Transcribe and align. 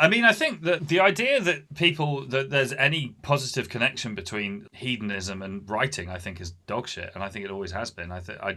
I 0.00 0.08
mean, 0.08 0.24
I 0.24 0.32
think 0.32 0.62
that 0.62 0.88
the 0.88 1.00
idea 1.00 1.42
that 1.42 1.74
people 1.74 2.26
that 2.28 2.48
there's 2.48 2.72
any 2.72 3.14
positive 3.20 3.68
connection 3.68 4.14
between 4.14 4.66
hedonism 4.72 5.42
and 5.42 5.68
writing, 5.68 6.08
I 6.08 6.18
think, 6.18 6.40
is 6.40 6.52
dog 6.66 6.88
shit, 6.88 7.10
and 7.14 7.22
I 7.22 7.28
think 7.28 7.44
it 7.44 7.50
always 7.50 7.72
has 7.72 7.90
been. 7.90 8.10
I 8.10 8.20
think 8.20 8.40
I, 8.40 8.56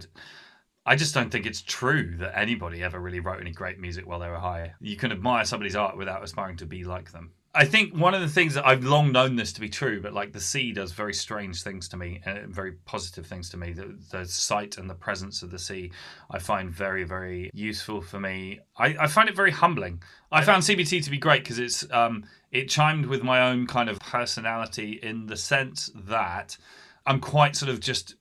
I 0.86 0.96
just 0.96 1.14
don't 1.14 1.30
think 1.30 1.46
it's 1.46 1.62
true 1.62 2.16
that 2.20 2.38
anybody 2.40 2.82
ever 2.82 2.98
really 2.98 3.20
wrote 3.20 3.42
any 3.42 3.52
great 3.52 3.78
music 3.78 4.08
while 4.08 4.20
they 4.20 4.30
were 4.30 4.40
high. 4.40 4.76
You 4.80 4.96
can 4.96 5.12
admire 5.12 5.44
somebody's 5.44 5.76
art 5.76 5.98
without 5.98 6.24
aspiring 6.24 6.56
to 6.58 6.66
be 6.66 6.86
like 6.86 7.12
them. 7.12 7.34
I 7.56 7.66
think 7.66 7.96
one 7.96 8.16
of 8.16 8.22
the 8.22 8.28
things 8.28 8.56
that 8.56 8.66
I've 8.66 8.84
long 8.84 9.12
known 9.12 9.36
this 9.36 9.54
to 9.54 9.62
be 9.62 9.70
true, 9.70 10.02
but 10.02 10.12
like 10.12 10.34
the 10.34 10.40
sea 10.40 10.72
does 10.72 10.92
very 10.92 11.14
strange 11.14 11.62
things 11.62 11.88
to 11.90 11.98
me 11.98 12.20
and 12.26 12.54
very 12.54 12.72
positive 12.86 13.28
things 13.28 13.48
to 13.52 13.58
me. 13.58 13.74
The, 13.74 13.96
the 14.10 14.26
sight 14.26 14.80
and 14.80 14.90
the 14.90 14.96
presence 14.96 15.44
of 15.44 15.52
the 15.52 15.60
sea, 15.60 15.92
I 16.32 16.40
find 16.40 16.72
very, 16.72 17.04
very 17.04 17.52
useful 17.54 18.02
for 18.02 18.20
me. 18.20 18.60
I, 18.78 18.96
I 19.02 19.08
find 19.08 19.30
it 19.30 19.36
very 19.36 19.52
humbling. 19.52 20.02
I 20.32 20.44
found 20.44 20.64
CBT 20.64 21.04
to 21.04 21.12
be 21.12 21.20
great 21.20 21.44
because 21.44 21.60
it's 21.60 21.90
um, 21.92 22.26
it 22.52 22.70
chimed 22.70 23.06
with 23.06 23.22
my 23.22 23.48
own 23.48 23.68
kind 23.68 23.88
of 23.88 24.00
personality 24.00 25.00
in 25.04 25.28
the 25.28 25.38
sense 25.38 25.92
that 25.94 26.58
I'm 27.06 27.20
quite 27.20 27.56
sort 27.56 27.70
of 27.70 27.80
just 27.80 28.16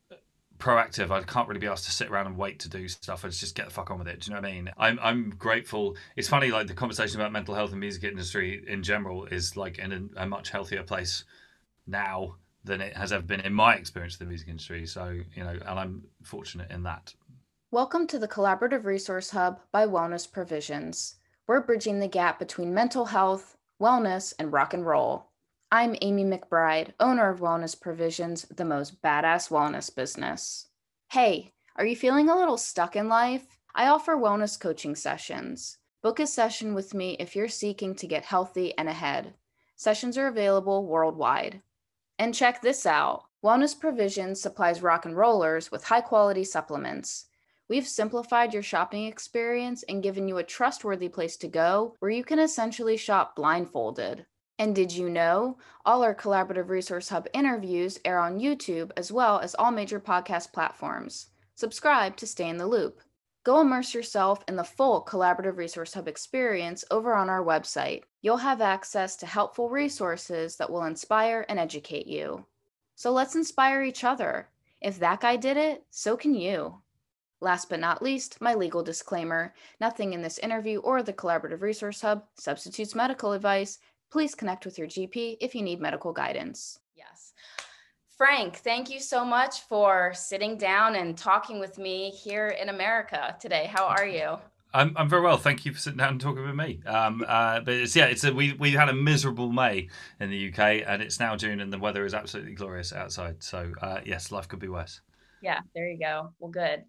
proactive. 0.63 1.11
I 1.11 1.23
can't 1.23 1.49
really 1.49 1.61
be 1.61 1.67
asked 1.67 1.87
to 1.87 1.91
sit 1.91 2.09
around 2.09 2.27
and 2.27 2.39
wait 2.39 2.61
to 2.61 2.69
do 2.69 2.87
stuff. 2.87 3.25
I 3.25 3.29
just 3.29 3.57
get 3.57 3.67
the 3.67 3.73
fuck 3.73 3.91
on 3.91 3.99
with 3.99 4.07
it. 4.07 4.21
Do 4.21 4.31
you 4.31 4.35
know 4.35 4.41
what 4.41 4.49
I 4.49 4.53
mean? 4.53 4.71
I'm 4.79 4.99
I'm 5.03 5.31
grateful. 5.31 5.97
It's 6.15 6.29
funny, 6.29 6.53
like 6.53 6.69
the 6.69 6.75
conversation 6.75 7.21
about 7.21 7.33
mental 7.33 7.55
health 7.55 7.73
and 7.73 7.81
music 7.81 8.05
industry 8.05 8.63
in 8.69 8.85
general 8.85 9.27
is 9.27 9.57
like 9.57 9.79
in 9.79 9.93
a, 10.17 10.23
a 10.23 10.27
much 10.27 10.51
healthier 10.51 10.85
place 10.85 11.25
now 11.87 12.37
than 12.65 12.81
it 12.81 12.97
has 12.97 13.13
ever 13.13 13.25
been 13.25 13.41
in 13.41 13.53
my 13.53 13.75
experience 13.75 14.15
of 14.15 14.21
the 14.21 14.27
music 14.27 14.49
industry. 14.49 14.87
So 14.87 15.21
you 15.35 15.43
know, 15.43 15.59
and 15.67 15.79
I'm 15.79 16.03
fortunate 16.23 16.71
in 16.71 16.85
that. 16.85 17.13
Welcome 17.73 18.07
to 18.09 18.19
the 18.21 18.29
Collaborative 18.29 18.85
Resource 18.85 19.31
Hub 19.31 19.61
by 19.73 19.87
Wellness 19.87 20.31
Provisions. 20.31 21.17
We're 21.49 21.61
bridging 21.61 21.99
the 21.99 22.07
gap 22.07 22.39
between 22.39 22.73
mental 22.73 23.07
health, 23.07 23.57
wellness, 23.81 24.33
and 24.39 24.53
rock 24.53 24.75
and 24.75 24.87
roll. 24.87 25.32
I'm 25.75 25.97
Amy 26.03 26.23
McBride, 26.23 26.93
owner 27.01 27.31
of 27.31 27.41
Wellness 27.41 27.81
Provisions, 27.81 28.43
the 28.55 28.63
most 28.63 29.01
badass 29.01 29.49
wellness 29.49 29.89
business. 29.95 30.67
Hey, 31.11 31.55
are 31.77 31.87
you 31.87 31.97
feeling 31.97 32.29
a 32.29 32.37
little 32.37 32.59
stuck 32.59 32.95
in 32.95 33.09
life? 33.09 33.59
I 33.75 33.87
offer 33.87 34.15
wellness 34.15 34.61
coaching 34.61 34.95
sessions. 34.95 35.79
Book 36.03 36.21
a 36.21 36.27
session 36.27 36.75
with 36.75 36.93
me 36.93 37.17
if 37.19 37.35
you're 37.35 37.49
seeking 37.49 37.95
to 37.95 38.07
get 38.07 38.27
healthy 38.27 38.77
and 38.77 38.87
ahead. 38.87 39.33
Sessions 39.75 40.19
are 40.19 40.27
available 40.27 40.85
worldwide. 40.85 41.63
And 42.19 42.35
check 42.35 42.61
this 42.61 42.85
out 42.85 43.25
Wellness 43.43 43.81
Provisions 43.81 44.43
supplies 44.43 44.83
rock 44.83 45.07
and 45.07 45.17
rollers 45.17 45.71
with 45.71 45.85
high 45.85 46.03
quality 46.03 46.45
supplements. 46.45 47.29
We've 47.71 47.89
simplified 47.89 48.53
your 48.53 48.63
shopping 48.63 49.07
experience 49.07 49.85
and 49.85 50.03
given 50.03 50.29
you 50.29 50.37
a 50.37 50.45
trustworthy 50.45 51.09
place 51.09 51.39
to 51.39 51.49
go 51.49 51.97
where 52.01 52.11
you 52.11 52.25
can 52.25 52.39
essentially 52.39 52.99
shop 52.99 53.37
blindfolded. 53.37 54.27
And 54.63 54.77
did 54.77 54.93
you 54.93 55.11
know 55.11 55.59
all 55.85 56.05
our 56.05 56.15
Collaborative 56.15 56.69
Resource 56.69 57.09
Hub 57.09 57.27
interviews 57.35 57.99
air 58.05 58.21
on 58.21 58.39
YouTube 58.39 58.93
as 58.97 59.11
well 59.11 59.41
as 59.41 59.57
all 59.57 59.73
major 59.73 59.99
podcast 59.99 60.53
platforms? 60.53 61.31
Subscribe 61.57 62.17
to 62.19 62.29
stay 62.29 62.49
in 62.49 62.59
the 62.59 62.69
loop. 62.69 63.01
Go 63.43 63.61
immerse 63.61 63.93
yourself 63.93 64.45
in 64.47 64.55
the 64.55 64.63
full 64.63 65.05
Collaborative 65.05 65.57
Resource 65.57 65.95
Hub 65.95 66.07
experience 66.07 66.85
over 66.93 67.13
on 67.13 67.29
our 67.29 67.43
website. 67.45 68.05
You'll 68.21 68.37
have 68.37 68.61
access 68.61 69.17
to 69.17 69.27
helpful 69.27 69.69
resources 69.69 70.55
that 70.59 70.71
will 70.71 70.85
inspire 70.85 71.45
and 71.49 71.59
educate 71.59 72.07
you. 72.07 72.47
So 72.95 73.11
let's 73.11 73.35
inspire 73.35 73.83
each 73.83 74.05
other. 74.05 74.49
If 74.81 75.01
that 75.01 75.23
guy 75.23 75.35
did 75.35 75.57
it, 75.57 75.87
so 75.91 76.17
can 76.17 76.37
you. 76.37 76.83
Last 77.41 77.69
but 77.69 77.81
not 77.81 78.01
least, 78.01 78.41
my 78.41 78.55
legal 78.55 78.85
disclaimer 78.85 79.53
nothing 79.81 80.13
in 80.13 80.23
this 80.23 80.39
interview 80.39 80.79
or 80.79 81.03
the 81.03 81.13
Collaborative 81.13 81.63
Resource 81.63 82.03
Hub 82.03 82.23
substitutes 82.37 82.95
medical 82.95 83.33
advice 83.33 83.81
please 84.13 84.35
connect 84.35 84.67
with 84.67 84.79
your 84.79 84.87
GP 84.87 85.39
if 85.41 85.55
you 85.55 85.63
need 85.63 85.81
medical 85.81 86.13
guidance. 86.13 86.79
Yes. 86.95 87.33
Frank, 88.19 88.59
thank 88.59 88.91
you 88.91 89.01
so 89.01 89.25
much 89.25 89.63
for 89.63 90.13
sitting 90.15 90.59
down 90.59 90.97
and 90.97 91.17
talking 91.17 91.59
with 91.59 91.79
me 91.79 92.11
here 92.11 92.49
in 92.49 92.69
America 92.69 93.35
today. 93.41 93.71
How 93.73 93.87
are 93.87 94.07
you? 94.07 94.37
I'm, 94.75 94.93
I'm 94.97 95.09
very 95.09 95.23
well. 95.23 95.39
Thank 95.39 95.65
you 95.65 95.73
for 95.73 95.79
sitting 95.79 95.99
down 95.99 96.11
and 96.11 96.21
talking 96.21 96.45
with 96.45 96.55
me. 96.55 96.81
Um, 96.87 97.25
uh, 97.27 97.61
but 97.61 97.75
it's 97.75 97.97
yeah, 97.97 98.07
it's 98.07 98.25
a, 98.25 98.33
we 98.33 98.53
we 98.55 98.71
had 98.71 98.89
a 98.89 98.93
miserable 98.95 99.53
May 99.53 99.89
in 100.21 100.31
the 100.31 100.49
UK, 100.49 100.83
and 100.87 101.03
it's 101.03 101.21
now 101.21 101.37
June, 101.37 101.61
and 101.61 101.71
the 101.71 101.79
weather 101.79 102.07
is 102.07 102.15
absolutely 102.15 102.55
glorious 102.55 102.93
outside. 102.93 103.43
So 103.43 103.73
uh, 103.83 104.01
yes, 104.05 104.33
life 104.33 104.49
could 104.49 104.61
be 104.61 104.69
worse. 104.69 105.03
Yeah, 105.43 105.61
there 105.75 105.91
you 105.91 105.99
go. 105.99 106.33
Well, 106.39 106.51
good. 106.51 106.85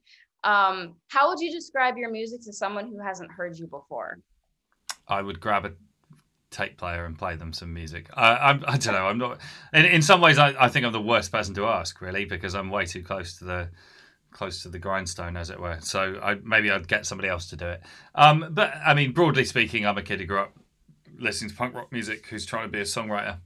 Um, 0.45 0.95
how 1.07 1.29
would 1.29 1.39
you 1.39 1.51
describe 1.51 1.97
your 1.97 2.11
music 2.11 2.41
to 2.43 2.53
someone 2.53 2.87
who 2.87 2.99
hasn't 2.99 3.31
heard 3.31 3.57
you 3.57 3.67
before? 3.67 4.19
I 5.07 5.21
would 5.21 5.41
grab 5.41 5.65
a 5.65 5.73
tape 6.53 6.77
player 6.77 7.05
and 7.05 7.17
play 7.17 7.35
them 7.35 7.51
some 7.51 7.73
music. 7.73 8.09
I, 8.13 8.35
I'm, 8.35 8.63
I 8.67 8.77
don't 8.77 8.93
know. 8.93 9.07
I'm 9.07 9.17
not. 9.17 9.39
In, 9.73 9.85
in 9.85 10.01
some 10.01 10.21
ways, 10.21 10.37
I, 10.37 10.53
I 10.57 10.69
think 10.69 10.85
I'm 10.85 10.93
the 10.93 11.01
worst 11.01 11.31
person 11.31 11.53
to 11.55 11.65
ask, 11.65 11.99
really, 11.99 12.25
because 12.25 12.55
I'm 12.55 12.69
way 12.69 12.85
too 12.85 13.03
close 13.03 13.37
to 13.39 13.45
the 13.45 13.69
close 14.31 14.63
to 14.63 14.69
the 14.69 14.79
grindstone, 14.79 15.37
as 15.37 15.49
it 15.49 15.59
were. 15.59 15.77
So 15.81 16.19
I, 16.21 16.35
maybe 16.35 16.71
I'd 16.71 16.87
get 16.87 17.05
somebody 17.05 17.29
else 17.29 17.49
to 17.49 17.55
do 17.55 17.67
it. 17.67 17.81
Um, 18.15 18.47
but 18.51 18.73
I 18.85 18.93
mean, 18.93 19.11
broadly 19.11 19.45
speaking, 19.45 19.85
I'm 19.85 19.97
a 19.97 20.01
kid 20.01 20.19
who 20.19 20.25
grew 20.25 20.39
up 20.39 20.53
listening 21.19 21.51
to 21.51 21.55
punk 21.55 21.75
rock 21.75 21.91
music 21.91 22.25
who's 22.27 22.45
trying 22.45 22.65
to 22.65 22.71
be 22.71 22.79
a 22.79 22.83
songwriter. 22.83 23.37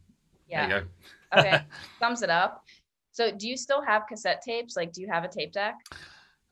Yeah. 0.47 0.68
There 0.68 0.78
you 0.78 0.84
go. 0.84 1.39
okay, 1.39 1.63
sums 2.00 2.22
it 2.22 2.29
up. 2.29 2.63
So, 3.12 3.31
do 3.31 3.47
you 3.47 3.57
still 3.57 3.81
have 3.81 4.03
cassette 4.07 4.41
tapes? 4.41 4.75
Like, 4.75 4.94
do 4.94 5.01
you 5.01 5.07
have 5.07 5.24
a 5.24 5.28
tape 5.28 5.51
deck? 5.51 5.75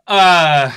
Uh, 0.08 0.72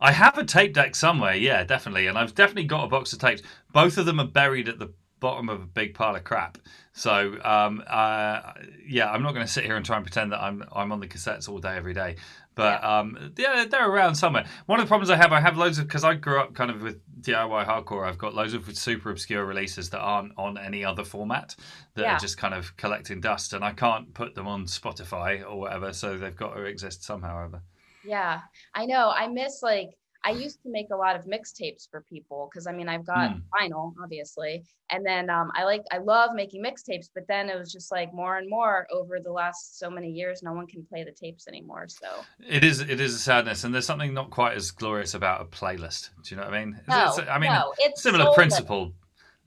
I 0.00 0.12
have 0.12 0.38
a 0.38 0.44
tape 0.44 0.74
deck 0.74 0.94
somewhere, 0.94 1.34
yeah, 1.34 1.64
definitely, 1.64 2.06
and 2.06 2.16
I've 2.16 2.34
definitely 2.34 2.64
got 2.64 2.84
a 2.84 2.88
box 2.88 3.12
of 3.12 3.18
tapes. 3.18 3.42
Both 3.72 3.98
of 3.98 4.06
them 4.06 4.20
are 4.20 4.26
buried 4.26 4.68
at 4.68 4.78
the 4.78 4.92
bottom 5.20 5.48
of 5.48 5.60
a 5.60 5.66
big 5.66 5.94
pile 5.94 6.16
of 6.16 6.24
crap. 6.24 6.58
So, 6.92 7.38
um, 7.44 7.82
uh, 7.86 8.52
yeah, 8.86 9.10
I'm 9.10 9.22
not 9.22 9.34
going 9.34 9.46
to 9.46 9.52
sit 9.52 9.64
here 9.64 9.76
and 9.76 9.84
try 9.84 9.96
and 9.96 10.04
pretend 10.04 10.32
that 10.32 10.42
I'm 10.42 10.64
I'm 10.72 10.92
on 10.92 11.00
the 11.00 11.06
cassettes 11.06 11.48
all 11.48 11.58
day 11.58 11.76
every 11.76 11.94
day. 11.94 12.16
But 12.54 12.80
yeah. 12.82 12.98
Um, 12.98 13.32
yeah, 13.36 13.64
they're 13.70 13.88
around 13.88 14.16
somewhere. 14.16 14.44
One 14.66 14.80
of 14.80 14.86
the 14.86 14.88
problems 14.88 15.10
I 15.10 15.16
have, 15.16 15.32
I 15.32 15.40
have 15.40 15.56
loads 15.56 15.78
of 15.78 15.86
because 15.86 16.02
I 16.02 16.14
grew 16.14 16.40
up 16.40 16.54
kind 16.54 16.72
of 16.72 16.82
with 16.82 17.00
DIY 17.20 17.66
hardcore. 17.66 18.04
I've 18.04 18.18
got 18.18 18.34
loads 18.34 18.52
of 18.52 18.76
super 18.76 19.10
obscure 19.10 19.44
releases 19.44 19.90
that 19.90 20.00
aren't 20.00 20.32
on 20.36 20.58
any 20.58 20.84
other 20.84 21.04
format 21.04 21.54
that 21.94 22.02
yeah. 22.02 22.16
are 22.16 22.18
just 22.18 22.36
kind 22.36 22.54
of 22.54 22.76
collecting 22.76 23.20
dust, 23.20 23.52
and 23.52 23.64
I 23.64 23.72
can't 23.72 24.12
put 24.12 24.34
them 24.34 24.48
on 24.48 24.64
Spotify 24.66 25.48
or 25.48 25.60
whatever. 25.60 25.92
So 25.92 26.18
they've 26.18 26.34
got 26.34 26.54
to 26.54 26.64
exist 26.64 27.04
somehow. 27.04 27.44
Ever. 27.44 27.62
Yeah, 28.04 28.40
I 28.74 28.86
know. 28.86 29.12
I 29.14 29.28
miss 29.28 29.62
like 29.62 29.90
I 30.24 30.30
used 30.30 30.62
to 30.62 30.70
make 30.70 30.88
a 30.90 30.96
lot 30.96 31.16
of 31.16 31.26
mixtapes 31.26 31.88
for 31.90 32.02
people 32.02 32.48
because 32.50 32.66
I 32.66 32.72
mean 32.72 32.88
I've 32.88 33.06
got 33.06 33.30
mm. 33.30 33.42
vinyl 33.52 33.94
obviously, 34.02 34.64
and 34.90 35.04
then 35.06 35.30
um, 35.30 35.50
I 35.54 35.64
like 35.64 35.82
I 35.92 35.98
love 35.98 36.30
making 36.34 36.62
mixtapes, 36.62 37.08
but 37.14 37.24
then 37.28 37.48
it 37.48 37.58
was 37.58 37.72
just 37.72 37.92
like 37.92 38.12
more 38.12 38.36
and 38.36 38.48
more 38.48 38.86
over 38.92 39.20
the 39.22 39.30
last 39.30 39.78
so 39.78 39.88
many 39.88 40.10
years, 40.10 40.42
no 40.42 40.52
one 40.52 40.66
can 40.66 40.84
play 40.84 41.04
the 41.04 41.12
tapes 41.12 41.46
anymore. 41.46 41.86
So 41.88 42.08
it 42.46 42.64
is 42.64 42.80
it 42.80 43.00
is 43.00 43.14
a 43.14 43.18
sadness, 43.18 43.64
and 43.64 43.74
there's 43.74 43.86
something 43.86 44.12
not 44.12 44.30
quite 44.30 44.56
as 44.56 44.70
glorious 44.70 45.14
about 45.14 45.40
a 45.40 45.44
playlist. 45.44 46.10
Do 46.22 46.34
you 46.34 46.40
know 46.40 46.46
what 46.46 46.54
I 46.54 46.64
mean? 46.64 46.80
No, 46.88 47.06
it's, 47.06 47.18
I 47.18 47.38
mean 47.38 47.52
no, 47.52 47.72
it's 47.78 48.02
similar 48.02 48.32
principle. 48.34 48.92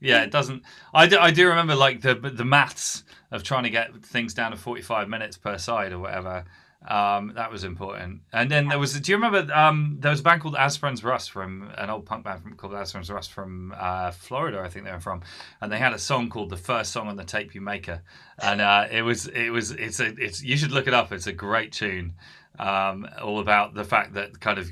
Yeah, 0.00 0.24
it 0.24 0.32
doesn't. 0.32 0.64
I 0.92 1.06
do, 1.06 1.18
I 1.18 1.30
do 1.30 1.46
remember 1.48 1.76
like 1.76 2.00
the 2.00 2.14
the 2.14 2.44
maths 2.44 3.04
of 3.30 3.42
trying 3.44 3.64
to 3.64 3.70
get 3.70 3.94
things 4.04 4.34
down 4.34 4.50
to 4.50 4.56
45 4.56 5.08
minutes 5.08 5.36
per 5.36 5.58
side 5.58 5.92
or 5.92 6.00
whatever 6.00 6.44
um, 6.88 7.32
that 7.36 7.50
was 7.50 7.64
important. 7.64 8.22
And 8.32 8.50
then 8.50 8.68
there 8.68 8.78
was, 8.78 8.98
do 8.98 9.12
you 9.12 9.16
remember 9.16 9.52
um, 9.52 9.96
there 10.00 10.10
was 10.10 10.20
a 10.20 10.22
band 10.22 10.42
called 10.42 10.56
As 10.56 10.76
Friends 10.76 11.04
Rust 11.04 11.30
from 11.30 11.70
an 11.76 11.90
old 11.90 12.06
punk 12.06 12.24
band 12.24 12.42
from, 12.42 12.54
called 12.54 12.74
As 12.74 12.92
Friends 12.92 13.10
Rust 13.10 13.32
from 13.32 13.74
uh, 13.78 14.10
Florida, 14.10 14.60
I 14.60 14.68
think 14.68 14.84
they 14.84 14.92
were 14.92 15.00
from, 15.00 15.22
and 15.60 15.70
they 15.70 15.78
had 15.78 15.92
a 15.92 15.98
song 15.98 16.28
called 16.28 16.50
"The 16.50 16.56
First 16.56 16.92
Song 16.92 17.08
on 17.08 17.16
the 17.16 17.24
Tape 17.24 17.54
You 17.54 17.60
Make 17.60 17.86
Her," 17.86 18.02
and 18.40 18.60
uh, 18.60 18.86
it 18.90 19.02
was 19.02 19.26
it 19.28 19.50
was 19.50 19.70
it's 19.70 20.00
a 20.00 20.14
it's 20.18 20.42
you 20.42 20.56
should 20.56 20.72
look 20.72 20.88
it 20.88 20.94
up. 20.94 21.12
It's 21.12 21.26
a 21.26 21.32
great 21.32 21.72
tune, 21.72 22.14
um, 22.58 23.08
all 23.22 23.38
about 23.38 23.74
the 23.74 23.84
fact 23.84 24.14
that 24.14 24.40
kind 24.40 24.58
of 24.58 24.68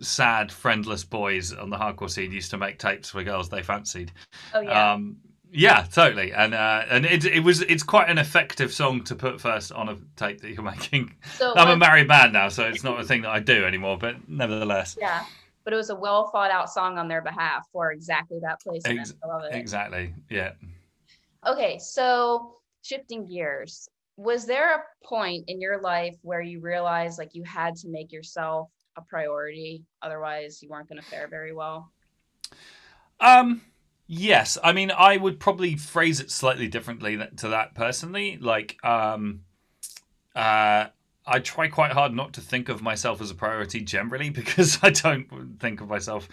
sad, 0.00 0.52
friendless 0.52 1.04
boys 1.04 1.52
on 1.52 1.70
the 1.70 1.76
hardcore 1.76 2.10
scene 2.10 2.32
used 2.32 2.50
to 2.50 2.58
make 2.58 2.78
tapes 2.78 3.10
for 3.10 3.22
girls 3.22 3.48
they 3.48 3.62
fancied. 3.62 4.12
Oh 4.52 4.60
yeah. 4.60 4.92
Um, 4.92 5.16
yeah, 5.56 5.86
totally, 5.92 6.32
and 6.32 6.52
uh, 6.52 6.84
and 6.90 7.06
it 7.06 7.24
it 7.24 7.40
was 7.40 7.60
it's 7.62 7.84
quite 7.84 8.10
an 8.10 8.18
effective 8.18 8.72
song 8.72 9.04
to 9.04 9.14
put 9.14 9.40
first 9.40 9.70
on 9.70 9.88
a 9.88 9.96
tape 10.16 10.40
that 10.40 10.50
you're 10.50 10.62
making. 10.70 11.14
So 11.36 11.54
I'm 11.56 11.70
a 11.70 11.76
married 11.76 12.08
man 12.08 12.32
now, 12.32 12.48
so 12.48 12.64
it's 12.64 12.82
not 12.82 13.00
a 13.00 13.04
thing 13.04 13.22
that 13.22 13.30
I 13.30 13.38
do 13.38 13.64
anymore, 13.64 13.96
but 13.96 14.28
nevertheless. 14.28 14.98
Yeah, 15.00 15.24
but 15.62 15.72
it 15.72 15.76
was 15.76 15.90
a 15.90 15.94
well 15.94 16.26
thought 16.28 16.50
out 16.50 16.70
song 16.70 16.98
on 16.98 17.06
their 17.06 17.22
behalf 17.22 17.68
for 17.72 17.92
exactly 17.92 18.40
that 18.42 18.60
place. 18.60 18.82
Ex- 18.84 19.14
exactly. 19.52 20.12
Yeah. 20.28 20.52
Okay, 21.46 21.78
so 21.78 22.56
shifting 22.82 23.24
gears, 23.24 23.88
was 24.16 24.46
there 24.46 24.74
a 24.74 24.82
point 25.04 25.44
in 25.46 25.60
your 25.60 25.80
life 25.80 26.16
where 26.22 26.40
you 26.40 26.60
realized 26.60 27.16
like 27.16 27.32
you 27.32 27.44
had 27.44 27.76
to 27.76 27.88
make 27.88 28.10
yourself 28.10 28.70
a 28.96 29.02
priority, 29.02 29.84
otherwise 30.02 30.60
you 30.62 30.68
weren't 30.68 30.88
going 30.88 31.00
to 31.00 31.06
fare 31.06 31.28
very 31.28 31.54
well? 31.54 31.92
Um 33.20 33.62
Yes, 34.06 34.58
I 34.62 34.72
mean, 34.72 34.90
I 34.90 35.16
would 35.16 35.40
probably 35.40 35.76
phrase 35.76 36.20
it 36.20 36.30
slightly 36.30 36.68
differently 36.68 37.18
to 37.36 37.48
that 37.48 37.74
personally. 37.74 38.36
Like, 38.38 38.76
um, 38.84 39.40
uh, 40.36 40.86
I 41.26 41.38
try 41.38 41.68
quite 41.68 41.92
hard 41.92 42.12
not 42.12 42.34
to 42.34 42.40
think 42.42 42.68
of 42.68 42.82
myself 42.82 43.22
as 43.22 43.30
a 43.30 43.34
priority 43.34 43.80
generally 43.80 44.30
because 44.40 44.78
I 44.82 44.90
don't 44.90 45.58
think 45.58 45.80
of 45.80 45.88
myself 45.88 46.28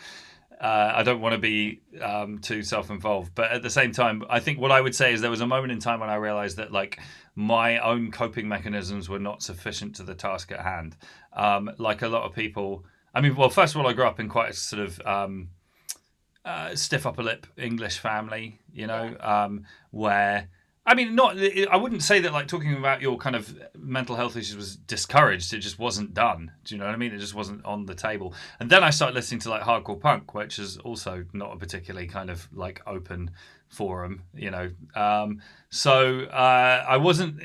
uh, 0.62 0.94
I 0.96 1.02
don't 1.02 1.22
want 1.22 1.34
to 1.34 1.40
be 1.40 1.82
um, 2.00 2.38
too 2.38 2.62
self-involved, 2.62 3.34
but 3.34 3.52
at 3.52 3.64
the 3.64 3.70
same 3.70 3.92
time, 3.92 4.24
I 4.30 4.40
think 4.40 4.60
what 4.60 4.72
I 4.72 4.80
would 4.80 4.94
say 4.94 5.12
is 5.12 5.20
there 5.20 5.32
was 5.32 5.42
a 5.42 5.48
moment 5.48 5.72
in 5.72 5.80
time 5.80 6.00
when 6.00 6.10
I 6.12 6.16
realized 6.16 6.58
that 6.58 6.72
like 6.72 7.00
my 7.36 7.80
own 7.80 8.12
coping 8.12 8.48
mechanisms 8.48 9.10
were 9.10 9.18
not 9.18 9.42
sufficient 9.42 9.96
to 9.96 10.04
the 10.04 10.14
task 10.14 10.52
at 10.52 10.60
hand. 10.60 10.96
Um, 11.34 11.72
like 11.80 12.04
a 12.04 12.08
lot 12.08 12.26
of 12.26 12.36
people, 12.36 12.86
I 13.16 13.22
mean, 13.22 13.36
well, 13.36 13.50
first 13.50 13.74
of 13.74 13.82
all, 13.82 13.88
I 13.88 13.94
grew 13.94 14.06
up 14.06 14.20
in 14.20 14.30
quite 14.30 14.52
a 14.52 14.54
sort 14.54 14.84
of 14.84 15.02
um, 15.04 15.50
uh, 16.46 16.76
stiff 16.76 17.06
upper 17.06 17.24
lip 17.24 17.48
English 17.58 18.00
family, 18.00 18.60
you 18.74 18.88
know, 18.88 19.16
um, 19.20 19.66
where 19.92 20.50
I 20.84 20.96
mean, 20.96 21.14
not. 21.14 21.38
I 21.38 21.78
wouldn't 21.78 22.02
say 22.02 22.22
that 22.22 22.34
like 22.34 22.48
talking 22.48 22.76
about 22.76 23.02
your 23.02 23.16
kind 23.18 23.36
of 23.36 23.56
mental 23.78 24.16
health 24.16 24.36
issues 24.36 24.56
was 24.56 24.76
discouraged. 24.76 25.54
It 25.54 25.60
just 25.60 25.78
wasn't 25.78 26.16
done. 26.16 26.52
Do 26.64 26.74
you 26.74 26.80
know 26.80 26.88
what 26.88 26.96
I 26.96 26.98
mean? 26.98 27.14
It 27.14 27.20
just 27.20 27.36
wasn't 27.36 27.64
on 27.66 27.86
the 27.86 27.94
table. 27.94 28.34
And 28.60 28.68
then 28.68 28.84
I 28.84 28.90
started 28.90 29.14
listening 29.14 29.42
to 29.42 29.52
like 29.52 29.62
hardcore 29.62 30.00
punk, 30.00 30.34
which 30.34 30.58
is 30.58 30.78
also 30.78 31.24
not 31.34 31.54
a 31.54 31.58
particularly 31.58 32.08
kind 32.08 32.32
of 32.32 32.48
like 32.52 32.82
open 32.88 33.30
forum. 33.70 34.24
You 34.34 34.50
know, 34.50 34.72
um, 34.96 35.42
so 35.70 36.22
uh, 36.22 36.86
I 36.88 36.98
wasn't 36.98 37.44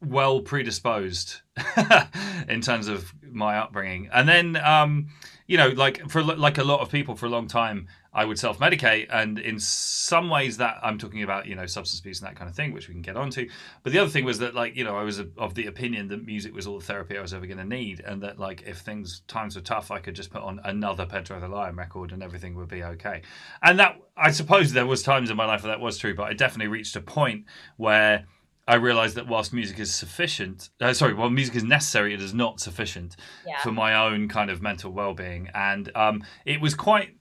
well 0.00 0.40
predisposed 0.40 1.42
in 2.48 2.62
terms 2.62 2.88
of 2.88 3.12
my 3.22 3.58
upbringing. 3.58 4.08
And 4.10 4.26
then, 4.26 4.56
um, 4.56 5.08
you 5.46 5.58
know, 5.58 5.68
like 5.68 6.08
for 6.08 6.22
like 6.22 6.56
a 6.56 6.64
lot 6.64 6.80
of 6.80 6.90
people 6.90 7.14
for 7.14 7.26
a 7.26 7.30
long 7.30 7.46
time, 7.46 7.88
I 8.12 8.24
would 8.24 8.38
self 8.38 8.58
medicate. 8.58 9.06
And 9.10 9.38
in 9.38 9.58
some 9.58 10.30
ways, 10.30 10.56
that 10.56 10.78
I'm 10.82 10.98
talking 10.98 11.22
about, 11.22 11.46
you 11.46 11.54
know, 11.54 11.66
substance 11.66 12.00
abuse 12.00 12.20
and 12.20 12.28
that 12.28 12.36
kind 12.36 12.50
of 12.50 12.56
thing, 12.56 12.72
which 12.72 12.88
we 12.88 12.94
can 12.94 13.02
get 13.02 13.16
onto. 13.16 13.48
But 13.82 13.92
the 13.92 13.98
other 14.00 14.10
thing 14.10 14.24
was 14.24 14.38
that, 14.40 14.54
like, 14.54 14.76
you 14.76 14.84
know, 14.84 14.96
I 14.96 15.02
was 15.02 15.20
of 15.38 15.54
the 15.54 15.66
opinion 15.66 16.08
that 16.08 16.24
music 16.24 16.54
was 16.54 16.66
all 16.66 16.78
the 16.78 16.84
therapy 16.84 17.16
I 17.16 17.22
was 17.22 17.32
ever 17.32 17.46
going 17.46 17.58
to 17.58 17.64
need. 17.64 18.00
And 18.00 18.22
that, 18.22 18.38
like, 18.38 18.62
if 18.66 18.78
things, 18.78 19.22
times 19.28 19.54
were 19.54 19.62
tough, 19.62 19.90
I 19.90 20.00
could 20.00 20.14
just 20.14 20.30
put 20.30 20.42
on 20.42 20.60
another 20.64 21.06
Pedro 21.06 21.38
the 21.40 21.48
Lion 21.48 21.76
record 21.76 22.12
and 22.12 22.22
everything 22.22 22.54
would 22.56 22.68
be 22.68 22.82
okay. 22.82 23.22
And 23.62 23.78
that, 23.78 23.96
I 24.16 24.32
suppose 24.32 24.72
there 24.72 24.86
was 24.86 25.02
times 25.02 25.30
in 25.30 25.36
my 25.36 25.44
life 25.46 25.62
where 25.62 25.72
that 25.72 25.80
was 25.80 25.96
true, 25.98 26.14
but 26.14 26.24
I 26.24 26.32
definitely 26.32 26.68
reached 26.68 26.96
a 26.96 27.00
point 27.00 27.44
where 27.76 28.26
I 28.66 28.74
realized 28.74 29.16
that 29.16 29.26
whilst 29.26 29.52
music 29.52 29.78
is 29.78 29.92
sufficient, 29.92 30.70
uh, 30.80 30.92
sorry, 30.92 31.14
while 31.14 31.30
music 31.30 31.56
is 31.56 31.64
necessary, 31.64 32.14
it 32.14 32.20
is 32.20 32.34
not 32.34 32.60
sufficient 32.60 33.16
Yeah. 33.46 33.60
for 33.62 33.72
my 33.72 33.94
own 33.94 34.28
kind 34.28 34.50
of 34.50 34.62
mental 34.62 34.92
well-being. 34.92 35.48
And 35.54 35.90
um, 35.96 36.22
it 36.44 36.60
was 36.60 36.74
quite, 36.74 37.16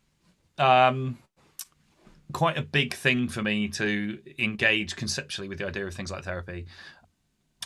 um, 0.60 1.18
quite 2.32 2.58
a 2.58 2.62
big 2.62 2.94
thing 2.94 3.28
for 3.28 3.42
me 3.42 3.70
to 3.70 4.20
engage 4.38 4.96
conceptually 4.96 5.50
with 5.50 5.58
the 5.58 5.68
idea 5.68 5.86
of 5.86 5.94
things 5.94 6.12
like 6.12 6.24
therapy. 6.24 6.66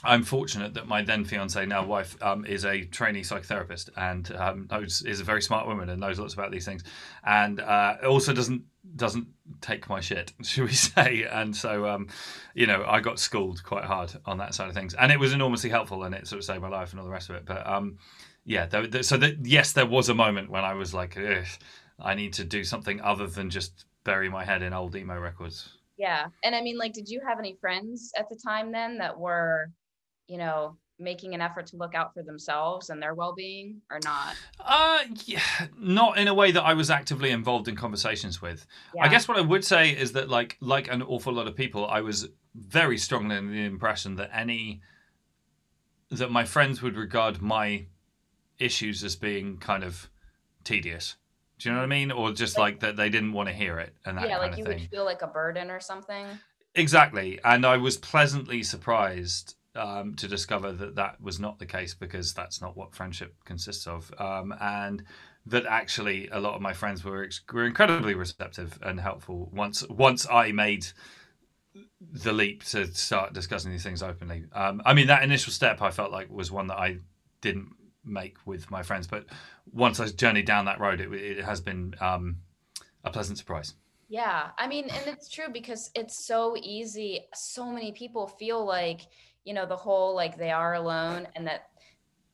I'm 0.05 0.23
fortunate 0.23 0.73
that 0.73 0.87
my 0.87 1.01
then 1.01 1.23
fiance, 1.23 1.65
now 1.65 1.85
wife, 1.85 2.21
um, 2.21 2.45
is 2.45 2.65
a 2.65 2.83
trainee 2.83 3.21
psychotherapist 3.21 3.89
and 3.95 4.29
um, 4.35 4.67
knows 4.69 5.01
is 5.01 5.21
a 5.21 5.23
very 5.23 5.41
smart 5.41 5.65
woman 5.65 5.89
and 5.89 6.01
knows 6.01 6.19
lots 6.19 6.33
about 6.33 6.51
these 6.51 6.65
things, 6.65 6.83
and 7.23 7.61
uh, 7.61 7.95
also 8.05 8.33
doesn't 8.33 8.63
doesn't 8.97 9.27
take 9.61 9.87
my 9.87 10.01
shit, 10.01 10.33
should 10.43 10.65
we 10.65 10.73
say? 10.73 11.23
And 11.23 11.55
so, 11.55 11.87
um, 11.87 12.09
you 12.53 12.67
know, 12.67 12.83
I 12.85 12.99
got 12.99 13.17
schooled 13.17 13.63
quite 13.63 13.85
hard 13.85 14.13
on 14.25 14.39
that 14.39 14.53
side 14.53 14.67
of 14.67 14.75
things, 14.75 14.93
and 14.93 15.09
it 15.09 15.19
was 15.19 15.31
enormously 15.31 15.69
helpful, 15.69 16.03
and 16.03 16.13
it 16.13 16.27
sort 16.27 16.39
of 16.39 16.43
saved 16.43 16.61
my 16.61 16.69
life 16.69 16.91
and 16.91 16.99
all 16.99 17.05
the 17.05 17.11
rest 17.11 17.29
of 17.29 17.37
it. 17.37 17.45
But 17.45 17.65
um, 17.65 17.97
yeah, 18.45 18.65
there, 18.65 18.87
there, 18.87 19.03
so 19.03 19.15
that 19.17 19.45
yes, 19.45 19.71
there 19.71 19.85
was 19.85 20.09
a 20.09 20.13
moment 20.13 20.49
when 20.49 20.65
I 20.65 20.73
was 20.73 20.93
like, 20.93 21.15
I 21.99 22.15
need 22.15 22.33
to 22.33 22.43
do 22.43 22.63
something 22.63 23.01
other 23.01 23.27
than 23.27 23.49
just 23.49 23.85
bury 24.03 24.29
my 24.29 24.43
head 24.43 24.61
in 24.61 24.73
old 24.73 24.95
emo 24.95 25.17
records. 25.19 25.69
Yeah. 25.97 26.27
And 26.43 26.55
I 26.55 26.61
mean, 26.61 26.77
like, 26.77 26.93
did 26.93 27.07
you 27.07 27.21
have 27.27 27.39
any 27.39 27.57
friends 27.61 28.11
at 28.17 28.27
the 28.29 28.35
time 28.35 28.71
then 28.71 28.97
that 28.97 29.17
were, 29.17 29.71
you 30.27 30.37
know, 30.37 30.77
making 30.99 31.33
an 31.33 31.41
effort 31.41 31.65
to 31.67 31.77
look 31.77 31.95
out 31.95 32.13
for 32.13 32.23
themselves 32.23 32.89
and 32.89 33.01
their 33.01 33.13
well 33.13 33.33
being 33.35 33.81
or 33.89 33.99
not? 34.03 34.35
Uh, 34.59 35.03
yeah, 35.25 35.41
not 35.77 36.17
in 36.17 36.27
a 36.27 36.33
way 36.33 36.51
that 36.51 36.63
I 36.63 36.73
was 36.73 36.89
actively 36.89 37.31
involved 37.31 37.67
in 37.67 37.75
conversations 37.75 38.41
with. 38.41 38.65
Yeah. 38.95 39.03
I 39.03 39.07
guess 39.07 39.27
what 39.27 39.37
I 39.37 39.41
would 39.41 39.63
say 39.63 39.91
is 39.91 40.13
that, 40.13 40.29
like, 40.29 40.57
like 40.59 40.91
an 40.91 41.01
awful 41.01 41.33
lot 41.33 41.47
of 41.47 41.55
people, 41.55 41.87
I 41.87 42.01
was 42.01 42.29
very 42.55 42.97
strongly 42.97 43.35
in 43.37 43.51
the 43.51 43.65
impression 43.65 44.15
that 44.15 44.29
any 44.33 44.81
that 46.09 46.29
my 46.29 46.45
friends 46.45 46.81
would 46.81 46.95
regard 46.95 47.41
my 47.41 47.87
issues 48.59 49.03
as 49.03 49.15
being 49.15 49.57
kind 49.57 49.83
of 49.83 50.09
tedious. 50.63 51.15
Do 51.63 51.69
you 51.69 51.75
know 51.75 51.79
what 51.79 51.85
I 51.85 51.87
mean? 51.87 52.11
Or 52.11 52.33
just 52.33 52.57
like, 52.57 52.81
that 52.81 52.97
they 52.97 53.09
didn't 53.09 53.31
want 53.31 53.47
to 53.47 53.55
hear 53.55 53.79
it 53.79 53.95
and 54.05 54.17
that 54.17 54.27
yeah, 54.27 54.37
kind 54.37 54.51
like 54.51 54.57
you 54.57 54.65
thing. 54.65 54.79
would 54.79 54.89
feel 54.89 55.05
like 55.05 55.21
a 55.21 55.27
burden 55.27 55.71
or 55.71 55.79
something. 55.79 56.27
Exactly, 56.75 57.39
and 57.45 57.65
I 57.65 57.77
was 57.77 57.95
pleasantly 57.95 58.63
surprised 58.63 59.55
um, 59.73 60.13
to 60.15 60.27
discover 60.27 60.73
that 60.73 60.95
that 60.95 61.21
was 61.21 61.39
not 61.39 61.59
the 61.59 61.65
case 61.65 61.93
because 61.93 62.33
that's 62.33 62.61
not 62.61 62.75
what 62.75 62.93
friendship 62.93 63.35
consists 63.45 63.87
of, 63.87 64.11
um, 64.19 64.53
and 64.59 65.03
that 65.45 65.65
actually 65.65 66.27
a 66.33 66.39
lot 66.39 66.53
of 66.53 66.61
my 66.61 66.73
friends 66.73 67.01
were 67.05 67.23
ex- 67.23 67.41
were 67.53 67.65
incredibly 67.65 68.13
receptive 68.13 68.77
and 68.81 68.99
helpful 68.99 69.49
once 69.53 69.87
once 69.87 70.27
I 70.29 70.51
made 70.51 70.87
the 72.01 72.33
leap 72.33 72.65
to 72.65 72.87
start 72.93 73.31
discussing 73.31 73.71
these 73.71 73.83
things 73.83 74.03
openly. 74.03 74.45
Um, 74.51 74.81
I 74.85 74.93
mean, 74.93 75.07
that 75.07 75.23
initial 75.23 75.53
step 75.53 75.81
I 75.81 75.91
felt 75.91 76.11
like 76.11 76.29
was 76.29 76.51
one 76.51 76.67
that 76.67 76.77
I 76.77 76.97
didn't 77.39 77.69
make 78.03 78.37
with 78.45 78.69
my 78.69 78.83
friends, 78.83 79.07
but 79.07 79.25
once 79.71 79.99
I 79.99 80.07
journeyed 80.07 80.45
down 80.45 80.65
that 80.65 80.79
road, 80.79 81.01
it, 81.01 81.11
it 81.13 81.43
has 81.43 81.61
been 81.61 81.95
um, 82.01 82.37
a 83.03 83.11
pleasant 83.11 83.37
surprise. 83.37 83.73
Yeah, 84.09 84.49
I 84.57 84.67
mean, 84.67 84.89
and 84.89 85.07
it's 85.07 85.29
true 85.29 85.47
because 85.51 85.89
it's 85.95 86.25
so 86.25 86.55
easy. 86.61 87.25
So 87.33 87.71
many 87.71 87.91
people 87.91 88.27
feel 88.27 88.63
like, 88.63 89.01
you 89.43 89.53
know, 89.53 89.65
the 89.65 89.75
whole 89.75 90.15
like 90.15 90.37
they 90.37 90.51
are 90.51 90.75
alone 90.75 91.27
and 91.35 91.47
that 91.47 91.69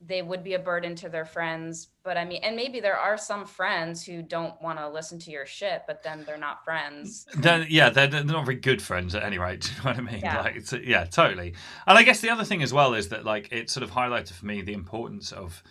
they 0.02 0.22
would 0.22 0.44
be 0.44 0.54
a 0.54 0.60
burden 0.60 0.96
to 0.96 1.10
their 1.10 1.26
friends. 1.26 1.90
But 2.04 2.16
I 2.18 2.24
mean, 2.24 2.42
and 2.44 2.56
maybe 2.56 2.80
there 2.80 2.98
are 2.98 3.18
some 3.18 3.46
friends 3.46 4.04
who 4.04 4.22
don't 4.22 4.60
want 4.62 4.80
to 4.80 4.88
listen 4.88 5.20
to 5.20 5.32
your 5.32 5.46
shit, 5.46 5.84
but 5.88 6.04
then 6.04 6.24
they're 6.26 6.38
not 6.38 6.64
friends. 6.64 7.26
They're, 7.36 7.64
yeah, 7.64 7.90
they're, 7.90 8.08
they're 8.08 8.24
not 8.24 8.46
very 8.46 8.56
good 8.56 8.82
friends 8.82 9.14
at 9.14 9.24
any 9.24 9.38
rate. 9.38 9.62
Do 9.62 9.70
you 9.70 9.78
know 9.78 9.90
what 9.90 9.98
I 9.98 10.02
mean? 10.02 10.22
Yeah. 10.22 10.42
Like, 10.42 10.56
it's, 10.56 10.74
yeah, 10.74 11.04
totally. 11.04 11.54
And 11.86 11.98
I 11.98 12.04
guess 12.04 12.22
the 12.22 12.30
other 12.30 12.46
thing 12.46 12.64
as 12.64 12.74
well 12.74 12.94
is 12.94 13.10
that 13.10 13.26
like 13.26 13.52
it 13.52 13.70
sort 13.70 13.84
of 13.84 13.92
highlighted 13.92 14.34
for 14.34 14.46
me 14.46 14.62
the 14.62 14.74
importance 14.74 15.32
of, 15.32 15.62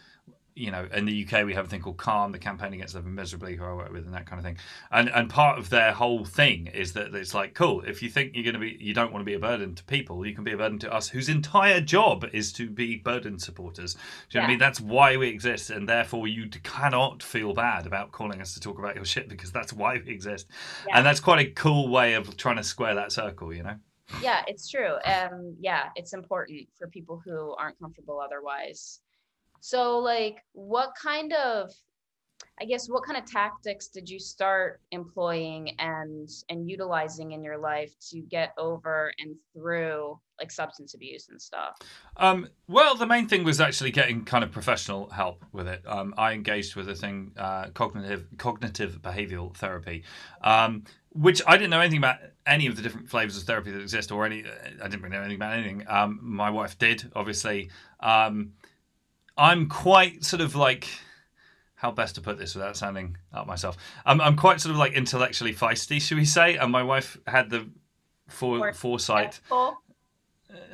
you 0.59 0.71
know, 0.71 0.89
in 0.93 1.05
the 1.05 1.27
UK 1.27 1.47
we 1.47 1.55
have 1.55 1.67
a 1.67 1.69
thing 1.69 1.81
called 1.81 1.97
Calm, 1.97 2.33
the 2.33 2.39
campaign 2.39 2.73
against 2.73 2.95
living 2.95 3.15
miserably, 3.15 3.57
who 3.57 3.65
I 3.65 3.73
work 3.73 3.93
with, 3.93 4.05
and 4.05 4.15
that 4.15 4.27
kind 4.27 4.39
of 4.39 4.45
thing. 4.45 4.59
And 4.91 5.09
and 5.11 5.31
part 5.31 5.59
of 5.59 5.71
their 5.71 5.93
whole 5.93 6.25
thing 6.25 6.67
is 6.67 6.93
that 6.95 7.15
it's 7.15 7.35
like, 7.35 7.55
cool, 7.55 7.83
if 7.83 8.03
you 8.03 8.11
think 8.11 8.33
you're 8.35 8.45
going 8.45 8.55
to 8.55 8.61
be, 8.61 8.77
you 8.81 8.93
don't 8.93 9.13
want 9.13 9.21
to 9.21 9.25
be 9.25 9.35
a 9.35 9.39
burden 9.39 9.75
to 9.77 9.85
people, 9.85 10.27
you 10.27 10.35
can 10.35 10.45
be 10.45 10.53
a 10.53 10.57
burden 10.57 10.79
to 10.81 10.93
us, 10.93 11.09
whose 11.09 11.29
entire 11.29 11.81
job 11.81 12.27
is 12.33 12.53
to 12.55 12.69
be 12.69 12.97
burden 12.97 13.39
supporters. 13.39 13.95
Do 13.95 14.01
you 14.33 14.41
know 14.41 14.43
what 14.43 14.47
I 14.47 14.51
mean? 14.51 14.59
That's 14.59 14.81
why 14.81 15.17
we 15.17 15.29
exist, 15.29 15.71
and 15.71 15.89
therefore 15.89 16.27
you 16.27 16.49
cannot 16.49 17.23
feel 17.23 17.55
bad 17.55 17.87
about 17.87 18.13
calling 18.13 18.41
us 18.41 18.55
to 18.55 18.61
talk 18.61 18.79
about 18.79 18.97
your 18.97 19.05
shit 19.05 19.29
because 19.29 19.53
that's 19.53 19.73
why 19.73 20.01
we 20.05 20.13
exist. 20.13 20.49
Yeah. 20.87 20.99
And 20.99 21.07
that's 21.07 21.21
quite 21.21 21.41
a 21.41 21.51
cool 21.51 21.89
way 21.89 22.15
of 22.15 22.37
trying 22.37 22.57
to 22.57 22.65
square 22.65 22.95
that 22.97 23.13
circle, 23.13 23.55
you 23.55 23.63
know? 23.63 23.77
yeah, 24.23 24.43
it's 24.47 24.69
true. 24.69 24.95
Um, 25.05 25.57
yeah, 25.61 25.91
it's 25.95 26.13
important 26.13 26.69
for 26.79 26.89
people 26.89 27.21
who 27.25 27.55
aren't 27.55 27.79
comfortable 27.79 28.21
otherwise. 28.21 29.01
So, 29.61 29.99
like, 29.99 30.45
what 30.53 30.91
kind 31.01 31.33
of, 31.33 31.71
I 32.61 32.65
guess, 32.65 32.89
what 32.89 33.05
kind 33.05 33.19
of 33.19 33.31
tactics 33.31 33.89
did 33.89 34.09
you 34.09 34.19
start 34.19 34.81
employing 34.91 35.77
and 35.79 36.29
and 36.49 36.69
utilizing 36.69 37.33
in 37.33 37.45
your 37.45 37.59
life 37.59 37.93
to 38.11 38.21
get 38.21 38.53
over 38.59 39.13
and 39.19 39.37
through 39.53 40.19
like 40.39 40.51
substance 40.51 40.95
abuse 40.95 41.29
and 41.29 41.41
stuff? 41.41 41.77
Um, 42.17 42.49
well, 42.69 42.95
the 42.95 43.07
main 43.07 43.29
thing 43.29 43.45
was 43.45 43.61
actually 43.61 43.91
getting 43.91 44.25
kind 44.25 44.43
of 44.43 44.51
professional 44.51 45.11
help 45.11 45.45
with 45.53 45.69
it. 45.69 45.83
Um, 45.87 46.15
I 46.17 46.33
engaged 46.33 46.77
with 46.77 46.89
a 46.89 46.95
thing, 46.95 47.33
uh, 47.37 47.69
cognitive 47.75 48.27
cognitive 48.39 49.03
behavioral 49.03 49.55
therapy, 49.57 50.05
um, 50.43 50.85
which 51.11 51.43
I 51.47 51.57
didn't 51.57 51.71
know 51.71 51.81
anything 51.81 51.99
about 51.99 52.19
any 52.47 52.67
of 52.67 52.77
the 52.77 52.83
different 52.83 53.09
flavors 53.09 53.37
of 53.37 53.45
therapy 53.45 53.71
that 53.71 53.81
exist, 53.81 54.11
or 54.11 54.25
any. 54.27 54.45
I 54.83 54.89
didn't 54.89 55.03
really 55.03 55.17
know 55.17 55.23
anything 55.23 55.37
about 55.37 55.53
anything. 55.53 55.85
Um, 55.89 56.21
my 56.23 56.51
wife 56.51 56.79
did, 56.79 57.11
obviously. 57.15 57.71
I'm 59.39 59.69
quite 59.69 60.25
sort 60.25 60.43
of 60.43 60.55
like. 60.55 60.89
How 61.77 61.93
best 61.93 62.17
to 62.17 62.21
put 62.21 62.39
this 62.39 62.57
without 62.57 62.77
sounding 62.77 63.17
up 63.33 63.47
myself? 63.47 63.77
I'm, 64.05 64.21
I'm 64.21 64.35
quite 64.35 64.61
sort 64.61 64.73
of 64.73 64.79
like 64.79 64.95
intellectually 64.95 65.55
feisty, 65.55 66.03
should 66.03 66.19
we 66.19 66.25
say? 66.25 66.57
And 66.57 66.73
my 66.73 66.83
wife 66.83 67.17
had 67.25 67.51
the 67.51 67.69
fore, 68.27 68.59
Or 68.59 68.73
foresight, 68.73 69.35
Skeptical? 69.35 69.79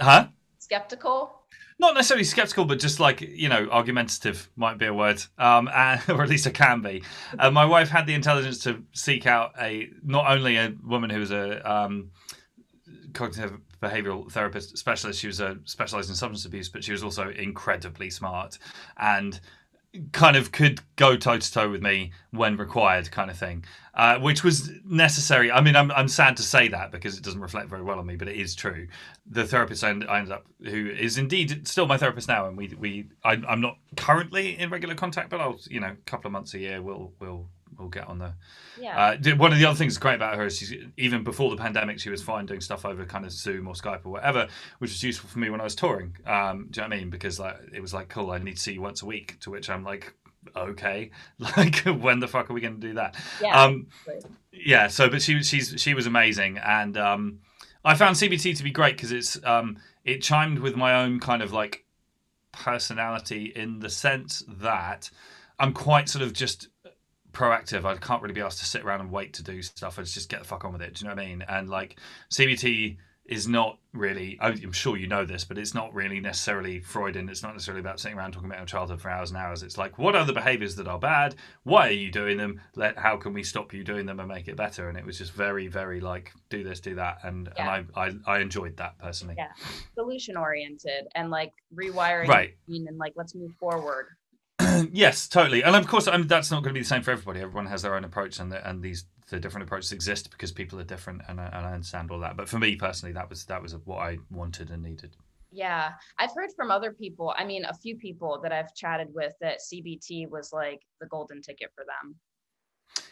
huh? 0.00 0.28
Skeptical? 0.58 1.40
not 1.78 1.94
necessarily 1.94 2.24
skeptical, 2.24 2.64
but 2.64 2.78
just 2.78 3.00
like 3.00 3.20
you 3.20 3.48
know, 3.50 3.68
argumentative 3.70 4.48
might 4.56 4.78
be 4.78 4.86
a 4.86 4.94
word, 4.94 5.22
um, 5.38 5.68
and, 5.74 6.00
or 6.08 6.22
at 6.22 6.28
least 6.30 6.46
it 6.46 6.54
can 6.54 6.80
be. 6.80 7.02
Uh, 7.38 7.50
my 7.50 7.66
wife 7.66 7.90
had 7.90 8.06
the 8.06 8.14
intelligence 8.14 8.60
to 8.60 8.82
seek 8.92 9.26
out 9.26 9.52
a 9.60 9.90
not 10.02 10.30
only 10.30 10.56
a 10.56 10.72
woman 10.82 11.10
who 11.10 11.18
was 11.20 11.32
a 11.32 11.70
um, 11.70 12.12
cognitive 13.12 13.58
behavioral 13.88 14.30
therapist 14.30 14.76
specialist. 14.78 15.20
She 15.20 15.26
was 15.26 15.40
a 15.40 15.58
specialized 15.64 16.08
in 16.08 16.16
substance 16.16 16.44
abuse, 16.44 16.68
but 16.68 16.84
she 16.84 16.92
was 16.92 17.02
also 17.02 17.30
incredibly 17.30 18.10
smart 18.10 18.58
and 18.96 19.40
kind 20.12 20.36
of 20.36 20.50
could 20.52 20.80
go 20.96 21.16
toe 21.16 21.38
to 21.38 21.52
toe 21.52 21.70
with 21.70 21.82
me 21.82 22.12
when 22.30 22.56
required, 22.56 23.10
kind 23.10 23.30
of 23.30 23.38
thing, 23.38 23.64
uh, 23.94 24.18
which 24.18 24.42
was 24.42 24.70
necessary. 24.84 25.52
I 25.52 25.60
mean, 25.60 25.76
I'm, 25.76 25.90
I'm 25.92 26.08
sad 26.08 26.36
to 26.38 26.42
say 26.42 26.68
that 26.68 26.90
because 26.90 27.16
it 27.16 27.22
doesn't 27.22 27.40
reflect 27.40 27.68
very 27.68 27.82
well 27.82 27.98
on 27.98 28.06
me, 28.06 28.16
but 28.16 28.28
it 28.28 28.36
is 28.36 28.54
true. 28.54 28.88
The 29.26 29.44
therapist 29.46 29.84
I 29.84 29.90
I 29.90 30.18
ended 30.18 30.32
up, 30.32 30.46
who 30.64 30.88
is 30.88 31.18
indeed 31.18 31.66
still 31.68 31.86
my 31.86 31.96
therapist 31.96 32.28
now, 32.28 32.46
and 32.46 32.56
we 32.56 32.74
we 32.78 33.08
I, 33.22 33.40
I'm 33.48 33.60
not 33.60 33.78
currently 33.96 34.58
in 34.58 34.70
regular 34.70 34.94
contact, 34.94 35.30
but 35.30 35.40
I'll 35.40 35.60
you 35.68 35.80
know 35.80 35.92
a 35.92 36.10
couple 36.10 36.28
of 36.28 36.32
months 36.32 36.54
a 36.54 36.58
year 36.58 36.82
we'll 36.82 37.12
we'll 37.20 37.46
we'll 37.78 37.88
get 37.88 38.06
on 38.08 38.18
the. 38.18 38.34
Yeah. 38.80 39.16
Uh, 39.24 39.36
one 39.36 39.52
of 39.52 39.58
the 39.58 39.66
other 39.66 39.76
things 39.76 39.96
great 39.98 40.14
about 40.14 40.36
her 40.36 40.46
is 40.46 40.58
she's 40.58 40.74
even 40.96 41.24
before 41.24 41.50
the 41.50 41.56
pandemic, 41.56 42.00
she 42.00 42.10
was 42.10 42.22
fine 42.22 42.46
doing 42.46 42.60
stuff 42.60 42.84
over 42.84 43.04
kind 43.04 43.24
of 43.24 43.32
Zoom 43.32 43.68
or 43.68 43.74
Skype 43.74 44.04
or 44.04 44.10
whatever, 44.10 44.48
which 44.78 44.90
was 44.90 45.02
useful 45.02 45.28
for 45.28 45.38
me 45.38 45.50
when 45.50 45.60
I 45.60 45.64
was 45.64 45.74
touring. 45.74 46.16
Um, 46.26 46.68
do 46.70 46.80
you 46.80 46.82
know 46.82 46.88
what 46.88 46.96
I 46.96 47.00
mean? 47.00 47.10
Because 47.10 47.38
like 47.38 47.56
it 47.72 47.80
was 47.80 47.94
like, 47.94 48.08
cool, 48.08 48.30
I 48.30 48.38
need 48.38 48.56
to 48.56 48.62
see 48.62 48.74
you 48.74 48.82
once 48.82 49.02
a 49.02 49.06
week. 49.06 49.38
To 49.40 49.50
which 49.50 49.70
I'm 49.70 49.84
like, 49.84 50.12
okay, 50.56 51.10
like 51.38 51.76
when 51.80 52.20
the 52.20 52.28
fuck 52.28 52.50
are 52.50 52.54
we 52.54 52.60
going 52.60 52.80
to 52.80 52.86
do 52.88 52.94
that? 52.94 53.16
Yeah. 53.40 53.62
Um, 53.62 53.88
yeah. 54.52 54.88
So, 54.88 55.08
but 55.08 55.22
she 55.22 55.42
she's 55.42 55.74
she 55.76 55.94
was 55.94 56.06
amazing, 56.06 56.58
and 56.58 56.96
um, 56.96 57.40
I 57.84 57.94
found 57.94 58.16
CBT 58.16 58.56
to 58.56 58.62
be 58.62 58.70
great 58.70 58.96
because 58.96 59.12
it's 59.12 59.42
um, 59.44 59.78
it 60.04 60.22
chimed 60.22 60.58
with 60.58 60.76
my 60.76 61.02
own 61.02 61.20
kind 61.20 61.42
of 61.42 61.52
like 61.52 61.84
personality 62.52 63.52
in 63.54 63.80
the 63.80 63.90
sense 63.90 64.44
that 64.48 65.10
I'm 65.58 65.72
quite 65.72 66.08
sort 66.08 66.22
of 66.22 66.32
just 66.32 66.68
proactive. 67.34 67.84
I 67.84 67.96
can't 67.96 68.22
really 68.22 68.34
be 68.34 68.40
asked 68.40 68.60
to 68.60 68.64
sit 68.66 68.82
around 68.82 69.00
and 69.02 69.10
wait 69.10 69.34
to 69.34 69.42
do 69.42 69.60
stuff. 69.62 69.98
I 69.98 70.02
just 70.02 70.28
get 70.28 70.40
the 70.40 70.46
fuck 70.46 70.64
on 70.64 70.72
with 70.72 70.82
it. 70.82 70.94
Do 70.94 71.04
you 71.04 71.08
know 71.10 71.14
what 71.16 71.22
I 71.22 71.26
mean? 71.26 71.44
And 71.48 71.68
like 71.68 71.98
CBT 72.32 72.96
is 73.26 73.48
not 73.48 73.78
really 73.94 74.36
i'm 74.42 74.70
sure 74.72 74.98
you 74.98 75.06
know 75.06 75.24
this 75.24 75.44
but 75.46 75.56
it's 75.56 75.72
not 75.72 75.94
really 75.94 76.20
necessarily 76.20 76.78
freudian 76.80 77.26
it's 77.30 77.42
not 77.42 77.54
necessarily 77.54 77.80
about 77.80 77.98
sitting 77.98 78.18
around 78.18 78.32
talking 78.32 78.50
about 78.50 78.58
your 78.58 78.66
childhood 78.66 79.00
for 79.00 79.08
hours 79.08 79.30
and 79.30 79.38
hours 79.38 79.62
it's 79.62 79.78
like 79.78 79.96
what 79.96 80.14
are 80.14 80.26
the 80.26 80.32
behaviors 80.34 80.76
that 80.76 80.86
are 80.86 80.98
bad 80.98 81.34
why 81.62 81.88
are 81.88 81.92
you 81.92 82.10
doing 82.10 82.36
them 82.36 82.60
Let, 82.76 82.98
how 82.98 83.16
can 83.16 83.32
we 83.32 83.42
stop 83.42 83.72
you 83.72 83.82
doing 83.82 84.04
them 84.04 84.20
and 84.20 84.28
make 84.28 84.46
it 84.48 84.56
better 84.56 84.90
and 84.90 84.98
it 84.98 85.06
was 85.06 85.16
just 85.16 85.32
very 85.32 85.68
very 85.68 86.00
like 86.00 86.32
do 86.50 86.62
this 86.62 86.80
do 86.80 86.96
that 86.96 87.20
and 87.22 87.48
Yeah. 87.56 87.76
and 87.78 87.88
I, 87.96 88.02
I 88.26 88.34
i 88.34 88.38
enjoyed 88.40 88.76
that 88.76 88.98
personally 88.98 89.36
Yeah. 89.38 89.52
solution 89.94 90.36
oriented 90.36 91.06
and 91.14 91.30
like 91.30 91.52
rewiring 91.74 92.28
Right. 92.28 92.54
and 92.68 92.98
like 92.98 93.14
let's 93.16 93.34
move 93.34 93.52
forward. 93.58 94.08
yes 94.92 95.28
totally 95.28 95.62
and 95.62 95.76
of 95.76 95.86
course 95.86 96.08
I 96.08 96.16
mean, 96.16 96.26
that's 96.26 96.50
not 96.50 96.62
going 96.62 96.74
to 96.74 96.78
be 96.78 96.82
the 96.82 96.88
same 96.88 97.02
for 97.02 97.12
everybody 97.12 97.40
everyone 97.40 97.66
has 97.66 97.82
their 97.82 97.94
own 97.94 98.04
approach 98.04 98.38
and 98.38 98.50
the, 98.52 98.66
and 98.68 98.82
these 98.82 99.04
the 99.30 99.40
different 99.40 99.64
approaches 99.66 99.92
exist 99.92 100.30
because 100.30 100.52
people 100.52 100.78
are 100.78 100.84
different 100.84 101.22
and 101.28 101.40
I, 101.40 101.46
and 101.46 101.66
I 101.66 101.72
understand 101.72 102.10
all 102.10 102.20
that 102.20 102.36
but 102.36 102.48
for 102.48 102.58
me 102.58 102.76
personally 102.76 103.12
that 103.14 103.28
was 103.30 103.44
that 103.46 103.62
was 103.62 103.74
what 103.84 103.98
i 103.98 104.18
wanted 104.30 104.70
and 104.70 104.82
needed 104.82 105.16
Yeah. 105.54 105.92
I've 106.18 106.34
heard 106.34 106.50
from 106.56 106.72
other 106.72 106.92
people, 106.92 107.32
I 107.38 107.44
mean 107.44 107.64
a 107.64 107.74
few 107.74 107.96
people 107.96 108.40
that 108.42 108.52
I've 108.52 108.74
chatted 108.74 109.08
with 109.14 109.34
that 109.40 109.60
CBT 109.60 110.28
was 110.28 110.52
like 110.52 110.82
the 111.00 111.06
golden 111.06 111.40
ticket 111.42 111.70
for 111.76 111.84
them. 111.84 112.16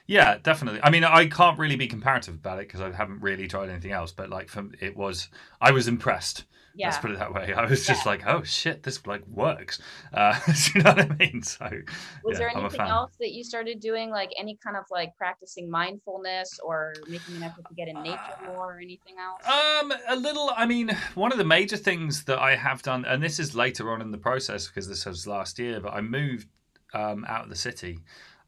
Yeah, 0.07 0.39
definitely. 0.43 0.81
I 0.83 0.91
mean, 0.91 1.05
I 1.05 1.27
can't 1.27 1.59
really 1.59 1.77
be 1.77 1.87
comparative 1.87 2.35
about 2.35 2.59
it 2.59 2.69
because 2.69 2.81
I 2.81 2.91
haven't 2.91 3.23
really 3.23 3.47
tried 3.49 3.71
anything 3.71 3.93
else. 3.93 4.13
But 4.13 4.31
like, 4.31 4.49
from 4.49 4.73
it 4.81 4.97
was, 4.97 5.29
I 5.61 5.73
was 5.73 5.89
impressed. 5.89 6.45
Yeah. 6.75 6.87
Let's 6.89 6.99
put 6.99 7.11
it 7.11 7.19
that 7.19 7.35
way. 7.35 7.53
I 7.53 7.67
was 7.67 7.87
just 7.87 8.07
like, 8.07 8.27
oh 8.27 8.43
shit, 8.43 8.83
this 8.83 9.07
like 9.07 9.27
works. 9.27 9.79
Uh, 10.13 10.39
you 10.75 10.83
know 10.83 10.93
what 10.93 11.01
I 11.01 11.17
mean? 11.19 11.43
So, 11.43 11.69
Was 12.25 12.33
yeah, 12.33 12.39
there 12.39 12.57
anything 12.57 12.81
else 12.81 13.13
that 13.21 13.33
you 13.33 13.45
started 13.45 13.81
doing, 13.81 14.11
like 14.11 14.31
any 14.39 14.57
kind 14.65 14.77
of 14.77 14.85
like 14.91 15.15
practicing 15.17 15.71
mindfulness 15.71 16.59
or 16.65 16.95
making 17.09 17.37
an 17.37 17.43
effort 17.43 17.67
to 17.69 17.75
get 17.75 17.89
in 17.89 18.03
nature 18.03 18.19
more 18.47 18.77
or 18.77 18.79
anything 18.79 19.17
else? 19.21 19.47
Um, 19.47 19.93
a 20.09 20.17
little. 20.17 20.51
I 20.57 20.67
mean, 20.67 20.97
one 21.15 21.31
of 21.31 21.39
the 21.39 21.45
major 21.45 21.77
things 21.77 22.25
that 22.25 22.39
I 22.39 22.57
have 22.57 22.83
done, 22.83 23.05
and 23.05 23.23
this 23.23 23.39
is 23.39 23.55
later 23.55 23.93
on 23.93 24.01
in 24.01 24.11
the 24.11 24.19
process 24.19 24.67
because 24.67 24.89
this 24.89 25.05
was 25.05 25.27
last 25.27 25.59
year, 25.59 25.81
but 25.81 25.93
I 25.93 26.01
moved 26.01 26.49
um, 26.95 27.25
out 27.29 27.45
of 27.45 27.51
the 27.51 27.57
city. 27.57 27.99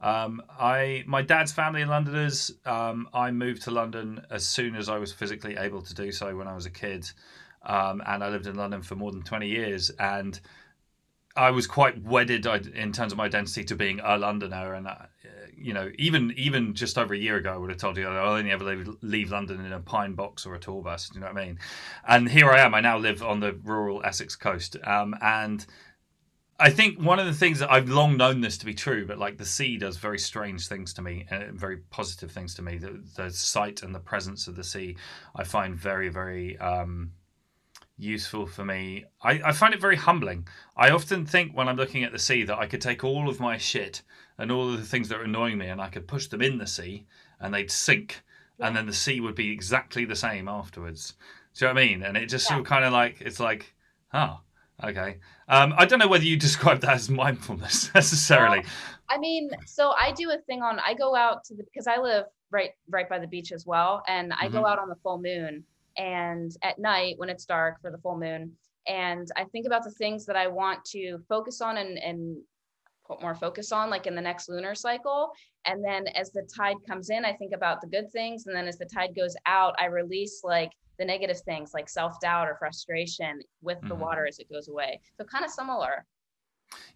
Um, 0.04 0.42
I 0.60 1.02
my 1.06 1.22
dad's 1.22 1.50
family 1.50 1.82
are 1.82 1.86
Londoners. 1.86 2.52
Um, 2.66 3.08
I 3.14 3.30
moved 3.30 3.62
to 3.62 3.70
London 3.70 4.20
as 4.30 4.46
soon 4.46 4.76
as 4.76 4.90
I 4.90 4.98
was 4.98 5.12
physically 5.12 5.56
able 5.56 5.80
to 5.80 5.94
do 5.94 6.12
so 6.12 6.36
when 6.36 6.46
I 6.46 6.54
was 6.54 6.66
a 6.66 6.70
kid, 6.70 7.10
um, 7.64 8.02
and 8.06 8.22
I 8.22 8.28
lived 8.28 8.46
in 8.46 8.54
London 8.54 8.82
for 8.82 8.96
more 8.96 9.12
than 9.12 9.22
twenty 9.22 9.48
years. 9.48 9.88
And 9.98 10.38
I 11.34 11.50
was 11.52 11.66
quite 11.66 12.02
wedded 12.02 12.44
in 12.74 12.92
terms 12.92 13.12
of 13.12 13.18
my 13.18 13.24
identity 13.24 13.64
to 13.64 13.74
being 13.74 14.00
a 14.04 14.18
Londoner, 14.18 14.74
and 14.74 14.86
uh, 14.86 15.06
you 15.56 15.72
know, 15.72 15.90
even 15.98 16.34
even 16.36 16.74
just 16.74 16.98
over 16.98 17.14
a 17.14 17.18
year 17.18 17.36
ago, 17.36 17.54
I 17.54 17.56
would 17.56 17.70
have 17.70 17.78
told 17.78 17.96
you 17.96 18.06
I'll 18.06 18.34
only 18.36 18.50
ever 18.50 18.64
leave, 18.64 18.88
leave 19.00 19.30
London 19.30 19.64
in 19.64 19.72
a 19.72 19.80
pine 19.80 20.12
box 20.12 20.44
or 20.44 20.54
a 20.54 20.60
tour 20.60 20.82
bus. 20.82 21.08
Do 21.08 21.14
you 21.14 21.20
know 21.24 21.32
what 21.32 21.42
I 21.42 21.46
mean? 21.46 21.58
And 22.06 22.28
here 22.28 22.50
I 22.50 22.60
am. 22.60 22.74
I 22.74 22.80
now 22.80 22.98
live 22.98 23.22
on 23.22 23.40
the 23.40 23.54
rural 23.64 24.02
Essex 24.04 24.36
coast, 24.36 24.76
um, 24.84 25.16
and 25.22 25.64
I 26.58 26.70
think 26.70 27.00
one 27.00 27.18
of 27.18 27.26
the 27.26 27.32
things 27.32 27.58
that 27.58 27.70
I've 27.72 27.88
long 27.88 28.16
known 28.16 28.40
this 28.40 28.58
to 28.58 28.66
be 28.66 28.74
true, 28.74 29.06
but 29.06 29.18
like 29.18 29.38
the 29.38 29.44
sea 29.44 29.76
does 29.76 29.96
very 29.96 30.18
strange 30.18 30.68
things 30.68 30.94
to 30.94 31.02
me, 31.02 31.26
and 31.30 31.58
very 31.58 31.78
positive 31.90 32.30
things 32.30 32.54
to 32.54 32.62
me. 32.62 32.78
The, 32.78 33.02
the 33.16 33.30
sight 33.30 33.82
and 33.82 33.94
the 33.94 34.00
presence 34.00 34.46
of 34.46 34.54
the 34.54 34.62
sea, 34.62 34.96
I 35.34 35.42
find 35.42 35.74
very, 35.74 36.08
very 36.10 36.56
um, 36.58 37.10
useful 37.96 38.46
for 38.46 38.64
me. 38.64 39.04
I, 39.20 39.40
I 39.46 39.52
find 39.52 39.74
it 39.74 39.80
very 39.80 39.96
humbling. 39.96 40.46
I 40.76 40.90
often 40.90 41.26
think 41.26 41.56
when 41.56 41.68
I'm 41.68 41.76
looking 41.76 42.04
at 42.04 42.12
the 42.12 42.18
sea 42.20 42.44
that 42.44 42.58
I 42.58 42.66
could 42.66 42.80
take 42.80 43.02
all 43.02 43.28
of 43.28 43.40
my 43.40 43.58
shit 43.58 44.02
and 44.38 44.52
all 44.52 44.72
of 44.72 44.78
the 44.78 44.86
things 44.86 45.08
that 45.08 45.18
are 45.18 45.24
annoying 45.24 45.58
me, 45.58 45.68
and 45.68 45.80
I 45.80 45.88
could 45.88 46.06
push 46.06 46.28
them 46.28 46.42
in 46.42 46.58
the 46.58 46.66
sea, 46.68 47.06
and 47.40 47.52
they'd 47.52 47.70
sink, 47.70 48.22
and 48.60 48.76
then 48.76 48.86
the 48.86 48.92
sea 48.92 49.20
would 49.20 49.34
be 49.34 49.50
exactly 49.50 50.04
the 50.04 50.16
same 50.16 50.46
afterwards. 50.46 51.14
Do 51.56 51.64
you 51.64 51.68
know 51.68 51.74
what 51.74 51.82
I 51.82 51.86
mean? 51.86 52.02
And 52.02 52.16
it 52.16 52.26
just 52.26 52.46
sort 52.46 52.60
of 52.60 52.66
kind 52.66 52.84
of 52.84 52.92
like 52.92 53.20
it's 53.20 53.40
like, 53.40 53.74
oh, 54.12 54.40
okay. 54.82 55.18
Um, 55.48 55.74
I 55.76 55.84
don't 55.84 55.98
know 55.98 56.08
whether 56.08 56.24
you 56.24 56.36
describe 56.48 56.80
that 56.80 56.94
as 56.94 57.08
mindfulness 57.10 57.90
necessarily. 57.94 58.64
I 59.08 59.18
mean, 59.18 59.50
so 59.66 59.92
I 60.00 60.12
do 60.12 60.30
a 60.30 60.38
thing 60.38 60.62
on 60.62 60.80
I 60.80 60.94
go 60.94 61.14
out 61.14 61.44
to 61.44 61.54
the 61.54 61.64
because 61.64 61.86
I 61.86 61.98
live 61.98 62.24
right 62.50 62.70
right 62.88 63.08
by 63.08 63.18
the 63.18 63.26
beach 63.26 63.52
as 63.52 63.66
well, 63.66 64.02
and 64.08 64.32
I 64.40 64.48
go 64.48 64.62
Mhm. 64.62 64.70
out 64.70 64.78
on 64.78 64.88
the 64.88 64.96
full 64.96 65.20
moon 65.20 65.64
and 65.96 66.50
at 66.62 66.78
night 66.78 67.14
when 67.18 67.28
it's 67.28 67.44
dark 67.44 67.80
for 67.80 67.90
the 67.90 67.98
full 67.98 68.18
moon, 68.18 68.52
and 68.88 69.28
I 69.36 69.44
think 69.44 69.66
about 69.66 69.84
the 69.84 69.90
things 69.92 70.24
that 70.26 70.36
I 70.36 70.46
want 70.46 70.84
to 70.86 71.18
focus 71.28 71.60
on 71.60 71.76
and 71.76 71.98
and 71.98 72.36
put 73.06 73.20
more 73.20 73.34
focus 73.34 73.70
on 73.70 73.90
like 73.90 74.06
in 74.06 74.14
the 74.14 74.20
next 74.22 74.48
lunar 74.48 74.74
cycle 74.74 75.30
and 75.66 75.84
then 75.84 76.06
as 76.14 76.30
the 76.32 76.40
tide 76.56 76.76
comes 76.88 77.10
in 77.10 77.22
i 77.22 77.34
think 77.34 77.52
about 77.52 77.82
the 77.82 77.86
good 77.86 78.10
things 78.10 78.46
and 78.46 78.56
then 78.56 78.66
as 78.66 78.78
the 78.78 78.86
tide 78.86 79.14
goes 79.14 79.36
out 79.44 79.74
i 79.78 79.84
release 79.84 80.40
like 80.42 80.70
the 80.98 81.04
negative 81.04 81.40
things 81.42 81.72
like 81.74 81.88
self-doubt 81.88 82.48
or 82.48 82.56
frustration 82.58 83.40
with 83.62 83.78
the 83.88 83.94
Mhm. 83.94 83.98
water 84.00 84.26
as 84.26 84.38
it 84.38 84.48
goes 84.50 84.68
away 84.68 85.00
so 85.18 85.24
kind 85.24 85.44
of 85.44 85.50
similar 85.50 86.04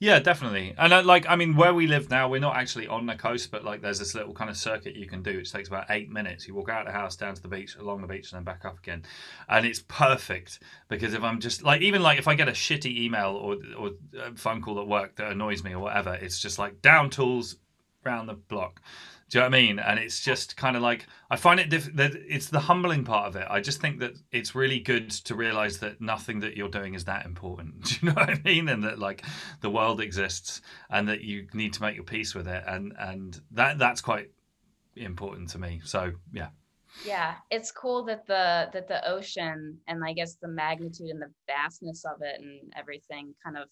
Yeah, 0.01 0.19
definitely. 0.21 0.75
And 0.79 0.93
uh, 0.93 1.03
like, 1.03 1.27
I 1.29 1.37
mean, 1.37 1.57
where 1.57 1.75
we 1.75 1.87
live 1.87 2.11
now, 2.11 2.29
we're 2.29 2.41
not 2.41 2.57
actually 2.57 2.87
on 2.87 3.07
the 3.07 3.15
coast, 3.17 3.51
but 3.51 3.65
like, 3.65 3.81
there's 3.81 3.99
this 3.99 4.15
little 4.15 4.33
kind 4.33 4.49
of 4.51 4.57
circuit 4.57 4.97
you 4.97 5.07
can 5.07 5.23
do, 5.23 5.37
which 5.37 5.53
takes 5.53 5.69
about 5.69 5.87
eight 5.91 6.09
minutes. 6.11 6.47
You 6.47 6.55
walk 6.55 6.69
out 6.69 6.83
of 6.83 6.87
the 6.87 6.99
house, 6.99 7.17
down 7.17 7.35
to 7.35 7.43
the 7.43 7.49
beach, 7.49 7.77
along 7.77 8.01
the 8.01 8.07
beach, 8.07 8.33
and 8.33 8.39
then 8.39 8.45
back 8.45 8.65
up 8.65 8.79
again, 8.79 9.05
and 9.49 9.67
it's 9.67 9.81
perfect 9.81 10.61
because 10.89 11.15
if 11.15 11.23
I'm 11.23 11.41
just 11.41 11.63
like, 11.63 11.81
even 11.83 12.03
like 12.03 12.19
if 12.19 12.29
I 12.29 12.35
get 12.35 12.49
a 12.49 12.53
shitty 12.53 12.97
email 12.97 13.31
or 13.37 13.57
or 13.77 13.91
phone 14.37 14.63
call 14.63 14.81
at 14.81 14.87
work 14.87 15.17
that 15.17 15.33
annoys 15.33 15.65
me 15.65 15.73
or 15.75 15.81
whatever, 15.81 16.15
it's 16.15 16.41
just 16.41 16.59
like 16.59 16.81
down 16.81 17.11
tools, 17.11 17.57
round 18.05 18.29
the 18.29 18.35
block. 18.35 18.81
Do 19.29 19.39
you 19.39 19.43
know 19.43 19.51
what 19.51 19.57
I 19.57 19.61
mean? 19.61 19.79
And 19.79 19.99
it's 19.99 20.21
just 20.21 20.57
kind 20.57 20.77
of 20.77 20.83
like 20.83 21.07
I 21.31 21.37
find 21.37 21.61
it 21.61 21.69
diff- 21.69 21.95
that 21.97 22.15
it's 22.15 22.49
the 22.49 22.61
humbling 22.61 23.05
part 23.05 23.29
of 23.29 23.37
it. 23.37 23.47
I 23.49 23.61
just 23.61 23.81
think 23.81 24.01
that 24.01 24.15
it's 24.33 24.55
really 24.55 24.81
good 24.81 25.11
to 25.11 25.35
realize 25.35 25.79
that 25.79 26.01
nothing 26.01 26.41
that 26.41 26.57
you're 26.57 26.71
doing 26.71 26.95
is 26.95 27.05
that 27.05 27.27
important. 27.27 27.85
Do 27.85 27.95
you 28.01 28.09
know 28.09 28.15
what 28.15 28.31
I 28.31 28.41
mean? 28.45 28.69
And 28.69 28.85
that 28.85 28.99
like 28.99 29.25
the 29.61 29.71
world 29.71 30.01
exists 30.01 30.63
and 30.91 31.09
that 31.09 31.23
you 31.23 31.47
need 31.53 31.75
to 31.75 31.83
make 31.83 31.95
your 31.95 32.05
peace 32.05 32.35
with 32.35 32.49
it, 32.49 32.65
and 32.67 32.95
and 32.99 33.41
that 33.53 33.79
that's 33.79 34.01
quite 34.01 34.31
important 34.97 35.51
to 35.51 35.59
me. 35.59 35.81
So 35.85 36.13
yeah, 36.33 36.49
yeah 37.05 37.35
it's 37.51 37.71
cool 37.71 38.05
that 38.05 38.27
the 38.27 38.69
that 38.73 38.89
the 38.89 39.07
ocean 39.09 39.79
and 39.87 40.03
i 40.05 40.13
guess 40.13 40.37
the 40.41 40.49
magnitude 40.49 41.11
and 41.11 41.21
the 41.21 41.31
vastness 41.47 42.05
of 42.05 42.21
it 42.23 42.41
and 42.41 42.73
everything 42.77 43.35
kind 43.45 43.57
of 43.57 43.69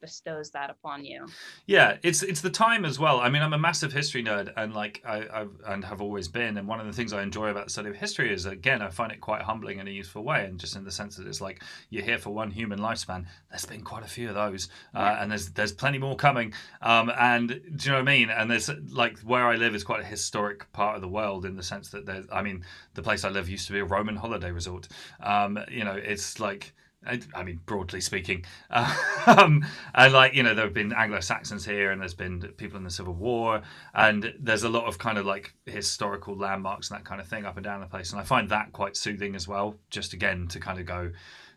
bestows 0.00 0.50
that 0.50 0.70
upon 0.70 1.04
you 1.04 1.26
Yeah, 1.66 1.96
it's 2.02 2.22
it's 2.22 2.40
the 2.40 2.50
time 2.50 2.84
as 2.84 2.98
well. 2.98 3.20
I 3.20 3.28
mean, 3.28 3.42
I'm 3.42 3.52
a 3.52 3.58
massive 3.58 3.92
history 3.92 4.22
nerd, 4.22 4.52
and 4.56 4.74
like 4.74 5.02
I, 5.06 5.26
I've 5.32 5.50
and 5.66 5.84
have 5.84 6.00
always 6.00 6.28
been. 6.28 6.56
And 6.56 6.66
one 6.66 6.80
of 6.80 6.86
the 6.86 6.92
things 6.92 7.12
I 7.12 7.22
enjoy 7.22 7.48
about 7.48 7.66
the 7.66 7.70
study 7.70 7.88
of 7.90 7.96
history 7.96 8.32
is, 8.32 8.46
again, 8.46 8.82
I 8.82 8.88
find 8.88 9.12
it 9.12 9.20
quite 9.20 9.42
humbling 9.42 9.78
in 9.78 9.88
a 9.88 9.90
useful 9.90 10.24
way, 10.24 10.44
and 10.44 10.58
just 10.58 10.76
in 10.76 10.84
the 10.84 10.90
sense 10.90 11.16
that 11.16 11.26
it's 11.26 11.40
like 11.40 11.62
you're 11.90 12.04
here 12.04 12.18
for 12.18 12.30
one 12.30 12.50
human 12.50 12.78
lifespan. 12.78 13.26
There's 13.50 13.66
been 13.66 13.82
quite 13.82 14.04
a 14.04 14.08
few 14.08 14.28
of 14.28 14.34
those, 14.34 14.68
uh, 14.94 15.16
and 15.20 15.30
there's 15.30 15.50
there's 15.50 15.72
plenty 15.72 15.98
more 15.98 16.16
coming. 16.16 16.52
Um, 16.82 17.10
and 17.18 17.48
do 17.48 17.56
you 17.56 17.90
know 17.90 17.98
what 17.98 18.08
I 18.08 18.16
mean? 18.18 18.30
And 18.30 18.50
there's 18.50 18.70
like 18.90 19.18
where 19.20 19.46
I 19.46 19.56
live 19.56 19.74
is 19.74 19.84
quite 19.84 20.00
a 20.00 20.04
historic 20.04 20.70
part 20.72 20.96
of 20.96 21.02
the 21.02 21.08
world 21.08 21.44
in 21.44 21.56
the 21.56 21.62
sense 21.62 21.90
that 21.90 22.06
there's. 22.06 22.26
I 22.32 22.42
mean, 22.42 22.64
the 22.94 23.02
place 23.02 23.24
I 23.24 23.28
live 23.30 23.48
used 23.48 23.66
to 23.66 23.72
be 23.72 23.80
a 23.80 23.84
Roman 23.84 24.16
holiday 24.16 24.50
resort. 24.50 24.88
Um, 25.20 25.58
you 25.70 25.84
know, 25.84 25.94
it's 25.94 26.40
like. 26.40 26.72
I 27.08 27.20
I 27.34 27.42
mean, 27.42 27.60
broadly 27.66 28.00
speaking, 28.00 28.44
um, 28.70 29.64
and 29.94 30.12
like 30.12 30.34
you 30.34 30.42
know, 30.42 30.54
there 30.54 30.64
have 30.64 30.74
been 30.74 30.92
Anglo 30.92 31.20
Saxons 31.20 31.64
here, 31.64 31.90
and 31.90 32.00
there's 32.00 32.14
been 32.14 32.40
people 32.56 32.76
in 32.76 32.84
the 32.84 32.90
Civil 32.90 33.14
War, 33.14 33.62
and 33.94 34.32
there's 34.38 34.62
a 34.62 34.68
lot 34.68 34.84
of 34.84 34.98
kind 34.98 35.18
of 35.18 35.26
like 35.26 35.54
historical 35.66 36.36
landmarks 36.36 36.90
and 36.90 36.98
that 36.98 37.04
kind 37.04 37.20
of 37.20 37.26
thing 37.26 37.44
up 37.44 37.56
and 37.56 37.64
down 37.64 37.80
the 37.80 37.86
place, 37.86 38.12
and 38.12 38.20
I 38.20 38.24
find 38.24 38.48
that 38.50 38.72
quite 38.72 38.96
soothing 38.96 39.34
as 39.34 39.48
well. 39.48 39.76
Just 39.90 40.12
again 40.12 40.46
to 40.48 40.60
kind 40.60 40.78
of 40.78 40.86
go, 40.86 41.10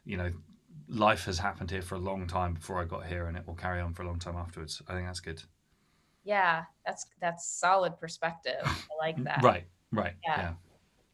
you 0.05 0.17
know, 0.17 0.31
life 0.87 1.25
has 1.25 1.37
happened 1.39 1.69
here 1.71 1.81
for 1.81 1.95
a 1.95 1.99
long 1.99 2.27
time 2.27 2.53
before 2.53 2.81
I 2.81 2.85
got 2.85 3.05
here, 3.05 3.25
and 3.27 3.37
it 3.37 3.45
will 3.45 3.55
carry 3.55 3.81
on 3.81 3.93
for 3.93 4.03
a 4.03 4.07
long 4.07 4.19
time 4.19 4.35
afterwards. 4.37 4.81
I 4.87 4.93
think 4.93 5.05
that's 5.07 5.19
good. 5.19 5.43
yeah 6.23 6.63
that's 6.85 7.05
that's 7.19 7.47
solid 7.47 7.99
perspective 7.99 8.61
i 8.65 8.75
like 8.99 9.23
that 9.23 9.41
Right, 9.43 9.63
right, 9.91 10.13
Yeah. 10.23 10.37
yeah. 10.41 10.53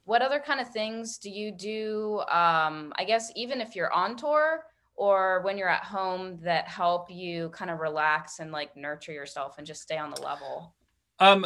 What 0.07 0.21
other 0.21 0.39
kind 0.39 0.59
of 0.59 0.69
things 0.69 1.17
do 1.17 1.29
you 1.29 1.51
do 1.51 2.19
um 2.29 2.93
i 2.95 3.03
guess 3.05 3.31
even 3.35 3.61
if 3.61 3.75
you're 3.75 3.93
on 3.93 4.15
tour 4.15 4.63
or 4.95 5.41
when 5.43 5.57
you're 5.57 5.69
at 5.69 5.83
home 5.83 6.39
that 6.41 6.67
help 6.67 7.11
you 7.11 7.49
kind 7.49 7.69
of 7.69 7.79
relax 7.79 8.39
and 8.39 8.51
like 8.51 8.75
nurture 8.75 9.11
yourself 9.11 9.57
and 9.57 9.67
just 9.67 9.81
stay 9.81 9.97
on 9.97 10.09
the 10.11 10.21
level 10.21 10.73
Um, 11.19 11.45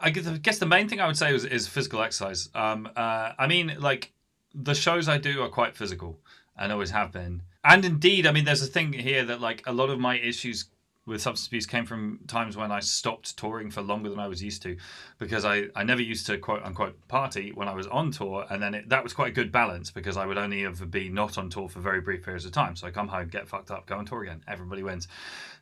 I 0.00 0.10
guess 0.10 0.58
the 0.58 0.66
main 0.66 0.88
thing 0.88 1.00
I 1.00 1.06
would 1.06 1.16
say 1.16 1.32
is, 1.32 1.44
is 1.44 1.68
physical 1.68 2.02
exercise. 2.02 2.48
Um, 2.54 2.88
uh, 2.96 3.32
I 3.38 3.46
mean, 3.46 3.76
like 3.78 4.12
the 4.52 4.74
shows 4.74 5.08
I 5.08 5.18
do 5.18 5.42
are 5.42 5.48
quite 5.48 5.76
physical 5.76 6.18
and 6.56 6.72
always 6.72 6.90
have 6.90 7.12
been. 7.12 7.42
And 7.62 7.84
indeed, 7.84 8.26
I 8.26 8.32
mean, 8.32 8.44
there's 8.44 8.62
a 8.62 8.66
thing 8.76 8.92
here 8.92 9.24
that 9.24 9.40
like 9.40 9.62
a 9.66 9.72
lot 9.72 9.90
of 9.90 9.98
my 10.00 10.18
issues 10.18 10.66
with 11.06 11.22
substance 11.22 11.46
abuse 11.46 11.66
came 11.66 11.86
from 11.86 12.18
times 12.26 12.56
when 12.56 12.72
I 12.72 12.80
stopped 12.80 13.36
touring 13.36 13.70
for 13.70 13.80
longer 13.80 14.10
than 14.10 14.18
I 14.18 14.26
was 14.26 14.42
used 14.42 14.60
to, 14.62 14.76
because 15.18 15.44
I, 15.44 15.68
I 15.76 15.84
never 15.84 16.02
used 16.02 16.26
to 16.26 16.36
quote 16.36 16.64
unquote 16.64 16.96
party 17.06 17.52
when 17.54 17.68
I 17.68 17.74
was 17.74 17.86
on 17.86 18.10
tour, 18.10 18.44
and 18.50 18.60
then 18.60 18.74
it, 18.74 18.88
that 18.88 19.04
was 19.04 19.12
quite 19.12 19.28
a 19.28 19.32
good 19.32 19.52
balance 19.52 19.90
because 19.90 20.16
I 20.16 20.26
would 20.26 20.36
only 20.36 20.64
ever 20.64 20.84
be 20.84 21.08
not 21.08 21.38
on 21.38 21.48
tour 21.48 21.68
for 21.68 21.80
very 21.80 22.00
brief 22.00 22.24
periods 22.24 22.44
of 22.44 22.52
time. 22.52 22.74
So 22.74 22.86
I 22.86 22.90
come 22.90 23.08
home, 23.08 23.28
get 23.28 23.48
fucked 23.48 23.70
up, 23.70 23.86
go 23.86 23.96
on 23.96 24.04
tour 24.04 24.22
again. 24.22 24.42
Everybody 24.48 24.82
wins. 24.82 25.06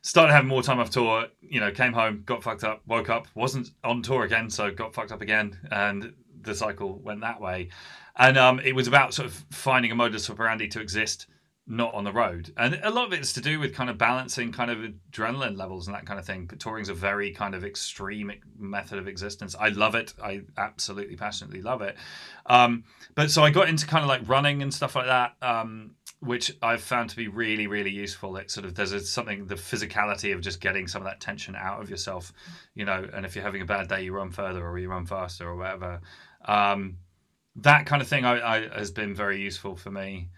Started 0.01 0.33
having 0.33 0.49
more 0.49 0.63
time 0.63 0.79
off 0.79 0.89
tour. 0.89 1.27
You 1.41 1.59
know, 1.59 1.71
came 1.71 1.93
home, 1.93 2.23
got 2.25 2.43
fucked 2.43 2.63
up, 2.63 2.81
woke 2.87 3.09
up, 3.09 3.27
wasn't 3.35 3.69
on 3.83 4.01
tour 4.01 4.23
again, 4.23 4.49
so 4.49 4.71
got 4.71 4.93
fucked 4.95 5.11
up 5.11 5.21
again, 5.21 5.57
and 5.71 6.13
the 6.41 6.55
cycle 6.55 6.97
went 6.99 7.21
that 7.21 7.39
way. 7.39 7.69
And 8.17 8.37
um, 8.37 8.59
it 8.59 8.73
was 8.73 8.87
about 8.87 9.13
sort 9.13 9.27
of 9.27 9.33
finding 9.51 9.91
a 9.91 9.95
modus 9.95 10.29
operandi 10.29 10.67
to 10.69 10.79
exist 10.79 11.27
not 11.67 11.93
on 11.95 12.03
the 12.03 12.11
road. 12.11 12.53
And 12.57 12.79
a 12.83 12.91
lot 12.91 13.07
of 13.07 13.13
it's 13.13 13.33
to 13.33 13.41
do 13.41 13.59
with 13.59 13.73
kind 13.73 13.89
of 13.89 13.97
balancing 13.97 14.51
kind 14.51 14.69
of 14.69 14.77
adrenaline 15.11 15.57
levels 15.57 15.87
and 15.87 15.95
that 15.95 16.05
kind 16.05 16.19
of 16.19 16.25
thing. 16.25 16.45
But 16.45 16.59
touring's 16.59 16.89
a 16.89 16.93
very 16.93 17.31
kind 17.31 17.55
of 17.55 17.65
extreme 17.65 18.31
method 18.57 18.99
of 18.99 19.07
existence. 19.07 19.55
I 19.59 19.69
love 19.69 19.95
it. 19.95 20.13
I 20.23 20.41
absolutely 20.57 21.15
passionately 21.15 21.61
love 21.61 21.81
it. 21.81 21.95
Um, 22.45 22.83
but 23.15 23.31
so 23.31 23.43
I 23.43 23.49
got 23.49 23.67
into 23.67 23.87
kind 23.87 24.03
of 24.03 24.07
like 24.07 24.21
running 24.27 24.61
and 24.61 24.73
stuff 24.73 24.95
like 24.95 25.07
that. 25.07 25.35
Um, 25.41 25.95
which 26.19 26.55
I've 26.61 26.81
found 26.81 27.11
to 27.11 27.15
be 27.15 27.27
really, 27.27 27.67
really 27.67 27.91
useful. 27.91 28.37
It 28.37 28.49
sort 28.49 28.65
of 28.65 28.73
there's 28.73 28.93
a, 28.93 28.99
something 28.99 29.45
the 29.45 29.55
physicality 29.55 30.33
of 30.33 30.41
just 30.41 30.59
getting 30.59 30.87
some 30.87 31.01
of 31.01 31.07
that 31.07 31.19
tension 31.19 31.55
out 31.55 31.81
of 31.81 31.89
yourself, 31.89 32.33
you 32.73 32.85
know. 32.85 33.07
And 33.13 33.25
if 33.25 33.35
you're 33.35 33.43
having 33.43 33.61
a 33.61 33.65
bad 33.65 33.87
day, 33.87 34.03
you 34.03 34.13
run 34.13 34.31
further 34.31 34.65
or 34.65 34.77
you 34.79 34.89
run 34.89 35.05
faster 35.05 35.47
or 35.47 35.55
whatever. 35.55 36.01
Um, 36.45 36.97
that 37.57 37.85
kind 37.85 38.01
of 38.01 38.07
thing 38.07 38.25
I, 38.25 38.55
I, 38.55 38.67
has 38.69 38.91
been 38.91 39.13
very 39.13 39.41
useful 39.41 39.75
for 39.75 39.91
me 39.91 40.29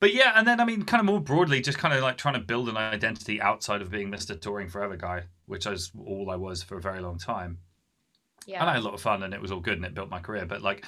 but 0.00 0.12
yeah, 0.12 0.32
and 0.34 0.46
then 0.46 0.60
I 0.60 0.64
mean, 0.64 0.82
kind 0.84 1.00
of 1.00 1.06
more 1.06 1.20
broadly, 1.20 1.60
just 1.60 1.78
kind 1.78 1.94
of 1.94 2.02
like 2.02 2.18
trying 2.18 2.34
to 2.34 2.40
build 2.40 2.68
an 2.68 2.76
identity 2.76 3.40
outside 3.40 3.80
of 3.80 3.90
being 3.90 4.10
Mr. 4.10 4.38
Touring 4.38 4.68
Forever 4.68 4.96
guy, 4.96 5.24
which 5.46 5.66
is 5.66 5.90
all 5.98 6.30
I 6.30 6.36
was 6.36 6.62
for 6.62 6.76
a 6.76 6.80
very 6.80 7.00
long 7.00 7.18
time. 7.18 7.58
Yeah. 8.46 8.60
And 8.60 8.70
I 8.70 8.74
had 8.74 8.82
a 8.82 8.84
lot 8.84 8.94
of 8.94 9.00
fun, 9.00 9.22
and 9.22 9.34
it 9.34 9.40
was 9.40 9.50
all 9.50 9.58
good, 9.58 9.74
and 9.74 9.84
it 9.84 9.94
built 9.94 10.08
my 10.08 10.20
career. 10.20 10.46
But 10.46 10.62
like, 10.62 10.84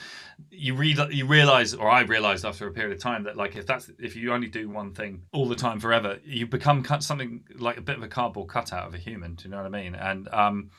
you 0.51 0.75
read, 0.75 0.99
you 1.11 1.27
realize, 1.27 1.75
or 1.75 1.89
I 1.91 2.03
realized 2.03 2.45
after 2.45 2.69
a 2.69 2.71
period 2.71 2.95
of 2.95 3.03
time 3.03 3.25
that 3.25 3.37
like, 3.37 3.57
if 3.57 3.67
that's 3.67 3.91
if 3.99 4.15
you 4.15 4.33
only 4.33 4.47
do 4.47 4.69
one 4.69 4.95
thing 4.95 5.23
all 5.33 5.49
the 5.49 5.57
time 5.57 5.81
forever, 5.81 6.19
you 6.25 6.47
become 6.47 6.83
cut 6.83 7.03
something 7.03 7.45
like 7.57 7.79
a 7.79 7.83
bit 7.83 7.97
of 7.97 8.03
a 8.03 8.09
cardboard 8.09 8.49
cutout 8.49 8.87
of 8.87 8.95
a 8.95 8.99
human. 8.99 9.35
Do 9.35 9.45
you 9.45 9.51
know 9.51 9.57
what 9.57 9.67
I 9.67 9.71
mean? 9.71 9.95
And 9.95 10.29
um, 10.29 10.71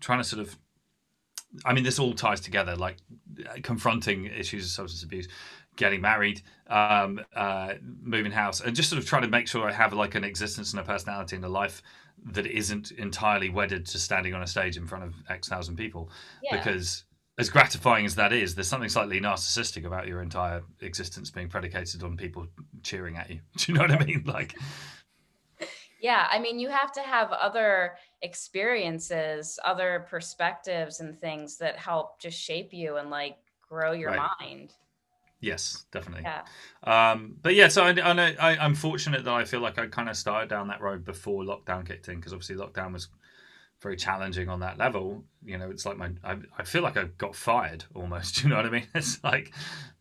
trying 0.00 0.18
to 0.18 0.24
sort 0.24 0.40
of 0.40 0.56
I 1.64 1.72
mean, 1.72 1.84
this 1.84 1.98
all 1.98 2.12
ties 2.14 2.40
together, 2.40 2.76
like 2.76 2.98
confronting 3.62 4.26
issues 4.26 4.64
of 4.64 4.70
substance 4.70 5.02
abuse, 5.02 5.26
getting 5.76 6.00
married, 6.00 6.42
um, 6.68 7.20
uh, 7.34 7.74
moving 8.02 8.32
house, 8.32 8.60
and 8.60 8.74
just 8.76 8.90
sort 8.90 9.00
of 9.00 9.08
trying 9.08 9.22
to 9.22 9.28
make 9.28 9.48
sure 9.48 9.68
I 9.68 9.72
have 9.72 9.92
like 9.92 10.14
an 10.14 10.24
existence 10.24 10.72
and 10.72 10.80
a 10.80 10.84
personality 10.84 11.36
and 11.36 11.44
a 11.44 11.48
life 11.48 11.82
that 12.32 12.46
isn't 12.46 12.90
entirely 12.92 13.48
wedded 13.48 13.86
to 13.86 13.98
standing 13.98 14.34
on 14.34 14.42
a 14.42 14.46
stage 14.46 14.76
in 14.76 14.86
front 14.86 15.04
of 15.04 15.14
X 15.28 15.48
thousand 15.48 15.76
people. 15.76 16.10
Yeah. 16.42 16.56
Because 16.56 17.04
as 17.38 17.48
gratifying 17.48 18.04
as 18.04 18.14
that 18.16 18.32
is, 18.32 18.54
there's 18.54 18.68
something 18.68 18.90
slightly 18.90 19.20
narcissistic 19.20 19.86
about 19.86 20.06
your 20.06 20.20
entire 20.20 20.62
existence 20.80 21.30
being 21.30 21.48
predicated 21.48 22.02
on 22.02 22.16
people 22.16 22.46
cheering 22.82 23.16
at 23.16 23.30
you. 23.30 23.40
Do 23.56 23.72
you 23.72 23.78
know 23.78 23.84
what 23.84 23.92
I 23.92 24.04
mean? 24.04 24.24
Like, 24.26 24.54
yeah, 26.02 26.28
I 26.30 26.38
mean, 26.38 26.58
you 26.58 26.68
have 26.68 26.92
to 26.92 27.00
have 27.00 27.32
other 27.32 27.94
experiences, 28.20 29.58
other 29.64 30.06
perspectives, 30.10 31.00
and 31.00 31.18
things 31.18 31.56
that 31.56 31.78
help 31.78 32.20
just 32.20 32.38
shape 32.38 32.74
you 32.74 32.96
and 32.96 33.08
like 33.08 33.38
grow 33.66 33.92
your 33.92 34.10
right. 34.10 34.30
mind. 34.40 34.74
Yes, 35.40 35.86
definitely. 35.90 36.24
Yeah. 36.24 36.42
Um, 36.84 37.36
but 37.42 37.54
yeah, 37.54 37.68
so 37.68 37.82
I, 37.82 37.92
I, 37.92 38.64
am 38.64 38.74
fortunate 38.74 39.24
that 39.24 39.32
I 39.32 39.44
feel 39.44 39.60
like 39.60 39.78
I 39.78 39.86
kind 39.86 40.10
of 40.10 40.16
started 40.16 40.50
down 40.50 40.68
that 40.68 40.82
road 40.82 41.04
before 41.04 41.44
lockdown 41.44 41.86
kicked 41.86 42.08
in 42.08 42.16
because 42.16 42.34
obviously 42.34 42.56
lockdown 42.56 42.92
was 42.92 43.08
very 43.80 43.96
challenging 43.96 44.50
on 44.50 44.60
that 44.60 44.76
level. 44.76 45.24
You 45.42 45.56
know, 45.56 45.70
it's 45.70 45.86
like 45.86 45.96
my 45.96 46.10
I, 46.22 46.36
I 46.58 46.64
feel 46.64 46.82
like 46.82 46.98
I 46.98 47.04
got 47.16 47.34
fired 47.34 47.84
almost. 47.94 48.42
You 48.44 48.50
know 48.50 48.56
what 48.56 48.66
I 48.66 48.70
mean? 48.70 48.86
It's 48.94 49.22
like, 49.24 49.52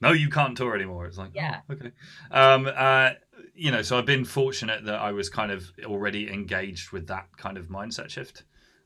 no, 0.01 0.11
you 0.11 0.29
can't 0.29 0.57
tour 0.57 0.75
anymore. 0.75 1.05
It's 1.05 1.17
like, 1.17 1.31
yeah, 1.33 1.61
oh, 1.69 1.73
okay. 1.73 1.91
Um, 2.31 2.69
uh, 2.73 3.11
you 3.55 3.71
know, 3.71 3.81
so 3.81 3.97
I've 3.97 4.05
been 4.05 4.25
fortunate 4.25 4.85
that 4.85 4.99
I 4.99 5.11
was 5.11 5.29
kind 5.29 5.51
of 5.51 5.71
already 5.85 6.31
engaged 6.31 6.91
with 6.91 7.07
that 7.07 7.27
kind 7.37 7.57
of 7.57 7.67
mindset 7.67 8.09
shift 8.09 8.43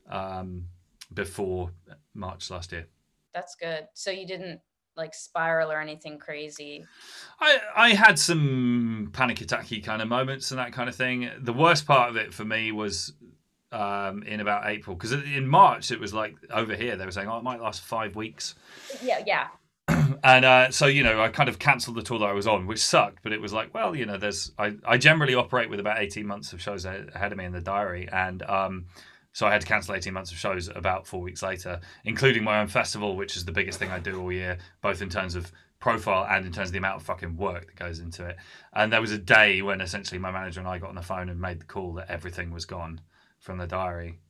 um, 0.08 0.66
before 1.12 1.72
March 2.14 2.50
last 2.50 2.70
year. 2.72 2.86
That's 3.32 3.56
good. 3.56 3.88
So 3.94 4.12
you 4.12 4.26
didn't 4.26 4.60
like 4.96 5.14
spiral 5.14 5.70
or 5.70 5.80
anything 5.80 6.18
crazy? 6.18 6.84
I 7.40 7.58
I 7.74 7.88
had 7.90 8.18
some 8.18 9.10
panic 9.12 9.38
attacky 9.38 9.82
kind 9.82 10.02
of 10.02 10.08
moments 10.08 10.50
and 10.50 10.58
that 10.58 10.72
kind 10.72 10.88
of 10.88 10.94
thing. 10.94 11.30
The 11.40 11.52
worst 11.52 11.86
part 11.86 12.10
of 12.10 12.16
it 12.16 12.32
for 12.32 12.44
me 12.44 12.72
was 12.72 13.12
um, 13.72 14.22
in 14.22 14.40
about 14.40 14.66
April 14.66 14.94
because 14.94 15.12
in 15.12 15.46
March 15.46 15.90
it 15.90 15.98
was 15.98 16.14
like 16.14 16.36
over 16.50 16.74
here 16.74 16.96
they 16.96 17.04
were 17.04 17.10
saying 17.10 17.28
oh 17.28 17.38
it 17.38 17.42
might 17.42 17.60
last 17.60 17.82
five 17.82 18.16
weeks. 18.16 18.54
Yeah, 19.02 19.22
yeah. 19.26 19.48
and 20.24 20.44
uh, 20.44 20.70
so 20.70 20.86
you 20.86 21.02
know 21.02 21.20
I 21.20 21.28
kind 21.28 21.48
of 21.48 21.58
cancelled 21.58 21.96
the 21.96 22.02
tour 22.02 22.18
that 22.18 22.28
I 22.28 22.32
was 22.32 22.46
on, 22.46 22.66
which 22.66 22.82
sucked. 22.82 23.22
But 23.22 23.32
it 23.32 23.40
was 23.40 23.52
like, 23.52 23.74
well, 23.74 23.94
you 23.94 24.06
know, 24.06 24.16
there's 24.16 24.52
I 24.58 24.76
I 24.86 24.96
generally 24.96 25.34
operate 25.34 25.68
with 25.68 25.80
about 25.80 25.98
eighteen 25.98 26.26
months 26.26 26.52
of 26.52 26.62
shows 26.62 26.84
ahead 26.84 27.32
of 27.32 27.36
me 27.36 27.44
in 27.44 27.52
the 27.52 27.60
diary, 27.60 28.08
and 28.10 28.42
um, 28.44 28.86
so 29.34 29.48
I 29.48 29.52
had 29.52 29.60
to 29.62 29.66
cancel 29.66 29.96
18 29.96 30.12
months 30.12 30.30
of 30.30 30.38
shows 30.38 30.68
about 30.68 31.08
four 31.08 31.20
weeks 31.20 31.42
later, 31.42 31.80
including 32.04 32.44
my 32.44 32.60
own 32.60 32.68
festival, 32.68 33.16
which 33.16 33.36
is 33.36 33.44
the 33.44 33.50
biggest 33.50 33.80
thing 33.80 33.90
I 33.90 33.98
do 33.98 34.22
all 34.22 34.30
year, 34.30 34.58
both 34.80 35.02
in 35.02 35.08
terms 35.10 35.34
of 35.34 35.50
profile 35.80 36.24
and 36.30 36.46
in 36.46 36.52
terms 36.52 36.68
of 36.68 36.72
the 36.72 36.78
amount 36.78 37.00
of 37.00 37.02
fucking 37.02 37.36
work 37.36 37.66
that 37.66 37.74
goes 37.74 37.98
into 37.98 38.24
it. 38.24 38.36
And 38.72 38.92
there 38.92 39.00
was 39.00 39.10
a 39.10 39.18
day 39.18 39.60
when 39.60 39.80
essentially 39.80 40.20
my 40.20 40.30
manager 40.30 40.60
and 40.60 40.68
I 40.68 40.78
got 40.78 40.90
on 40.90 40.94
the 40.94 41.02
phone 41.02 41.28
and 41.28 41.40
made 41.40 41.60
the 41.60 41.64
call 41.64 41.94
that 41.94 42.08
everything 42.08 42.52
was 42.52 42.64
gone 42.64 43.00
from 43.40 43.58
the 43.58 43.66
diary. 43.66 44.20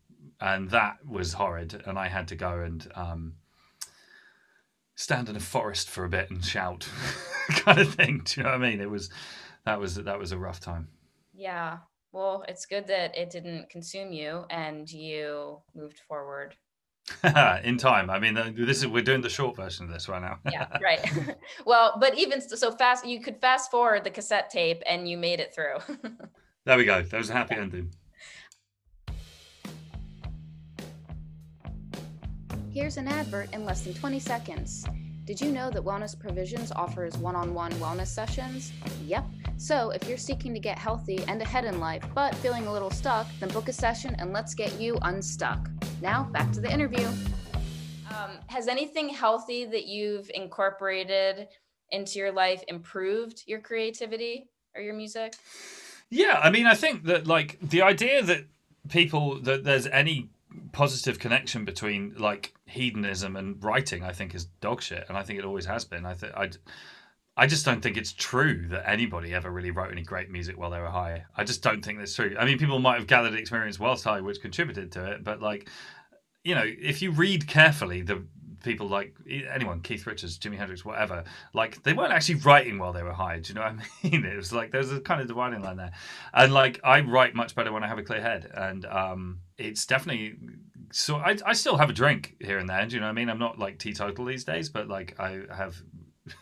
And 0.41 0.71
that 0.71 0.97
was 1.07 1.35
horrid. 1.35 1.83
And 1.85 1.99
I 1.99 2.09
had 2.09 2.29
to 2.29 2.35
go 2.35 2.61
and 2.61 2.91
um, 2.95 3.35
stand 4.95 5.29
in 5.29 5.37
a 5.37 5.41
forest 5.41 5.91
for 5.91 6.05
a 6.05 6.09
bit 6.09 6.31
and 6.31 6.43
shout 6.43 6.89
kind 7.51 7.79
of 7.79 7.93
thing. 7.93 8.23
Do 8.25 8.41
you 8.41 8.45
know 8.45 8.53
what 8.53 8.63
I 8.63 8.71
mean? 8.71 8.81
It 8.81 8.89
was 8.89 9.11
that 9.67 9.79
was 9.79 9.97
that 9.97 10.19
was 10.19 10.33
a 10.33 10.39
rough 10.39 10.61
time. 10.61 10.89
Yeah. 11.35 11.79
Well, 12.15 12.45
it's 12.47 12.65
good 12.65 12.87
that 12.87 13.19
it 13.19 13.31
didn't 13.31 13.71
consume 13.71 14.13
you 14.13 14.45
and 14.49 14.89
you 14.89 15.59
moved 15.75 15.99
forward. 16.07 16.55
in 17.65 17.77
time. 17.77 18.09
I 18.09 18.21
mean, 18.21 18.37
uh, 18.37 18.53
this 18.55 18.79
is 18.79 18.87
we're 18.87 19.03
doing 19.03 19.21
the 19.21 19.29
short 19.29 19.57
version 19.57 19.87
of 19.87 19.93
this 19.93 20.09
right 20.09 20.23
now. 20.23 20.39
yeah, 20.51 20.69
right. 20.83 21.05
well, 21.67 21.99
but 22.01 22.17
even 22.17 22.41
so, 22.41 22.71
fast 22.71 23.05
you 23.05 23.21
could 23.21 23.41
fast 23.41 23.69
forward 23.69 24.05
the 24.05 24.11
cassette 24.11 24.49
tape 24.49 24.81
and 24.87 25.09
you 25.09 25.19
made 25.19 25.41
it 25.41 25.53
through. 25.53 25.79
there 26.65 26.77
we 26.79 26.85
go. 26.85 27.03
That 27.03 27.19
was 27.19 27.31
a 27.31 27.33
happy 27.33 27.57
yeah. 27.57 27.63
ending. 27.63 27.93
Here's 32.73 32.97
an 32.97 33.09
advert 33.09 33.53
in 33.53 33.65
less 33.65 33.83
than 33.83 33.93
20 33.93 34.21
seconds. 34.21 34.87
Did 35.25 35.41
you 35.41 35.51
know 35.51 35.69
that 35.69 35.83
Wellness 35.83 36.19
Provisions 36.19 36.71
offers 36.71 37.17
one 37.17 37.35
on 37.35 37.55
one 37.55 37.73
wellness 37.73 38.09
sessions? 38.09 38.73
Yep. 39.05 39.25
So, 39.57 39.91
if 39.91 40.09
you're 40.09 40.19
seeking 40.19 40.53
to 40.55 40.61
get 40.61 40.79
healthy 40.79 41.25
and 41.29 41.41
ahead 41.41 41.65
in 41.65 41.81
life, 41.81 42.05
but 42.15 42.35
feeling 42.37 42.67
a 42.67 42.73
little 42.73 42.91
stuck, 42.91 43.27
then 43.41 43.49
book 43.51 43.69
a 43.69 43.73
session 43.73 44.17
and 44.19 44.33
let's 44.33 44.55
get 44.55 44.81
you 44.81 44.99
unstuck. 45.03 45.71
Now, 46.03 46.25
back 46.25 46.53
to 46.53 46.61
the 46.61 46.73
interview. 46.73 47.07
Um, 48.11 48.39
has 48.49 48.69
anything 48.69 49.09
healthy 49.09 49.65
that 49.65 49.87
you've 49.87 50.31
incorporated 50.35 51.49
into 51.91 52.19
your 52.19 52.33
life 52.33 52.63
improved 52.69 53.45
your 53.47 53.61
creativity 53.61 54.49
or 54.75 54.83
your 54.83 54.95
music? 54.95 55.35
Yeah, 56.11 56.41
I 56.43 56.51
mean, 56.51 56.67
I 56.67 56.75
think 56.75 57.05
that 57.05 57.27
like 57.27 57.59
the 57.61 57.83
idea 57.83 58.23
that 58.23 58.47
people 58.89 59.41
that 59.41 59.65
there's 59.65 59.87
any 59.87 60.29
positive 60.73 61.19
connection 61.19 61.65
between 61.65 62.15
like 62.19 62.55
hedonism 62.67 63.37
and 63.37 63.63
writing 63.63 64.03
i 64.05 64.13
think 64.13 64.35
is 64.35 64.45
dog 64.61 64.81
shit 64.81 65.05
and 65.09 65.19
i 65.19 65.23
think 65.23 65.39
it 65.39 65.45
always 65.45 65.67
has 65.67 65.85
been 65.85 66.07
i 66.07 66.15
think 66.15 66.33
i 66.37 66.49
I 67.37 67.47
just 67.47 67.65
don't 67.65 67.83
think 67.83 67.97
it's 67.97 68.13
true 68.13 68.69
that 68.69 68.89
anybody 68.89 69.35
ever 69.35 69.51
really 69.51 69.73
wrote 69.73 69.91
any 69.91 70.03
great 70.03 70.31
music 70.31 70.57
while 70.57 70.71
they 70.71 70.79
were 70.79 70.87
high. 70.87 71.25
I 71.37 71.43
just 71.45 71.63
don't 71.63 71.85
think 71.85 71.99
that's 71.99 72.15
true. 72.15 72.37
I 72.39 72.45
mean, 72.45 72.59
people 72.59 72.79
might 72.79 72.99
have 72.99 73.09
gathered 73.09 73.35
experience 73.35 73.81
whilst 73.81 74.05
high, 74.05 74.21
which 74.21 74.41
contributed 74.41 74.93
to 74.93 75.13
it, 75.13 75.25
but 75.25 75.41
like, 75.43 75.69
you 76.45 76.55
know, 76.55 76.65
if 76.65 77.03
you 77.03 77.11
read 77.11 77.49
carefully, 77.49 78.03
the 78.03 78.25
people 78.63 78.89
like 78.89 79.15
anyone, 79.53 79.81
Keith 79.81 80.07
Richards, 80.07 80.39
Jimi 80.39 80.57
Hendrix, 80.57 80.85
whatever, 80.85 81.25
like 81.53 81.83
they 81.83 81.93
weren't 81.93 82.13
actually 82.13 82.37
writing 82.37 82.79
while 82.79 82.93
they 82.93 83.03
were 83.03 83.13
high. 83.13 83.39
Do 83.39 83.49
you 83.49 83.55
know 83.55 83.63
what 83.63 83.73
I 84.05 84.09
mean? 84.09 84.25
It 84.25 84.37
was 84.37 84.53
like 84.53 84.71
there's 84.71 84.93
a 84.93 85.01
kind 85.01 85.21
of 85.21 85.29
dividing 85.29 85.63
line 85.63 85.77
there, 85.77 85.93
and 86.33 86.53
like 86.53 86.81
I 86.85 87.01
write 87.01 87.35
much 87.35 87.55
better 87.55 87.73
when 87.73 87.85
I 87.85 87.89
have 87.89 87.99
a 87.99 88.03
clear 88.03 88.21
head, 88.21 88.51
and 88.55 88.85
um, 88.87 89.41
it's 89.59 89.87
definitely 89.87 90.35
so 90.93 91.17
I, 91.17 91.37
I 91.45 91.53
still 91.53 91.77
have 91.77 91.91
a 91.91 91.93
drink 91.93 92.37
here 92.41 92.59
and 92.59 92.69
there. 92.69 92.85
Do 92.87 92.95
you 92.95 93.01
know 93.01 93.07
what 93.07 93.13
I 93.13 93.15
mean? 93.15 93.29
I'm 93.29 93.39
not 93.39 93.59
like 93.59 93.79
teetotal 93.79 94.25
these 94.25 94.45
days, 94.45 94.69
but 94.69 94.89
like 94.89 95.19
I 95.19 95.43
have 95.55 95.77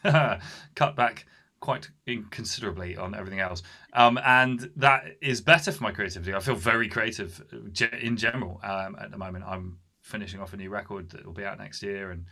cut 0.75 0.97
back 0.97 1.27
quite 1.61 1.89
considerably 2.31 2.97
on 2.97 3.15
everything 3.15 3.41
else. 3.41 3.63
Um, 3.95 4.19
and 4.25 4.71
that 4.77 5.05
is 5.23 5.41
better 5.41 5.73
for 5.73 5.83
my 5.83 5.93
creativity. 5.93 6.35
I 6.35 6.41
feel 6.41 6.57
very 6.57 6.89
creative 6.89 7.41
in 8.01 8.17
general 8.17 8.61
um, 8.63 8.97
at 9.01 9.11
the 9.11 9.19
moment. 9.19 9.45
I'm 9.47 9.79
finishing 10.03 10.41
off 10.41 10.53
a 10.53 10.57
new 10.57 10.69
record 10.69 11.11
that 11.11 11.25
will 11.25 11.33
be 11.33 11.45
out 11.45 11.59
next 11.59 11.83
year, 11.83 12.11
and 12.11 12.27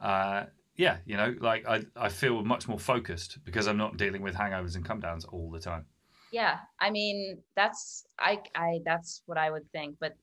uh, 0.00 0.44
yeah, 0.76 0.98
you 1.06 1.16
know, 1.16 1.34
like 1.40 1.66
I 1.66 1.84
I 1.96 2.08
feel 2.10 2.44
much 2.44 2.68
more 2.68 2.78
focused 2.78 3.38
because 3.44 3.66
I'm 3.66 3.78
not 3.78 3.96
dealing 3.96 4.22
with 4.22 4.34
hangovers 4.34 4.76
and 4.76 4.84
come 4.84 5.00
downs 5.00 5.24
all 5.24 5.50
the 5.50 5.60
time. 5.60 5.86
Yeah, 6.30 6.58
I 6.80 6.90
mean 6.90 7.38
that's 7.56 8.04
I 8.18 8.40
I 8.54 8.80
that's 8.84 9.22
what 9.26 9.38
I 9.38 9.50
would 9.50 9.70
think, 9.72 9.96
but 9.98 10.14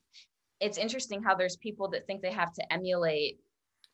it's 0.60 0.78
interesting 0.78 1.22
how 1.22 1.34
there's 1.34 1.56
people 1.56 1.88
that 1.90 2.06
think 2.06 2.22
they 2.22 2.32
have 2.32 2.52
to 2.52 2.72
emulate 2.72 3.40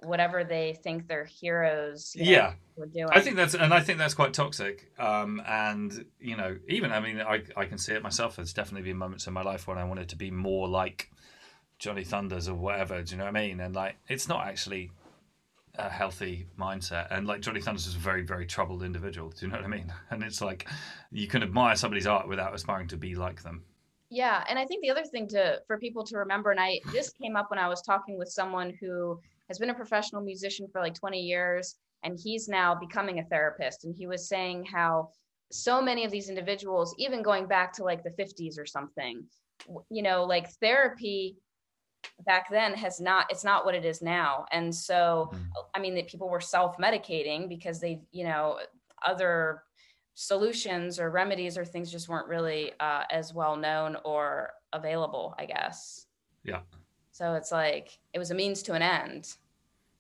whatever 0.01 0.45
they 0.45 0.79
think 0.83 1.09
their 1.09 1.25
heroes 1.25 2.13
you 2.15 2.25
know, 2.25 2.31
yeah 2.31 2.53
were 2.79 2.87
doing. 2.87 3.09
I 3.11 3.21
think 3.21 3.37
that's 3.37 3.55
and 3.55 3.75
I 3.75 3.81
think 3.81 3.99
that's 3.99 4.15
quite 4.15 4.33
toxic. 4.33 4.91
Um, 4.99 5.43
and 5.47 6.05
you 6.21 6.37
know, 6.37 6.57
even 6.69 6.93
I 6.93 7.01
mean, 7.01 7.21
I 7.21 7.43
I 7.57 7.67
can 7.67 7.79
see 7.79 7.93
it 7.93 8.03
myself. 8.03 8.37
There's 8.37 8.53
definitely 8.53 8.89
been 8.89 8.97
moments 8.97 9.27
in 9.27 9.33
my 9.33 9.43
life 9.43 9.67
when 9.67 9.79
I 9.79 9.85
wanted 9.85 10.09
to 10.11 10.17
be 10.17 10.31
more 10.31 10.69
like 10.69 11.11
Johnny 11.79 12.05
Thunders 12.05 12.49
or 12.49 12.55
whatever. 12.55 13.03
Do 13.03 13.13
you 13.13 13.19
know 13.19 13.25
what 13.25 13.37
I 13.37 13.47
mean? 13.47 13.61
And 13.61 13.75
like, 13.75 13.97
it's 14.09 14.29
not 14.29 14.47
actually 14.47 14.91
a 15.75 15.89
healthy 15.89 16.47
mindset. 16.59 17.09
And 17.11 17.27
like 17.27 17.41
Johnny 17.41 17.61
Thunders 17.61 17.87
is 17.87 17.95
a 17.95 17.99
very 17.99 18.23
very 18.23 18.47
troubled 18.47 18.83
individual. 18.83 19.31
Do 19.31 19.47
you 19.47 19.53
know 19.53 19.59
what 19.59 19.65
I 19.65 19.69
mean? 19.69 19.93
And 20.11 20.23
it's 20.23 20.41
like 20.41 20.69
you 21.11 21.27
can 21.27 21.43
admire 21.43 21.77
somebody's 21.77 22.07
art 22.07 22.29
without 22.29 22.55
aspiring 22.55 22.89
to 22.89 22.97
be 22.97 23.15
like 23.15 23.43
them. 23.43 23.65
Yeah, 24.11 24.43
and 24.49 24.59
I 24.59 24.65
think 24.65 24.81
the 24.81 24.91
other 24.91 25.05
thing 25.05 25.29
to 25.29 25.61
for 25.67 25.79
people 25.79 26.05
to 26.07 26.19
remember, 26.19 26.51
and 26.51 26.61
I 26.61 26.81
this 26.93 27.11
came 27.11 27.37
up 27.37 27.51
when 27.51 27.59
I 27.59 27.69
was 27.69 27.83
talking 27.83 28.19
with 28.19 28.31
someone 28.31 28.73
who 28.81 29.21
has 29.49 29.59
been 29.59 29.71
a 29.71 29.75
professional 29.75 30.23
musician 30.23 30.69
for 30.71 30.81
like 30.81 30.95
20 30.95 31.21
years 31.21 31.77
and 32.05 32.19
he's 32.23 32.49
now 32.49 32.75
becoming 32.75 33.19
a 33.19 33.25
therapist. 33.25 33.85
And 33.85 33.95
he 33.95 34.07
was 34.07 34.29
saying 34.29 34.65
how 34.65 35.11
so 35.51 35.81
many 35.81 36.05
of 36.05 36.11
these 36.11 36.29
individuals 36.29 36.95
even 36.99 37.23
going 37.23 37.47
back 37.47 37.73
to 37.75 37.85
like 37.85 38.03
the 38.05 38.11
50s 38.11 38.59
or 38.59 38.67
something 38.67 39.25
you 39.91 40.03
know 40.03 40.25
like 40.25 40.51
therapy 40.61 41.37
back 42.25 42.49
then 42.51 42.75
has 42.75 43.01
not 43.01 43.27
it's 43.31 43.45
not 43.45 43.65
what 43.65 43.75
it 43.75 43.85
is 43.85 44.03
now. 44.03 44.45
And 44.53 44.75
so 44.75 45.31
mm. 45.33 45.41
i 45.75 45.79
mean 45.81 45.95
that 45.95 46.07
people 46.07 46.29
were 46.29 46.41
self-medicating 46.41 47.49
because 47.49 47.81
they 47.81 48.01
you 48.13 48.25
know 48.25 48.59
other 49.07 49.63
solutions 50.15 50.99
or 50.99 51.11
remedies 51.11 51.57
or 51.57 51.65
things 51.65 51.91
just 51.91 52.09
weren't 52.09 52.29
really 52.29 52.73
uh, 52.81 53.05
as 53.11 53.33
well 53.33 53.57
known 53.57 53.97
or 54.05 54.51
available 54.73 55.35
i 55.39 55.47
guess. 55.47 56.07
Yeah 56.45 56.61
so 57.19 57.35
it's 57.35 57.51
like 57.51 57.99
it 58.15 58.21
was 58.21 58.31
a 58.31 58.35
means 58.35 58.63
to 58.63 58.75
an 58.75 58.83
end. 58.83 59.35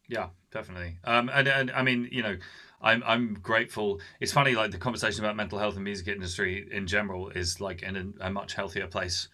Yeah, 0.08 0.28
definitely. 0.52 0.98
Um, 1.02 1.28
and, 1.34 1.48
and 1.48 1.70
I 1.72 1.82
mean, 1.82 2.08
you 2.12 2.22
know, 2.22 2.36
I'm 2.80 3.02
I'm 3.04 3.34
grateful. 3.42 4.00
It's 4.20 4.30
funny, 4.30 4.54
like 4.54 4.70
the 4.70 4.78
conversation 4.78 5.24
about 5.24 5.34
mental 5.34 5.58
health 5.58 5.74
and 5.74 5.82
music 5.82 6.06
industry 6.06 6.68
in 6.70 6.86
general 6.86 7.30
is 7.30 7.60
like 7.60 7.82
in 7.82 8.14
a, 8.20 8.26
a 8.26 8.30
much 8.30 8.54
healthier 8.54 8.86
place 8.86 9.28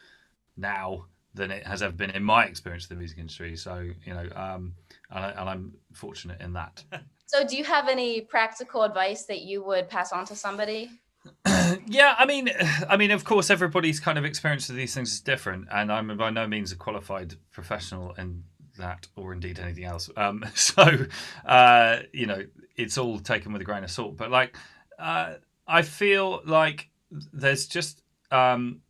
now 0.56 1.04
than 1.34 1.50
it 1.50 1.66
has 1.66 1.82
ever 1.82 1.92
been 1.92 2.08
in 2.08 2.24
my 2.24 2.46
experience 2.46 2.84
of 2.84 2.88
the 2.88 2.94
music 2.94 3.18
industry. 3.18 3.54
So 3.54 3.90
you 4.06 4.14
know, 4.14 4.28
um, 4.34 4.72
and, 5.10 5.24
I, 5.26 5.30
and 5.32 5.50
I'm 5.50 5.72
fortunate 5.92 6.40
in 6.40 6.54
that. 6.54 6.82
so, 7.26 7.46
do 7.46 7.54
you 7.54 7.64
have 7.64 7.88
any 7.88 8.22
practical 8.22 8.82
advice 8.82 9.26
that 9.26 9.42
you 9.42 9.62
would 9.62 9.90
pass 9.90 10.10
on 10.10 10.24
to 10.24 10.34
somebody? 10.34 10.88
yeah, 11.86 12.14
I 12.18 12.26
mean, 12.26 12.50
I 12.88 12.96
mean, 12.96 13.10
of 13.10 13.24
course, 13.24 13.50
everybody's 13.50 14.00
kind 14.00 14.18
of 14.18 14.24
experience 14.24 14.68
of 14.68 14.76
these 14.76 14.94
things 14.94 15.12
is 15.12 15.20
different, 15.20 15.68
and 15.70 15.92
I'm 15.92 16.16
by 16.16 16.30
no 16.30 16.46
means 16.46 16.72
a 16.72 16.76
qualified 16.76 17.34
professional 17.50 18.12
in 18.14 18.44
that, 18.78 19.06
or 19.16 19.32
indeed 19.32 19.58
anything 19.58 19.84
else. 19.84 20.10
Um, 20.16 20.44
so, 20.54 21.06
uh, 21.46 21.98
you 22.12 22.26
know, 22.26 22.42
it's 22.76 22.98
all 22.98 23.18
taken 23.18 23.52
with 23.52 23.62
a 23.62 23.64
grain 23.64 23.84
of 23.84 23.90
salt. 23.90 24.16
But 24.16 24.30
like, 24.30 24.56
uh, 24.98 25.34
I 25.66 25.82
feel 25.82 26.42
like 26.44 26.88
there's 27.32 27.66
just 27.66 28.02
um, 28.30 28.80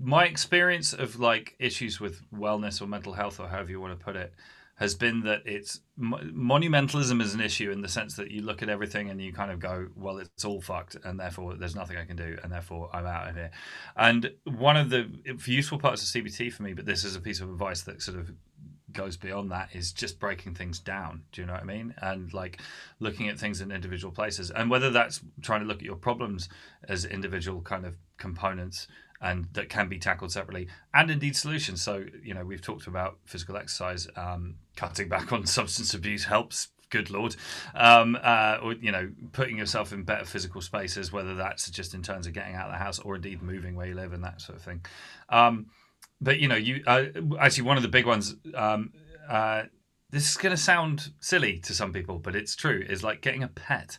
my 0.00 0.26
experience 0.26 0.92
of 0.92 1.18
like 1.18 1.54
issues 1.58 2.00
with 2.00 2.20
wellness 2.30 2.82
or 2.82 2.86
mental 2.86 3.12
health, 3.12 3.40
or 3.40 3.48
however 3.48 3.70
you 3.70 3.80
want 3.80 3.98
to 3.98 4.04
put 4.04 4.16
it 4.16 4.32
has 4.78 4.94
been 4.94 5.22
that 5.22 5.42
it's 5.44 5.80
monumentalism 5.98 7.20
is 7.20 7.34
an 7.34 7.40
issue 7.40 7.70
in 7.72 7.82
the 7.82 7.88
sense 7.88 8.14
that 8.14 8.30
you 8.30 8.42
look 8.42 8.62
at 8.62 8.68
everything 8.68 9.10
and 9.10 9.20
you 9.20 9.32
kind 9.32 9.50
of 9.50 9.58
go, 9.58 9.88
well, 9.96 10.18
it's 10.18 10.44
all 10.44 10.60
fucked, 10.60 10.96
and 11.04 11.18
therefore 11.18 11.54
there's 11.54 11.74
nothing 11.74 11.96
I 11.96 12.04
can 12.04 12.16
do, 12.16 12.38
and 12.42 12.52
therefore 12.52 12.88
I'm 12.92 13.04
out 13.04 13.28
of 13.28 13.34
here. 13.34 13.50
And 13.96 14.32
one 14.44 14.76
of 14.76 14.88
the 14.90 15.10
useful 15.46 15.78
parts 15.78 16.02
of 16.02 16.08
CBT 16.22 16.52
for 16.52 16.62
me, 16.62 16.74
but 16.74 16.86
this 16.86 17.04
is 17.04 17.16
a 17.16 17.20
piece 17.20 17.40
of 17.40 17.50
advice 17.50 17.82
that 17.82 18.00
sort 18.02 18.18
of 18.18 18.30
goes 18.92 19.16
beyond 19.16 19.50
that 19.50 19.68
is 19.74 19.92
just 19.92 20.18
breaking 20.18 20.54
things 20.54 20.78
down. 20.78 21.22
Do 21.32 21.40
you 21.40 21.46
know 21.46 21.52
what 21.52 21.62
i 21.62 21.66
mean? 21.66 21.94
And 22.00 22.32
like 22.32 22.60
looking 23.00 23.28
at 23.28 23.38
things 23.38 23.60
in 23.60 23.70
individual 23.70 24.12
places. 24.12 24.50
And 24.50 24.70
whether 24.70 24.90
that's 24.90 25.20
trying 25.42 25.60
to 25.60 25.66
look 25.66 25.78
at 25.78 25.84
your 25.84 25.96
problems 25.96 26.48
as 26.88 27.04
individual 27.04 27.60
kind 27.60 27.84
of 27.84 27.96
components 28.16 28.88
and 29.20 29.48
that 29.52 29.68
can 29.68 29.88
be 29.88 29.98
tackled 29.98 30.32
separately 30.32 30.68
and 30.94 31.10
indeed 31.10 31.36
solutions. 31.36 31.82
So 31.82 32.04
you 32.22 32.34
know 32.34 32.44
we've 32.44 32.62
talked 32.62 32.86
about 32.86 33.18
physical 33.24 33.56
exercise 33.56 34.08
um, 34.16 34.56
cutting 34.76 35.08
back 35.08 35.32
on 35.32 35.46
substance 35.58 35.94
abuse 35.94 36.24
helps 36.24 36.68
good 36.90 37.10
lord. 37.10 37.36
Um, 37.74 38.18
uh, 38.22 38.58
or 38.62 38.72
you 38.74 38.92
know 38.92 39.10
putting 39.32 39.58
yourself 39.58 39.92
in 39.92 40.04
better 40.04 40.24
physical 40.24 40.60
spaces 40.60 41.12
whether 41.12 41.34
that's 41.34 41.70
just 41.70 41.94
in 41.94 42.02
terms 42.02 42.26
of 42.26 42.32
getting 42.32 42.54
out 42.54 42.66
of 42.66 42.72
the 42.72 42.78
house 42.78 42.98
or 42.98 43.16
indeed 43.16 43.42
moving 43.42 43.76
where 43.76 43.86
you 43.86 43.94
live 43.94 44.12
and 44.12 44.24
that 44.24 44.40
sort 44.40 44.58
of 44.58 44.64
thing. 44.64 44.84
Um, 45.28 45.66
but 46.20 46.38
you 46.38 46.48
know 46.48 46.56
you 46.56 46.82
uh, 46.86 47.04
actually 47.40 47.64
one 47.64 47.76
of 47.76 47.82
the 47.82 47.88
big 47.88 48.06
ones 48.06 48.36
um, 48.54 48.92
uh, 49.28 49.64
this 50.10 50.30
is 50.30 50.36
going 50.36 50.54
to 50.54 50.60
sound 50.60 51.12
silly 51.20 51.58
to 51.60 51.74
some 51.74 51.92
people 51.92 52.18
but 52.18 52.34
it's 52.34 52.56
true 52.56 52.84
is 52.88 53.02
like 53.02 53.20
getting 53.20 53.42
a 53.42 53.48
pet 53.48 53.98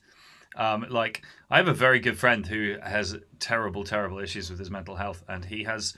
um, 0.59 0.85
like 0.89 1.23
I 1.49 1.57
have 1.57 1.69
a 1.69 1.73
very 1.73 1.99
good 1.99 2.19
friend 2.19 2.45
who 2.45 2.75
has 2.83 3.17
terrible, 3.39 3.83
terrible 3.83 4.19
issues 4.19 4.49
with 4.49 4.59
his 4.59 4.69
mental 4.69 4.95
health, 4.95 5.23
and 5.27 5.45
he 5.45 5.63
has 5.63 5.95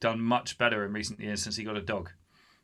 done 0.00 0.20
much 0.20 0.56
better 0.56 0.84
in 0.84 0.92
recent 0.92 1.20
years 1.20 1.42
since 1.42 1.56
he 1.56 1.64
got 1.64 1.76
a 1.76 1.82
dog. 1.82 2.10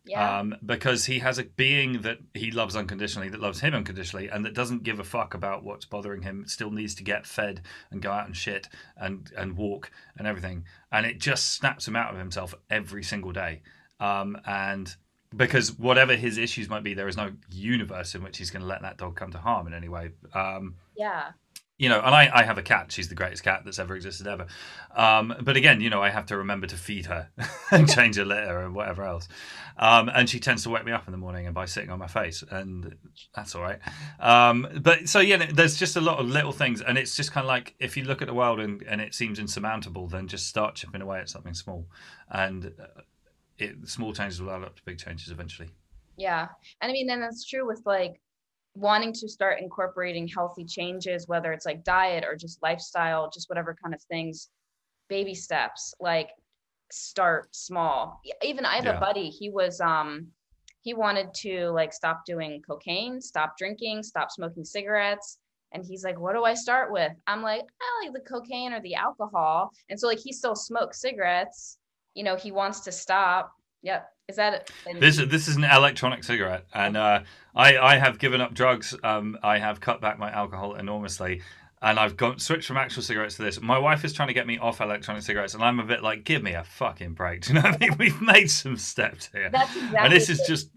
Yeah. 0.06 0.38
Um, 0.38 0.54
because 0.64 1.04
he 1.04 1.18
has 1.18 1.38
a 1.38 1.44
being 1.44 2.02
that 2.02 2.18
he 2.32 2.50
loves 2.50 2.74
unconditionally, 2.74 3.28
that 3.28 3.40
loves 3.40 3.60
him 3.60 3.74
unconditionally, 3.74 4.28
and 4.28 4.44
that 4.46 4.54
doesn't 4.54 4.84
give 4.84 4.98
a 4.98 5.04
fuck 5.04 5.34
about 5.34 5.62
what's 5.62 5.84
bothering 5.84 6.22
him. 6.22 6.44
Still 6.46 6.70
needs 6.70 6.94
to 6.94 7.04
get 7.04 7.26
fed 7.26 7.62
and 7.90 8.00
go 8.00 8.10
out 8.10 8.26
and 8.26 8.36
shit 8.36 8.68
and 8.96 9.30
and 9.36 9.56
walk 9.56 9.90
and 10.16 10.26
everything, 10.26 10.64
and 10.92 11.04
it 11.04 11.18
just 11.18 11.52
snaps 11.52 11.86
him 11.86 11.96
out 11.96 12.12
of 12.12 12.18
himself 12.18 12.54
every 12.70 13.02
single 13.02 13.32
day. 13.32 13.62
Um, 13.98 14.38
and 14.46 14.94
because 15.36 15.78
whatever 15.78 16.16
his 16.16 16.38
issues 16.38 16.68
might 16.68 16.82
be, 16.82 16.94
there 16.94 17.08
is 17.08 17.16
no 17.16 17.32
universe 17.50 18.14
in 18.14 18.22
which 18.22 18.38
he's 18.38 18.50
going 18.50 18.62
to 18.62 18.68
let 18.68 18.82
that 18.82 18.96
dog 18.96 19.16
come 19.16 19.30
to 19.32 19.38
harm 19.38 19.66
in 19.66 19.74
any 19.74 19.88
way. 19.88 20.10
Um, 20.34 20.74
yeah. 21.00 21.32
You 21.78 21.88
know, 21.88 21.98
and 21.98 22.14
I, 22.14 22.30
I 22.30 22.42
have 22.42 22.58
a 22.58 22.62
cat. 22.62 22.92
She's 22.92 23.08
the 23.08 23.14
greatest 23.14 23.42
cat 23.42 23.62
that's 23.64 23.78
ever 23.78 23.96
existed 23.96 24.26
ever. 24.26 24.46
Um, 24.94 25.34
but 25.40 25.56
again, 25.56 25.80
you 25.80 25.88
know, 25.88 26.02
I 26.02 26.10
have 26.10 26.26
to 26.26 26.36
remember 26.36 26.66
to 26.66 26.76
feed 26.76 27.06
her 27.06 27.30
and 27.70 27.88
change 27.88 28.16
her 28.16 28.24
litter 28.26 28.58
and 28.58 28.74
whatever 28.74 29.02
else. 29.02 29.26
Um, 29.78 30.10
and 30.14 30.28
she 30.28 30.40
tends 30.40 30.62
to 30.64 30.68
wake 30.68 30.84
me 30.84 30.92
up 30.92 31.08
in 31.08 31.12
the 31.12 31.16
morning 31.16 31.46
and 31.46 31.54
by 31.54 31.64
sitting 31.64 31.88
on 31.88 31.98
my 31.98 32.06
face, 32.06 32.44
and 32.50 32.96
that's 33.34 33.54
all 33.54 33.62
right. 33.62 33.78
Um, 34.18 34.68
but 34.82 35.08
so 35.08 35.20
yeah, 35.20 35.46
there's 35.50 35.78
just 35.78 35.96
a 35.96 36.02
lot 36.02 36.18
of 36.18 36.28
little 36.28 36.52
things, 36.52 36.82
and 36.82 36.98
it's 36.98 37.16
just 37.16 37.32
kind 37.32 37.46
of 37.46 37.48
like 37.48 37.74
if 37.78 37.96
you 37.96 38.04
look 38.04 38.20
at 38.20 38.28
the 38.28 38.34
world 38.34 38.60
and, 38.60 38.82
and 38.82 39.00
it 39.00 39.14
seems 39.14 39.38
insurmountable, 39.38 40.06
then 40.06 40.28
just 40.28 40.48
start 40.48 40.74
chipping 40.74 41.00
away 41.00 41.20
at 41.20 41.30
something 41.30 41.54
small, 41.54 41.86
and 42.28 42.74
uh, 42.78 43.00
it, 43.56 43.88
small 43.88 44.12
changes 44.12 44.42
will 44.42 44.50
add 44.50 44.64
up 44.64 44.76
to 44.76 44.82
big 44.84 44.98
changes 44.98 45.30
eventually. 45.30 45.70
Yeah. 46.18 46.48
And 46.82 46.90
I 46.90 46.92
mean, 46.92 47.08
and 47.08 47.22
that's 47.22 47.46
true 47.46 47.66
with 47.66 47.80
like 47.86 48.20
wanting 48.74 49.12
to 49.12 49.28
start 49.28 49.60
incorporating 49.60 50.28
healthy 50.28 50.64
changes, 50.64 51.28
whether 51.28 51.52
it's 51.52 51.66
like 51.66 51.84
diet 51.84 52.24
or 52.24 52.36
just 52.36 52.62
lifestyle, 52.62 53.30
just 53.30 53.48
whatever 53.48 53.76
kind 53.82 53.94
of 53.94 54.02
things, 54.02 54.48
baby 55.08 55.34
steps, 55.34 55.94
like 56.00 56.30
start 56.92 57.54
small. 57.54 58.20
Even 58.42 58.64
I 58.64 58.76
have 58.76 58.84
yeah. 58.84 58.96
a 58.96 59.00
buddy, 59.00 59.28
he 59.28 59.50
was, 59.50 59.80
um, 59.80 60.28
he 60.82 60.94
wanted 60.94 61.34
to 61.34 61.70
like 61.70 61.92
stop 61.92 62.24
doing 62.24 62.62
cocaine, 62.66 63.20
stop 63.20 63.56
drinking, 63.58 64.02
stop 64.02 64.30
smoking 64.30 64.64
cigarettes. 64.64 65.38
And 65.72 65.84
he's 65.84 66.02
like, 66.02 66.18
what 66.18 66.34
do 66.34 66.44
I 66.44 66.54
start 66.54 66.90
with? 66.90 67.12
I'm 67.26 67.42
like, 67.42 67.62
I 67.80 68.04
like 68.04 68.14
the 68.14 68.28
cocaine 68.28 68.72
or 68.72 68.80
the 68.80 68.94
alcohol. 68.94 69.70
And 69.88 70.00
so 70.00 70.06
like 70.08 70.18
he 70.18 70.32
still 70.32 70.56
smokes 70.56 71.00
cigarettes 71.00 71.78
you 72.14 72.24
know 72.24 72.36
he 72.36 72.52
wants 72.52 72.80
to 72.80 72.92
stop 72.92 73.52
yep 73.82 74.08
is 74.30 74.36
that 74.36 74.70
this 74.98 75.16
this 75.16 75.48
is 75.48 75.56
an 75.56 75.64
electronic 75.64 76.24
cigarette 76.24 76.64
and 76.72 76.96
uh, 76.96 77.20
i 77.54 77.76
i 77.76 77.96
have 77.96 78.18
given 78.18 78.40
up 78.40 78.54
drugs 78.54 78.94
um, 79.04 79.36
i 79.42 79.58
have 79.58 79.80
cut 79.80 80.00
back 80.00 80.18
my 80.18 80.30
alcohol 80.30 80.74
enormously 80.74 81.42
and 81.82 81.98
I've 81.98 82.16
gone 82.16 82.38
switched 82.38 82.66
from 82.68 82.76
actual 82.76 83.02
cigarettes 83.02 83.36
to 83.36 83.42
this. 83.42 83.60
My 83.60 83.78
wife 83.78 84.04
is 84.04 84.12
trying 84.12 84.28
to 84.28 84.34
get 84.34 84.46
me 84.46 84.58
off 84.58 84.80
electronic 84.80 85.22
cigarettes, 85.22 85.54
and 85.54 85.64
I'm 85.64 85.80
a 85.80 85.84
bit 85.84 86.02
like, 86.02 86.24
give 86.24 86.42
me 86.42 86.52
a 86.52 86.64
fucking 86.64 87.14
break. 87.14 87.40
Do 87.46 87.54
you 87.54 87.54
know 87.54 87.62
what 87.62 87.76
I 87.76 87.78
mean? 87.78 87.96
We've 87.98 88.20
made 88.20 88.50
some 88.50 88.76
steps 88.76 89.30
here, 89.32 89.48
That's 89.50 89.74
exactly 89.74 89.98
and 89.98 90.12
this 90.12 90.28
is 90.28 90.42
just 90.46 90.68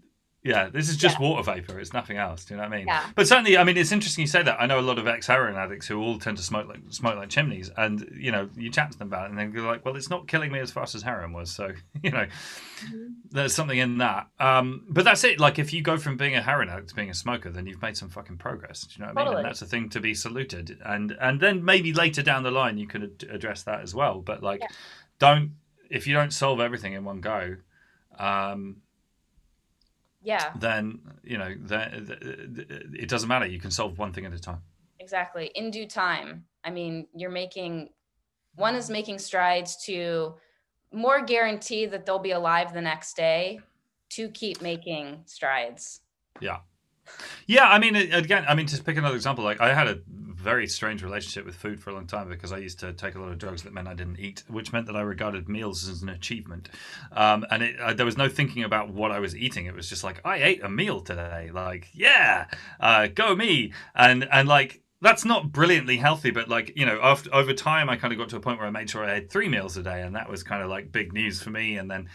yeah, 0.44 0.68
this 0.68 0.90
is 0.90 0.98
just 0.98 1.18
yeah. 1.18 1.26
water 1.26 1.42
vapor. 1.42 1.80
It's 1.80 1.94
nothing 1.94 2.18
else. 2.18 2.44
Do 2.44 2.52
you 2.52 2.58
know 2.58 2.64
what 2.64 2.74
I 2.74 2.76
mean? 2.76 2.86
Yeah. 2.86 3.06
But 3.14 3.26
certainly, 3.26 3.56
I 3.56 3.64
mean, 3.64 3.78
it's 3.78 3.92
interesting 3.92 4.22
you 4.22 4.28
say 4.28 4.42
that. 4.42 4.60
I 4.60 4.66
know 4.66 4.78
a 4.78 4.82
lot 4.82 4.98
of 4.98 5.06
ex-heroin 5.06 5.56
addicts 5.56 5.86
who 5.86 5.98
all 5.98 6.18
tend 6.18 6.36
to 6.36 6.42
smoke 6.42 6.68
like 6.68 6.80
smoke 6.90 7.16
like 7.16 7.30
chimneys, 7.30 7.70
and 7.78 8.06
you 8.14 8.30
know, 8.30 8.50
you 8.54 8.70
chat 8.70 8.92
to 8.92 8.98
them 8.98 9.08
about 9.08 9.24
it, 9.24 9.30
and 9.30 9.54
they're 9.54 9.62
like, 9.62 9.86
"Well, 9.86 9.96
it's 9.96 10.10
not 10.10 10.28
killing 10.28 10.52
me 10.52 10.58
as 10.58 10.70
fast 10.70 10.94
as 10.94 11.02
heroin 11.02 11.32
was." 11.32 11.50
So 11.50 11.72
you 12.02 12.10
know, 12.10 12.26
mm-hmm. 12.26 13.06
there's 13.30 13.54
something 13.54 13.78
in 13.78 13.96
that. 13.98 14.26
Um, 14.38 14.84
but 14.90 15.04
that's 15.04 15.24
it. 15.24 15.40
Like, 15.40 15.58
if 15.58 15.72
you 15.72 15.80
go 15.80 15.96
from 15.96 16.18
being 16.18 16.36
a 16.36 16.42
heroin 16.42 16.68
addict 16.68 16.90
to 16.90 16.94
being 16.94 17.08
a 17.08 17.14
smoker, 17.14 17.50
then 17.50 17.66
you've 17.66 17.80
made 17.80 17.96
some 17.96 18.10
fucking 18.10 18.36
progress. 18.36 18.82
Do 18.82 18.96
you 18.98 19.06
know 19.06 19.12
what 19.14 19.20
totally. 19.22 19.36
I 19.36 19.38
mean? 19.38 19.46
And 19.46 19.46
that's 19.46 19.62
a 19.62 19.66
thing 19.66 19.88
to 19.90 20.00
be 20.00 20.12
saluted. 20.12 20.78
And 20.84 21.16
and 21.22 21.40
then 21.40 21.64
maybe 21.64 21.94
later 21.94 22.22
down 22.22 22.42
the 22.42 22.50
line 22.50 22.76
you 22.76 22.86
can 22.86 23.04
ad- 23.04 23.30
address 23.30 23.62
that 23.62 23.80
as 23.80 23.94
well. 23.94 24.20
But 24.20 24.42
like, 24.42 24.60
yeah. 24.60 24.68
don't 25.18 25.52
if 25.88 26.06
you 26.06 26.12
don't 26.12 26.34
solve 26.34 26.60
everything 26.60 26.92
in 26.92 27.04
one 27.04 27.22
go. 27.22 27.56
Um, 28.18 28.76
Yeah. 30.24 30.52
then 30.56 31.00
you 31.22 31.38
know 31.38 31.54
it 31.54 33.08
doesn't 33.08 33.28
matter. 33.28 33.46
You 33.46 33.60
can 33.60 33.70
solve 33.70 33.98
one 33.98 34.12
thing 34.12 34.24
at 34.26 34.32
a 34.32 34.38
time. 34.38 34.62
Exactly. 34.98 35.50
In 35.54 35.70
due 35.70 35.86
time. 35.86 36.46
I 36.64 36.70
mean, 36.70 37.06
you're 37.14 37.30
making 37.30 37.90
one 38.54 38.74
is 38.74 38.88
making 38.88 39.18
strides 39.18 39.76
to 39.84 40.34
more 40.92 41.22
guarantee 41.22 41.86
that 41.86 42.06
they'll 42.06 42.18
be 42.18 42.30
alive 42.30 42.72
the 42.72 42.80
next 42.80 43.16
day 43.16 43.60
to 44.10 44.28
keep 44.30 44.62
making 44.62 45.22
strides. 45.26 46.00
Yeah. 46.40 46.58
Yeah, 47.46 47.64
I 47.68 47.78
mean, 47.78 47.96
again, 47.96 48.44
I 48.48 48.54
mean, 48.54 48.66
to 48.66 48.82
pick 48.82 48.96
another 48.96 49.16
example, 49.16 49.44
like 49.44 49.60
I 49.60 49.74
had 49.74 49.88
a 49.88 49.98
very 50.44 50.68
strange 50.68 51.02
relationship 51.02 51.46
with 51.46 51.56
food 51.56 51.80
for 51.80 51.90
a 51.90 51.94
long 51.94 52.06
time 52.06 52.28
because 52.28 52.52
I 52.52 52.58
used 52.58 52.78
to 52.80 52.92
take 52.92 53.14
a 53.14 53.18
lot 53.18 53.32
of 53.32 53.38
drugs 53.38 53.62
that 53.62 53.72
meant 53.72 53.88
I 53.88 53.94
didn't 53.94 54.20
eat, 54.20 54.44
which 54.46 54.72
meant 54.72 54.86
that 54.86 54.94
I 54.94 55.00
regarded 55.00 55.48
meals 55.48 55.88
as 55.88 56.02
an 56.02 56.10
achievement. 56.10 56.68
Um, 57.12 57.46
and 57.50 57.62
it, 57.62 57.80
uh, 57.80 57.94
there 57.94 58.06
was 58.06 58.18
no 58.18 58.28
thinking 58.28 58.62
about 58.62 58.90
what 58.90 59.10
I 59.10 59.18
was 59.18 59.34
eating. 59.34 59.66
It 59.66 59.74
was 59.74 59.88
just 59.88 60.04
like 60.04 60.20
I 60.24 60.36
ate 60.36 60.62
a 60.62 60.68
meal 60.68 61.00
today. 61.00 61.50
Like, 61.52 61.88
yeah, 61.94 62.46
uh, 62.78 63.08
go 63.08 63.34
me. 63.34 63.72
And 63.94 64.28
and 64.30 64.46
like 64.46 64.82
that's 65.00 65.24
not 65.24 65.50
brilliantly 65.50 65.96
healthy, 65.96 66.30
but 66.30 66.48
like 66.48 66.72
you 66.76 66.86
know, 66.86 66.98
after 67.02 67.34
over 67.34 67.52
time, 67.52 67.88
I 67.88 67.96
kind 67.96 68.12
of 68.12 68.18
got 68.18 68.28
to 68.30 68.36
a 68.36 68.40
point 68.40 68.58
where 68.58 68.66
I 68.66 68.70
made 68.70 68.90
sure 68.90 69.04
I 69.04 69.14
had 69.14 69.30
three 69.30 69.48
meals 69.48 69.76
a 69.76 69.82
day, 69.82 70.02
and 70.02 70.14
that 70.14 70.28
was 70.28 70.42
kind 70.42 70.62
of 70.62 70.68
like 70.68 70.92
big 70.92 71.12
news 71.12 71.42
for 71.42 71.50
me. 71.50 71.76
And 71.76 71.90
then, 71.90 72.08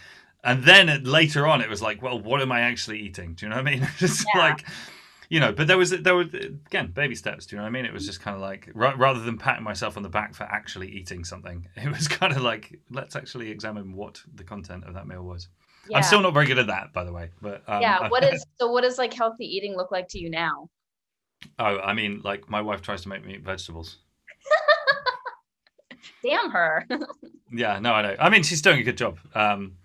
and 0.44 0.64
then 0.64 1.04
later 1.04 1.46
on, 1.46 1.60
it 1.60 1.68
was 1.68 1.82
like, 1.82 2.00
well, 2.00 2.20
what 2.20 2.40
am 2.40 2.52
I 2.52 2.60
actually 2.60 3.00
eating? 3.00 3.34
Do 3.34 3.46
you 3.46 3.50
know 3.50 3.56
what 3.56 3.66
I 3.66 3.70
mean? 3.70 3.88
It's 4.00 4.24
yeah. 4.34 4.40
like, 4.40 4.64
you 5.30 5.38
know, 5.38 5.52
but 5.52 5.68
there 5.68 5.78
was 5.78 5.90
there 5.90 6.16
were 6.16 6.22
again 6.22 6.90
baby 6.92 7.14
steps. 7.14 7.46
Do 7.46 7.54
you 7.54 7.58
know 7.58 7.62
what 7.62 7.68
I 7.68 7.70
mean? 7.70 7.84
It 7.84 7.92
was 7.92 8.04
just 8.04 8.20
kind 8.20 8.34
of 8.34 8.42
like 8.42 8.68
rather 8.74 9.20
than 9.20 9.38
patting 9.38 9.62
myself 9.62 9.96
on 9.96 10.02
the 10.02 10.08
back 10.08 10.34
for 10.34 10.42
actually 10.42 10.88
eating 10.90 11.24
something, 11.24 11.68
it 11.76 11.88
was 11.88 12.08
kind 12.08 12.34
of 12.34 12.42
like 12.42 12.80
let's 12.90 13.14
actually 13.16 13.50
examine 13.50 13.94
what 13.94 14.20
the 14.34 14.42
content 14.44 14.84
of 14.84 14.94
that 14.94 15.06
meal 15.06 15.22
was. 15.22 15.48
Yeah. 15.88 15.98
I'm 15.98 16.02
still 16.02 16.20
not 16.20 16.34
very 16.34 16.46
good 16.46 16.58
at 16.58 16.66
that, 16.66 16.92
by 16.92 17.04
the 17.04 17.12
way. 17.12 17.30
But 17.40 17.62
um, 17.68 17.80
yeah, 17.80 18.08
what 18.08 18.24
is 18.24 18.44
so? 18.60 18.70
What 18.70 18.82
does 18.82 18.98
like 18.98 19.14
healthy 19.14 19.44
eating 19.44 19.76
look 19.76 19.92
like 19.92 20.08
to 20.08 20.18
you 20.18 20.30
now? 20.30 20.68
Oh, 21.60 21.78
I 21.78 21.94
mean, 21.94 22.20
like 22.24 22.50
my 22.50 22.60
wife 22.60 22.82
tries 22.82 23.02
to 23.02 23.08
make 23.08 23.24
me 23.24 23.34
eat 23.34 23.44
vegetables. 23.44 23.98
Damn 26.24 26.50
her. 26.50 26.86
yeah, 27.52 27.78
no, 27.78 27.92
I 27.92 28.02
know. 28.02 28.16
I 28.18 28.30
mean, 28.30 28.42
she's 28.42 28.62
doing 28.62 28.80
a 28.80 28.82
good 28.82 28.98
job. 28.98 29.18
Um, 29.34 29.76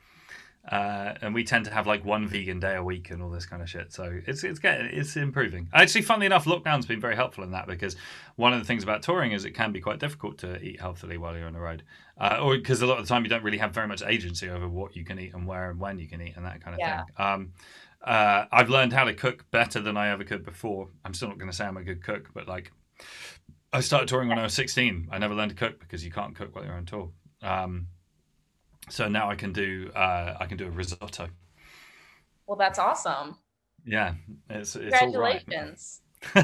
uh, 0.72 1.14
and 1.22 1.34
we 1.34 1.44
tend 1.44 1.66
to 1.66 1.72
have 1.72 1.86
like 1.86 2.04
one 2.04 2.28
vegan 2.28 2.60
day 2.60 2.76
a 2.76 2.84
week 2.84 3.12
and 3.12 3.22
all 3.22 3.30
this 3.30 3.46
kind 3.46 3.62
of 3.62 3.70
shit. 3.70 3.94
So 3.94 4.20
it's 4.26 4.44
it's 4.44 4.60
getting 4.60 4.88
it's 4.88 5.16
improving. 5.16 5.70
Actually, 5.74 6.02
funnily 6.02 6.26
enough, 6.26 6.46
lockdown's 6.46 6.86
been 6.86 7.00
very 7.00 7.16
helpful 7.16 7.44
in 7.44 7.52
that 7.52 7.68
because 7.68 7.96
one 8.36 8.54
of 8.54 8.60
the 8.60 8.66
things 8.66 8.84
about 8.84 9.04
touring 9.04 9.32
is 9.32 9.46
it 9.46 9.52
can 9.52 9.72
be 9.72 9.80
quite 9.80 10.00
difficult 10.00 10.40
to 10.40 10.60
eat 10.62 10.80
healthily 10.80 11.18
while 11.18 11.38
you're 11.38 11.48
on 11.48 11.54
the 11.54 11.60
road, 11.60 11.84
uh, 12.20 12.40
or 12.42 12.58
because 12.58 12.82
a 12.82 12.88
lot 12.88 12.98
of 12.98 13.06
the 13.06 13.10
time 13.14 13.24
you 13.24 13.30
don't 13.30 13.44
really 13.44 13.60
have 13.60 13.74
very 13.74 13.88
much 13.88 14.02
agency 14.02 14.50
over 14.50 14.68
what 14.68 14.96
you 14.96 15.06
can 15.06 15.20
eat 15.20 15.34
and 15.34 15.46
where 15.46 15.70
and 15.70 15.80
when 15.80 16.00
you 16.00 16.08
can 16.08 16.22
eat 16.22 16.34
and 16.36 16.46
that 16.46 16.64
kind 16.64 16.74
of 16.74 16.80
yeah. 16.80 17.04
thing. 17.04 17.14
Um, 17.18 17.54
uh, 18.04 18.46
I've 18.52 18.70
learned 18.70 18.94
how 18.94 19.04
to 19.04 19.14
cook 19.14 19.46
better 19.52 19.80
than 19.80 19.98
I 19.98 20.10
ever 20.10 20.24
could 20.24 20.46
before. 20.46 20.90
I'm 21.04 21.14
still 21.14 21.28
not 21.28 21.38
going 21.38 21.50
to 21.50 21.56
say 21.56 21.66
I'm 21.66 21.78
a 21.78 21.84
good 21.84 22.04
cook, 22.04 22.30
but 22.34 22.48
like 22.48 22.72
I 23.74 23.82
started 23.82 24.08
touring 24.08 24.30
when 24.30 24.40
I 24.40 24.44
was 24.44 24.54
16. 24.54 25.10
I 25.12 25.18
never 25.18 25.34
learned 25.34 25.52
to 25.52 25.56
cook 25.56 25.80
because 25.80 26.06
you 26.06 26.12
can't 26.12 26.36
cook 26.36 26.56
while 26.56 26.66
you're 26.66 26.76
on 26.76 26.86
tour. 26.86 27.10
Um, 27.42 27.88
so 28.90 29.08
now 29.08 29.30
I 29.30 29.36
can 29.36 29.54
do 29.54 29.92
uh, 29.96 30.38
I 30.40 30.46
can 30.46 30.58
do 30.58 30.68
a 30.68 30.72
risotto. 30.72 31.30
Well, 32.48 32.58
that's 32.58 32.80
awesome. 32.80 33.38
Yeah, 33.86 34.16
it's, 34.50 34.76
it's 34.76 34.98
congratulations. 34.98 36.02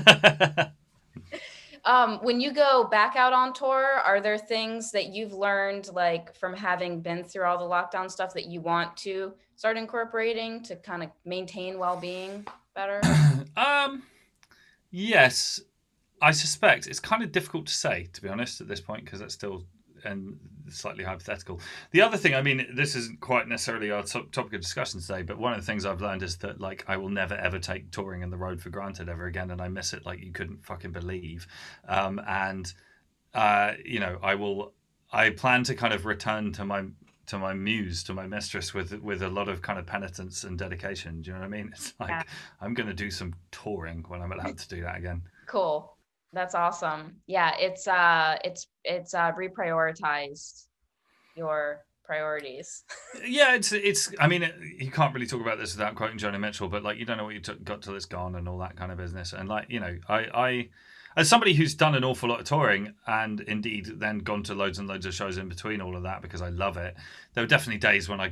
um, 1.85 2.19
when 2.21 2.39
you 2.39 2.53
go 2.53 2.83
back 2.83 3.15
out 3.15 3.33
on 3.33 3.53
tour, 3.53 3.99
are 4.03 4.21
there 4.21 4.37
things 4.37 4.91
that 4.91 5.07
you've 5.07 5.33
learned, 5.33 5.89
like 5.93 6.35
from 6.35 6.55
having 6.55 7.01
been 7.01 7.23
through 7.23 7.45
all 7.45 7.57
the 7.57 7.65
lockdown 7.65 8.09
stuff, 8.09 8.33
that 8.35 8.45
you 8.45 8.61
want 8.61 8.95
to 8.97 9.33
start 9.55 9.77
incorporating 9.77 10.63
to 10.63 10.75
kind 10.75 11.03
of 11.03 11.09
maintain 11.25 11.79
well-being 11.79 12.45
better? 12.75 13.01
um, 13.57 14.03
yes, 14.91 15.59
I 16.21 16.31
suspect 16.31 16.87
it's 16.87 16.99
kind 16.99 17.23
of 17.23 17.31
difficult 17.31 17.65
to 17.67 17.73
say, 17.73 18.07
to 18.13 18.21
be 18.21 18.29
honest, 18.29 18.61
at 18.61 18.67
this 18.67 18.81
point, 18.81 19.05
because 19.05 19.19
that's 19.19 19.33
still 19.33 19.65
and 20.03 20.37
slightly 20.69 21.03
hypothetical. 21.03 21.59
The 21.91 22.01
other 22.01 22.17
thing, 22.17 22.33
I 22.33 22.41
mean, 22.41 22.67
this 22.73 22.95
isn't 22.95 23.19
quite 23.19 23.47
necessarily 23.47 23.91
our 23.91 24.03
topic 24.03 24.53
of 24.53 24.61
discussion 24.61 25.01
today, 25.01 25.21
but 25.21 25.37
one 25.37 25.53
of 25.53 25.59
the 25.59 25.65
things 25.65 25.85
I've 25.85 26.01
learned 26.01 26.23
is 26.23 26.37
that 26.37 26.59
like 26.59 26.83
I 26.87 26.97
will 26.97 27.09
never 27.09 27.35
ever 27.35 27.59
take 27.59 27.91
touring 27.91 28.21
in 28.21 28.29
the 28.29 28.37
road 28.37 28.61
for 28.61 28.69
granted 28.69 29.09
ever 29.09 29.25
again, 29.25 29.51
and 29.51 29.61
I 29.61 29.67
miss 29.67 29.93
it 29.93 30.05
like 30.05 30.21
you 30.21 30.31
couldn't 30.31 30.65
fucking 30.65 30.91
believe. 30.91 31.47
Um, 31.87 32.21
and 32.27 32.71
uh, 33.33 33.73
you 33.85 33.99
know, 33.99 34.17
I 34.21 34.35
will. 34.35 34.73
I 35.13 35.31
plan 35.31 35.63
to 35.65 35.75
kind 35.75 35.93
of 35.93 36.05
return 36.05 36.53
to 36.53 36.63
my 36.63 36.85
to 37.27 37.37
my 37.37 37.53
muse, 37.53 38.03
to 38.03 38.13
my 38.13 38.27
mistress, 38.27 38.73
with 38.73 38.93
with 39.01 39.21
a 39.21 39.29
lot 39.29 39.47
of 39.47 39.61
kind 39.61 39.79
of 39.79 39.85
penitence 39.85 40.43
and 40.43 40.57
dedication. 40.57 41.21
Do 41.21 41.29
you 41.29 41.33
know 41.33 41.39
what 41.41 41.45
I 41.45 41.49
mean? 41.49 41.71
It's 41.73 41.93
like 41.99 42.09
yeah. 42.09 42.23
I'm 42.59 42.73
going 42.73 42.87
to 42.87 42.93
do 42.93 43.09
some 43.11 43.33
touring 43.51 44.03
when 44.07 44.21
I'm 44.21 44.31
allowed 44.31 44.57
to 44.57 44.67
do 44.67 44.81
that 44.81 44.97
again. 44.97 45.21
Cool, 45.47 45.95
that's 46.33 46.55
awesome. 46.55 47.17
Yeah, 47.27 47.53
it's 47.59 47.87
uh, 47.87 48.37
it's 48.43 48.67
it's 48.83 49.13
uh, 49.13 49.31
reprioritized 49.33 50.65
your 51.35 51.81
priorities. 52.05 52.83
yeah, 53.25 53.55
it's 53.55 53.71
it's. 53.71 54.13
I 54.19 54.27
mean, 54.27 54.49
you 54.77 54.91
can't 54.91 55.13
really 55.13 55.27
talk 55.27 55.41
about 55.41 55.59
this 55.59 55.75
without 55.75 55.95
quoting 55.95 56.17
Joni 56.17 56.39
Mitchell, 56.39 56.69
but 56.69 56.83
like 56.83 56.97
you 56.97 57.05
don't 57.05 57.17
know 57.17 57.25
what 57.25 57.33
you 57.33 57.41
took, 57.41 57.63
got 57.63 57.81
till 57.81 57.95
it's 57.95 58.05
gone 58.05 58.35
and 58.35 58.47
all 58.47 58.59
that 58.59 58.75
kind 58.75 58.91
of 58.91 58.97
business. 58.97 59.33
And 59.33 59.49
like 59.49 59.67
you 59.69 59.79
know, 59.79 59.97
I 60.07 60.17
I 60.33 60.69
as 61.17 61.27
somebody 61.27 61.53
who's 61.53 61.75
done 61.75 61.95
an 61.95 62.03
awful 62.03 62.29
lot 62.29 62.39
of 62.39 62.45
touring 62.45 62.93
and 63.05 63.41
indeed 63.41 63.99
then 63.99 64.19
gone 64.19 64.43
to 64.43 64.55
loads 64.55 64.79
and 64.79 64.87
loads 64.87 65.05
of 65.05 65.13
shows 65.13 65.37
in 65.37 65.49
between 65.49 65.81
all 65.81 65.97
of 65.97 66.03
that 66.03 66.21
because 66.21 66.41
I 66.41 66.49
love 66.49 66.77
it, 66.77 66.95
there 67.33 67.43
were 67.43 67.47
definitely 67.47 67.79
days 67.79 68.07
when 68.07 68.21
I 68.21 68.31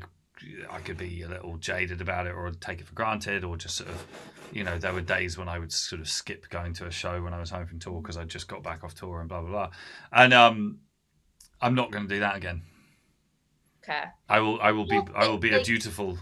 I 0.69 0.79
could 0.79 0.97
be 0.97 1.21
a 1.23 1.27
little 1.27 1.57
jaded 1.57 2.01
about 2.01 2.27
it 2.27 2.33
or 2.33 2.49
take 2.51 2.79
it 2.81 2.87
for 2.87 2.93
granted 2.93 3.43
or 3.43 3.57
just 3.57 3.77
sort 3.77 3.89
of, 3.89 4.05
you 4.51 4.63
know, 4.63 4.77
there 4.77 4.93
were 4.93 5.01
days 5.01 5.37
when 5.37 5.49
I 5.49 5.59
would 5.59 5.71
sort 5.71 6.01
of 6.01 6.09
skip 6.09 6.49
going 6.49 6.73
to 6.75 6.85
a 6.85 6.91
show 6.91 7.21
when 7.21 7.33
I 7.33 7.39
was 7.39 7.49
home 7.49 7.65
from 7.65 7.79
tour 7.79 8.01
because 8.01 8.17
I 8.17 8.23
just 8.25 8.47
got 8.47 8.63
back 8.63 8.83
off 8.83 8.95
tour 8.95 9.19
and 9.19 9.29
blah 9.29 9.41
blah 9.41 9.49
blah. 9.49 9.69
And 10.11 10.33
um, 10.33 10.79
I'm 11.61 11.75
not 11.75 11.91
going 11.91 12.07
to 12.07 12.13
do 12.13 12.19
that 12.21 12.35
again. 12.35 12.61
Okay. 13.83 14.03
I 14.27 14.39
will. 14.39 14.61
I 14.61 14.71
will 14.71 14.85
be. 14.85 15.01
I 15.15 15.27
will 15.27 15.37
be 15.37 15.51
a 15.51 15.63
dutiful 15.63 16.17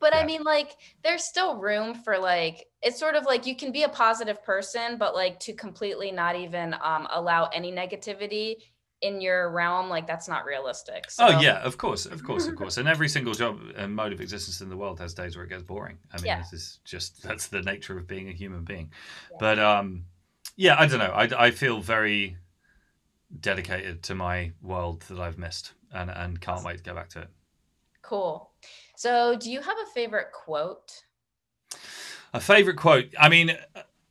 but 0.00 0.14
yeah. 0.14 0.20
I 0.20 0.26
mean, 0.26 0.42
like, 0.44 0.76
there's 1.02 1.24
still 1.24 1.56
room 1.56 1.94
for 1.94 2.18
like 2.18 2.66
it's 2.82 2.98
sort 2.98 3.16
of 3.16 3.24
like 3.24 3.46
you 3.46 3.56
can 3.56 3.72
be 3.72 3.82
a 3.82 3.88
positive 3.88 4.42
person, 4.44 4.96
but 4.98 5.14
like 5.14 5.40
to 5.40 5.52
completely 5.52 6.12
not 6.12 6.36
even 6.36 6.74
um, 6.82 7.08
allow 7.10 7.46
any 7.46 7.72
negativity 7.72 8.56
in 9.00 9.20
your 9.20 9.50
realm, 9.50 9.88
like 9.88 10.06
that's 10.06 10.28
not 10.28 10.44
realistic. 10.44 11.10
So. 11.10 11.26
Oh 11.26 11.40
yeah, 11.40 11.60
of 11.60 11.78
course, 11.78 12.06
of 12.06 12.24
course, 12.24 12.46
of 12.46 12.56
course. 12.60 12.78
And 12.78 12.88
every 12.88 13.08
single 13.08 13.34
job 13.34 13.60
and 13.76 13.94
mode 13.94 14.12
of 14.12 14.20
existence 14.20 14.60
in 14.60 14.68
the 14.68 14.76
world 14.76 14.98
has 15.00 15.14
days 15.14 15.36
where 15.36 15.44
it 15.44 15.48
gets 15.48 15.62
boring. 15.62 15.98
I 16.12 16.16
mean, 16.16 16.26
yeah. 16.26 16.38
this 16.38 16.52
is 16.52 16.80
just 16.84 17.22
that's 17.22 17.48
the 17.48 17.62
nature 17.62 17.96
of 17.98 18.06
being 18.06 18.28
a 18.28 18.32
human 18.32 18.64
being. 18.64 18.90
Yeah. 19.30 19.36
But 19.40 19.58
um, 19.58 20.04
yeah, 20.56 20.76
I 20.78 20.86
don't 20.86 20.98
know. 20.98 21.12
I 21.14 21.46
I 21.46 21.50
feel 21.50 21.80
very 21.80 22.36
dedicated 23.40 24.02
to 24.04 24.14
my 24.14 24.52
world 24.62 25.02
that 25.02 25.20
I've 25.20 25.38
missed, 25.38 25.74
and 25.92 26.10
and 26.10 26.40
can't 26.40 26.64
wait 26.64 26.78
to 26.78 26.82
go 26.82 26.94
back 26.94 27.10
to 27.10 27.20
it. 27.20 27.28
Cool. 28.02 28.50
So, 28.96 29.36
do 29.36 29.50
you 29.50 29.60
have 29.60 29.76
a 29.78 29.86
favorite 29.92 30.32
quote? 30.32 31.04
A 32.32 32.40
favorite 32.40 32.76
quote. 32.76 33.14
I 33.18 33.28
mean, 33.28 33.56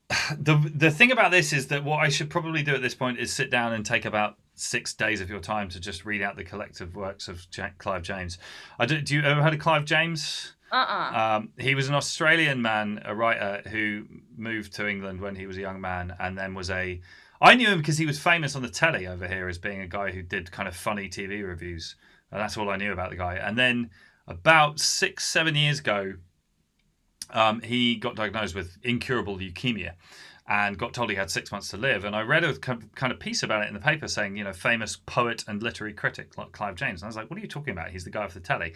the 0.38 0.71
the 0.73 0.91
thing 0.91 1.12
about 1.12 1.32
this 1.32 1.52
is 1.52 1.67
that 1.67 1.84
what 1.84 1.97
I 1.97 2.10
should 2.10 2.30
probably 2.30 2.63
do 2.63 2.73
at 2.73 2.82
this 2.82 2.95
point 2.95 3.19
is 3.19 3.34
sit 3.34 3.50
down 3.50 3.73
and 3.73 3.86
take 3.86 4.06
about 4.06 4.38
six 4.60 4.93
days 4.93 5.22
of 5.22 5.30
your 5.30 5.39
time 5.39 5.70
to 5.70 5.80
just 5.80 6.06
read 6.06 6.22
out 6.22 6.36
the 6.36 6.43
collective 6.43 6.96
works 6.96 7.28
of 7.28 7.50
Jack, 7.50 7.78
Clive 7.78 8.02
James. 8.02 8.38
I 8.80 8.86
do, 8.86 9.00
do 9.02 9.15
you 9.15 9.22
ever 9.22 9.41
heard 9.41 9.54
of 9.54 9.60
Clive 9.60 9.86
James? 9.86 10.54
Uh-uh. 10.72 11.38
Um, 11.38 11.50
he 11.58 11.76
was 11.76 11.88
an 11.88 11.96
Australian 11.96 12.62
man, 12.62 13.02
a 13.06 13.15
writer 13.15 13.62
who 13.70 14.06
moved 14.36 14.74
to 14.76 14.88
England 14.88 15.22
when 15.22 15.36
he 15.36 15.48
was 15.48 15.58
a 15.58 15.62
young 15.62 15.80
man, 15.80 16.13
and 16.20 16.38
then 16.38 16.54
was 16.54 16.70
a. 16.70 17.00
I 17.39 17.54
knew 17.54 17.70
him 17.70 17.78
because 17.78 17.98
he 17.98 18.06
was 18.06 18.20
famous 18.20 18.56
on 18.56 18.63
the 18.63 18.70
telly 18.70 19.06
over 19.06 19.28
here 19.28 19.48
as 19.48 19.60
being 19.60 19.82
a 19.82 19.88
guy 19.88 20.12
who 20.12 20.24
did 20.24 20.52
kind 20.52 20.67
of 20.67 20.76
funny 20.76 21.08
TV 21.08 21.48
reviews, 21.48 21.96
and 22.32 22.41
that's 22.41 22.58
all 22.58 22.70
I 22.70 22.78
knew 22.78 22.91
about 22.91 23.12
the 23.12 23.15
guy. 23.15 23.36
And 23.36 23.58
then 23.58 23.91
about 24.28 24.80
six, 24.80 25.26
seven 25.26 25.56
years 25.56 25.80
ago, 25.80 26.15
um, 27.30 27.62
he 27.62 27.96
got 27.96 28.15
diagnosed 28.15 28.56
with 28.56 28.78
incurable 28.84 29.38
leukemia 29.38 29.93
and 30.47 30.77
got 30.77 30.93
told 30.93 31.10
he 31.10 31.15
had 31.15 31.29
six 31.29 31.51
months 31.51 31.69
to 31.69 31.77
live. 31.77 32.05
And 32.05 32.15
I 32.15 32.21
read 32.21 32.43
a 32.43 32.57
kind 32.57 33.12
of 33.12 33.19
piece 33.19 33.43
about 33.43 33.63
it 33.63 33.67
in 33.67 33.73
the 33.73 33.79
paper 33.79 34.07
saying, 34.07 34.38
you 34.38 34.43
know, 34.43 34.53
famous 34.53 34.95
poet 34.95 35.43
and 35.47 35.62
literary 35.62 35.93
critic 35.93 36.38
like 36.38 36.53
Clive 36.53 36.75
James. 36.75 37.01
And 37.01 37.07
I 37.07 37.10
was 37.10 37.15
like, 37.17 37.29
what 37.29 37.38
are 37.38 37.41
you 37.41 37.47
talking 37.47 37.71
about? 37.71 37.89
He's 37.89 38.05
the 38.05 38.10
guy 38.10 38.23
off 38.23 38.33
the 38.33 38.39
telly. 38.39 38.73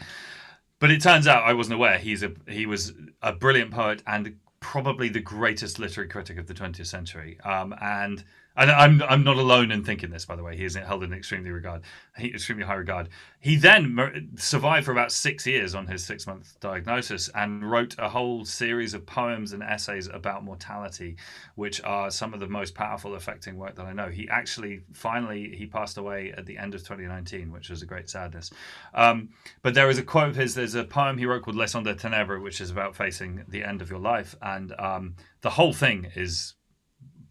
But 0.80 0.92
it 0.92 1.02
turns 1.02 1.28
out 1.28 1.44
I 1.44 1.54
wasn't 1.54 1.76
aware. 1.76 1.98
He's 1.98 2.24
a 2.24 2.34
he 2.48 2.66
was 2.66 2.94
a 3.22 3.32
brilliant 3.32 3.72
poet 3.72 4.02
and 4.06 4.38
probably 4.60 5.10
the 5.10 5.22
greatest 5.22 5.80
literary 5.80 6.10
critic 6.10 6.38
of 6.38 6.48
the 6.48 6.54
20th 6.54 6.88
century. 6.88 7.40
Um, 7.42 7.74
and 7.82 8.24
and 8.56 8.70
I'm 8.70 9.02
I'm 9.04 9.24
not 9.24 9.38
alone 9.38 9.72
in 9.72 9.84
thinking 9.84 10.10
this, 10.10 10.26
by 10.26 10.36
the 10.36 10.44
way. 10.44 10.58
He 10.58 10.66
is 10.66 10.76
held 10.76 11.04
in 11.04 11.14
extremely 11.14 11.52
regard, 11.52 11.82
extremely 12.20 12.66
high 12.66 12.76
regard. 12.76 13.10
He 13.40 13.56
then 13.56 14.32
survived 14.36 14.86
for 14.86 14.92
about 14.92 15.12
six 15.12 15.48
years 15.48 15.74
on 15.74 15.88
his 15.88 16.04
six 16.04 16.28
month 16.28 16.60
diagnosis 16.60 17.30
and 17.34 17.70
wrote 17.70 17.96
a 17.98 18.10
whole 18.10 18.44
series 18.44 18.94
of 18.94 19.06
poems 19.06 19.54
and 19.54 19.64
essays 19.64 20.08
about 20.08 20.44
mortality, 20.44 21.16
which 21.56 21.82
are 21.84 22.12
some 22.12 22.34
of 22.34 22.40
the 22.40 22.48
most 22.48 22.76
powerful, 22.76 23.16
affecting 23.16 23.58
work 23.58 23.76
that 23.76 23.86
I 23.86 23.94
know. 23.94 24.10
He 24.10 24.28
actually 24.30 24.82
finally 24.94 25.56
he 25.56 25.66
passed 25.66 25.98
away 25.98 26.34
at 26.38 26.46
the 26.46 26.58
end 26.58 26.76
of 26.76 26.82
2019, 26.82 27.52
which 27.52 27.70
was 27.70 27.82
a 27.82 27.86
great 27.86 28.10
sadness. 28.10 28.52
Um, 28.94 29.30
but 29.62 29.74
there 29.74 29.90
is 29.90 29.98
a 29.98 30.04
quote 30.04 30.30
of 30.30 30.36
his. 30.36 30.56
There's 30.56 30.76
a 30.76 30.84
poem 30.84 31.18
he 31.18 31.26
wrote 31.26 31.44
called 31.44 31.56
Leçon 31.56 31.84
de 31.84 31.96
Ténèbres, 31.96 32.42
which 32.42 32.60
is 32.60 32.70
about 32.70 32.96
facing 32.96 33.46
the 33.48 33.64
end 33.64 33.82
of 33.82 33.90
your 33.90 34.00
life, 34.00 34.36
and 34.42 34.74
um, 34.78 35.16
the 35.42 35.52
whole 35.52 35.74
thing 35.74 36.12
is 36.16 36.56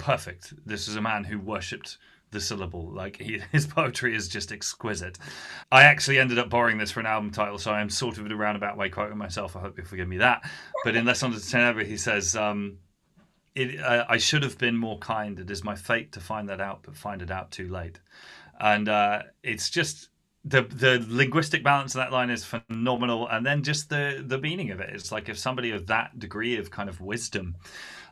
perfect. 0.01 0.55
This 0.67 0.89
is 0.89 0.97
a 0.97 1.01
man 1.01 1.25
who 1.25 1.39
worshipped 1.39 1.99
the 2.31 2.41
syllable. 2.41 2.91
Like 2.91 3.21
he, 3.21 3.41
his 3.53 3.67
poetry 3.67 4.15
is 4.15 4.29
just 4.29 4.53
exquisite. 4.53 5.19
I 5.71 5.85
actually 5.85 6.19
ended 6.19 6.39
up 6.39 6.51
borrowing 6.51 6.79
this 6.79 6.91
for 6.91 7.01
an 7.01 7.07
album 7.07 7.31
title, 7.31 7.59
so 7.59 7.71
I'm 7.71 7.91
sort 7.91 8.19
of 8.19 8.27
in 8.27 8.33
a 8.33 8.37
roundabout 8.37 8.77
way 8.77 8.89
quoting 8.89 9.19
myself. 9.19 9.57
I 9.57 9.61
hope 9.61 9.79
you 9.79 9.85
forgive 9.85 10.09
me 10.09 10.19
that. 10.19 10.43
But 10.85 10.97
in 10.97 11.05
Leçon 11.05 11.31
de 11.33 11.39
Ténèbres, 11.39 11.87
he 11.87 11.97
says, 11.97 12.35
um, 12.35 12.79
it, 13.55 13.81
uh, 13.81 14.07
"I 14.09 14.19
should 14.19 14.43
have 14.43 14.59
been 14.59 14.77
more 14.77 14.99
kind. 14.99 15.39
It 15.39 15.51
is 15.51 15.63
my 15.65 15.75
fate 15.75 16.13
to 16.13 16.21
find 16.21 16.49
that 16.49 16.61
out, 16.61 16.83
but 16.83 16.97
find 16.97 17.23
it 17.23 17.31
out 17.31 17.51
too 17.51 17.69
late." 17.69 18.01
And 18.59 18.89
uh, 18.89 19.23
it's 19.43 19.71
just 19.71 20.09
the 20.45 20.63
the 20.63 21.05
linguistic 21.09 21.63
balance 21.63 21.95
of 21.95 21.99
that 21.99 22.13
line 22.13 22.31
is 22.31 22.45
phenomenal, 22.45 23.29
and 23.29 23.45
then 23.45 23.63
just 23.63 23.91
the 23.91 24.25
the 24.27 24.39
meaning 24.39 24.71
of 24.71 24.81
it. 24.81 24.91
It's 24.91 25.13
like 25.13 25.29
if 25.29 25.39
somebody 25.39 25.73
of 25.73 25.87
that 25.89 26.19
degree 26.19 26.57
of 26.57 26.71
kind 26.71 26.89
of 26.89 27.01
wisdom 27.01 27.57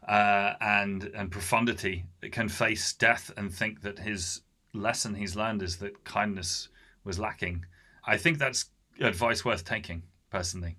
uh, 0.08 0.54
and 0.60 1.04
and 1.14 1.30
profundity 1.30 2.06
can 2.32 2.48
face 2.48 2.94
death 2.94 3.30
and 3.36 3.52
think 3.52 3.82
that 3.82 3.98
his 3.98 4.40
lesson 4.72 5.14
he's 5.14 5.36
learned 5.36 5.62
is 5.62 5.76
that 5.76 6.04
kindness 6.04 6.68
was 7.04 7.18
lacking. 7.18 7.64
I 8.06 8.16
think 8.16 8.38
that's 8.38 8.70
advice 9.00 9.44
worth 9.44 9.64
taking, 9.64 10.02
personally. 10.30 10.76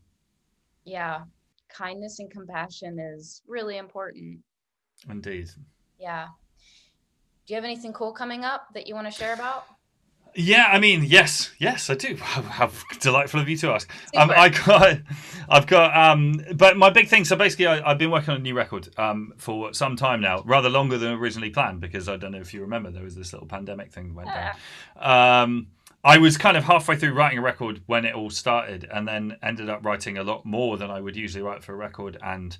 Yeah, 0.83 1.21
kindness 1.69 2.19
and 2.19 2.31
compassion 2.31 2.99
is 2.99 3.43
really 3.47 3.77
important. 3.77 4.39
Indeed. 5.09 5.49
Yeah. 5.99 6.27
Do 7.45 7.53
you 7.53 7.55
have 7.55 7.65
anything 7.65 7.93
cool 7.93 8.11
coming 8.11 8.43
up 8.43 8.67
that 8.73 8.87
you 8.87 8.95
want 8.95 9.07
to 9.07 9.11
share 9.11 9.33
about? 9.33 9.65
Yeah, 10.39 10.69
I 10.71 10.79
mean, 10.79 11.03
yes, 11.03 11.51
yes, 11.59 11.89
I 11.89 11.95
do. 11.95 12.15
How, 12.21 12.71
delightful 13.01 13.41
of 13.41 13.49
you 13.49 13.57
to 13.57 13.71
ask. 13.71 13.91
Um, 14.15 14.31
I 14.31 14.47
got, 14.47 14.99
I've 15.49 15.67
got, 15.67 15.95
um, 15.97 16.41
but 16.55 16.77
my 16.77 16.89
big 16.89 17.09
thing. 17.09 17.25
So 17.25 17.35
basically, 17.35 17.67
I, 17.67 17.89
have 17.89 17.97
been 17.97 18.09
working 18.09 18.31
on 18.31 18.37
a 18.37 18.43
new 18.43 18.55
record 18.55 18.87
um, 18.97 19.33
for 19.37 19.73
some 19.73 19.97
time 19.97 20.21
now, 20.21 20.41
rather 20.45 20.69
longer 20.69 20.97
than 20.97 21.11
originally 21.11 21.49
planned, 21.49 21.81
because 21.81 22.07
I 22.07 22.15
don't 22.15 22.31
know 22.31 22.39
if 22.39 22.53
you 22.53 22.61
remember, 22.61 22.89
there 22.89 23.03
was 23.03 23.15
this 23.15 23.33
little 23.33 23.49
pandemic 23.49 23.91
thing 23.91 24.07
that 24.07 24.15
went 24.15 24.29
yeah. 24.29 24.53
down. 24.95 25.43
Um, 25.43 25.67
I 26.05 26.19
was 26.19 26.37
kind 26.37 26.55
of 26.55 26.63
halfway 26.63 26.95
through 26.95 27.13
writing 27.13 27.39
a 27.39 27.41
record 27.41 27.81
when 27.87 28.05
it 28.05 28.15
all 28.15 28.29
started, 28.29 28.87
and 28.89 29.05
then 29.05 29.35
ended 29.43 29.69
up 29.69 29.83
writing 29.83 30.17
a 30.17 30.23
lot 30.23 30.45
more 30.45 30.77
than 30.77 30.89
I 30.89 31.01
would 31.01 31.17
usually 31.17 31.43
write 31.43 31.65
for 31.65 31.73
a 31.73 31.77
record, 31.77 32.17
and 32.23 32.57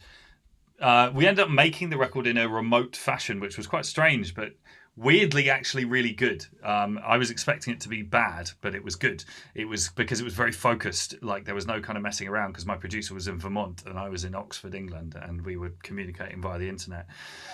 uh, 0.82 1.12
we 1.14 1.26
ended 1.28 1.46
up 1.46 1.50
making 1.50 1.92
the 1.92 1.98
record 1.98 2.28
in 2.28 2.38
a 2.38 2.50
remote 2.50 2.98
fashion, 2.98 3.40
which 3.40 3.56
was 3.56 3.68
quite 3.68 3.86
strange, 3.86 4.36
but 4.36 4.54
weirdly 4.96 5.50
actually 5.50 5.86
really 5.86 6.12
good. 6.12 6.46
Um, 6.64 7.00
I 7.04 7.18
was 7.18 7.32
expecting 7.32 7.74
it 7.74 7.80
to 7.82 7.90
be 7.90 8.02
bad, 8.02 8.52
but 8.62 8.76
it 8.76 8.84
was 8.84 8.96
good. 8.96 9.24
It 9.56 9.66
was 9.66 9.90
because 9.90 10.20
it 10.20 10.24
was 10.24 10.34
very 10.34 10.52
focused. 10.52 11.16
Like 11.22 11.46
there 11.46 11.56
was 11.56 11.68
no 11.68 11.80
kind 11.82 11.98
of 11.98 12.04
messing 12.04 12.28
around 12.28 12.52
because 12.52 12.66
my 12.66 12.76
producer 12.76 13.14
was 13.14 13.28
in 13.28 13.40
Vermont 13.40 13.84
and 13.86 13.98
I 13.98 14.10
was 14.10 14.26
in 14.26 14.36
Oxford, 14.36 14.76
England, 14.76 15.16
and 15.22 15.44
we 15.46 15.58
were 15.58 15.72
communicating 15.84 16.42
via 16.42 16.60
the 16.60 16.70
internet. 16.70 17.08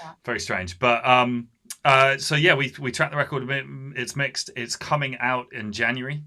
Yeah. 0.04 0.12
Very 0.24 0.39
strange, 0.39 0.80
but 0.80 1.06
um, 1.08 1.50
uh, 1.84 2.17
so 2.17 2.36
yeah, 2.36 2.56
we 2.56 2.74
we 2.80 2.91
tracked 2.91 3.12
the 3.12 3.17
record. 3.17 3.43
It's 3.95 4.15
mixed. 4.15 4.50
It's 4.56 4.76
coming 4.76 5.17
out 5.19 5.54
in 5.54 5.71
January. 5.71 6.24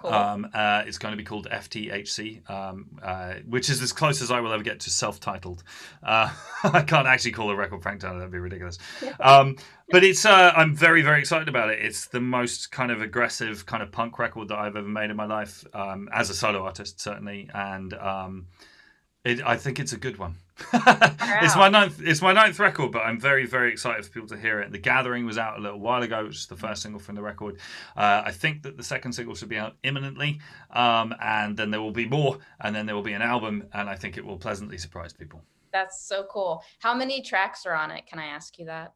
Cool. 0.00 0.12
Um, 0.14 0.48
uh, 0.54 0.84
it's 0.86 0.96
going 0.96 1.12
to 1.12 1.16
be 1.16 1.24
called 1.24 1.46
FTHC, 1.50 2.48
um, 2.50 2.86
uh, 3.02 3.34
which 3.46 3.68
is 3.68 3.82
as 3.82 3.92
close 3.92 4.22
as 4.22 4.30
I 4.30 4.40
will 4.40 4.52
ever 4.52 4.62
get 4.62 4.80
to 4.80 4.90
self-titled. 4.90 5.62
Uh, 6.02 6.32
I 6.64 6.82
can't 6.82 7.06
actually 7.06 7.32
call 7.32 7.50
a 7.50 7.56
record 7.56 7.82
Frank 7.82 8.00
Turner; 8.00 8.18
that'd 8.18 8.32
be 8.32 8.38
ridiculous. 8.38 8.78
Um, 9.20 9.56
but 9.90 10.02
it's 10.02 10.24
uh, 10.24 10.52
I'm 10.56 10.74
very 10.74 11.02
very 11.02 11.20
excited 11.20 11.48
about 11.48 11.68
it. 11.68 11.80
It's 11.80 12.06
the 12.06 12.20
most 12.20 12.72
kind 12.72 12.90
of 12.90 13.02
aggressive 13.02 13.66
kind 13.66 13.82
of 13.82 13.92
punk 13.92 14.18
record 14.18 14.48
that 14.48 14.58
I've 14.58 14.76
ever 14.76 14.88
made 14.88 15.10
in 15.10 15.16
my 15.16 15.26
life 15.26 15.66
um, 15.74 16.08
as 16.12 16.30
a 16.30 16.34
solo 16.34 16.64
artist, 16.64 17.00
certainly, 17.00 17.50
and 17.52 17.92
um, 17.94 18.46
it, 19.24 19.42
I 19.44 19.56
think 19.56 19.78
it's 19.78 19.92
a 19.92 19.98
good 19.98 20.16
one. 20.16 20.36
It's 20.72 21.56
my 21.56 21.68
ninth. 21.68 22.00
It's 22.02 22.22
my 22.22 22.32
ninth 22.32 22.58
record, 22.58 22.92
but 22.92 23.00
I'm 23.00 23.18
very, 23.18 23.46
very 23.46 23.72
excited 23.72 24.04
for 24.04 24.10
people 24.10 24.28
to 24.28 24.36
hear 24.36 24.60
it. 24.60 24.72
The 24.72 24.78
Gathering 24.78 25.26
was 25.26 25.38
out 25.38 25.58
a 25.58 25.60
little 25.60 25.80
while 25.80 26.02
ago, 26.02 26.26
which 26.26 26.36
is 26.36 26.46
the 26.46 26.56
first 26.56 26.82
single 26.82 27.00
from 27.00 27.14
the 27.14 27.22
record. 27.22 27.56
Uh, 27.96 28.22
I 28.24 28.32
think 28.32 28.62
that 28.62 28.76
the 28.76 28.82
second 28.82 29.12
single 29.12 29.34
should 29.34 29.48
be 29.48 29.56
out 29.56 29.76
imminently, 29.82 30.40
um, 30.70 31.14
and 31.20 31.56
then 31.56 31.70
there 31.70 31.80
will 31.80 31.92
be 31.92 32.06
more, 32.06 32.38
and 32.60 32.74
then 32.74 32.86
there 32.86 32.94
will 32.94 33.02
be 33.02 33.12
an 33.12 33.22
album, 33.22 33.64
and 33.72 33.88
I 33.88 33.96
think 33.96 34.16
it 34.16 34.24
will 34.24 34.38
pleasantly 34.38 34.78
surprise 34.78 35.12
people. 35.12 35.42
That's 35.72 36.02
so 36.06 36.26
cool. 36.30 36.62
How 36.80 36.94
many 36.94 37.22
tracks 37.22 37.64
are 37.66 37.74
on 37.74 37.90
it? 37.90 38.06
Can 38.06 38.18
I 38.18 38.26
ask 38.26 38.58
you 38.58 38.66
that? 38.66 38.94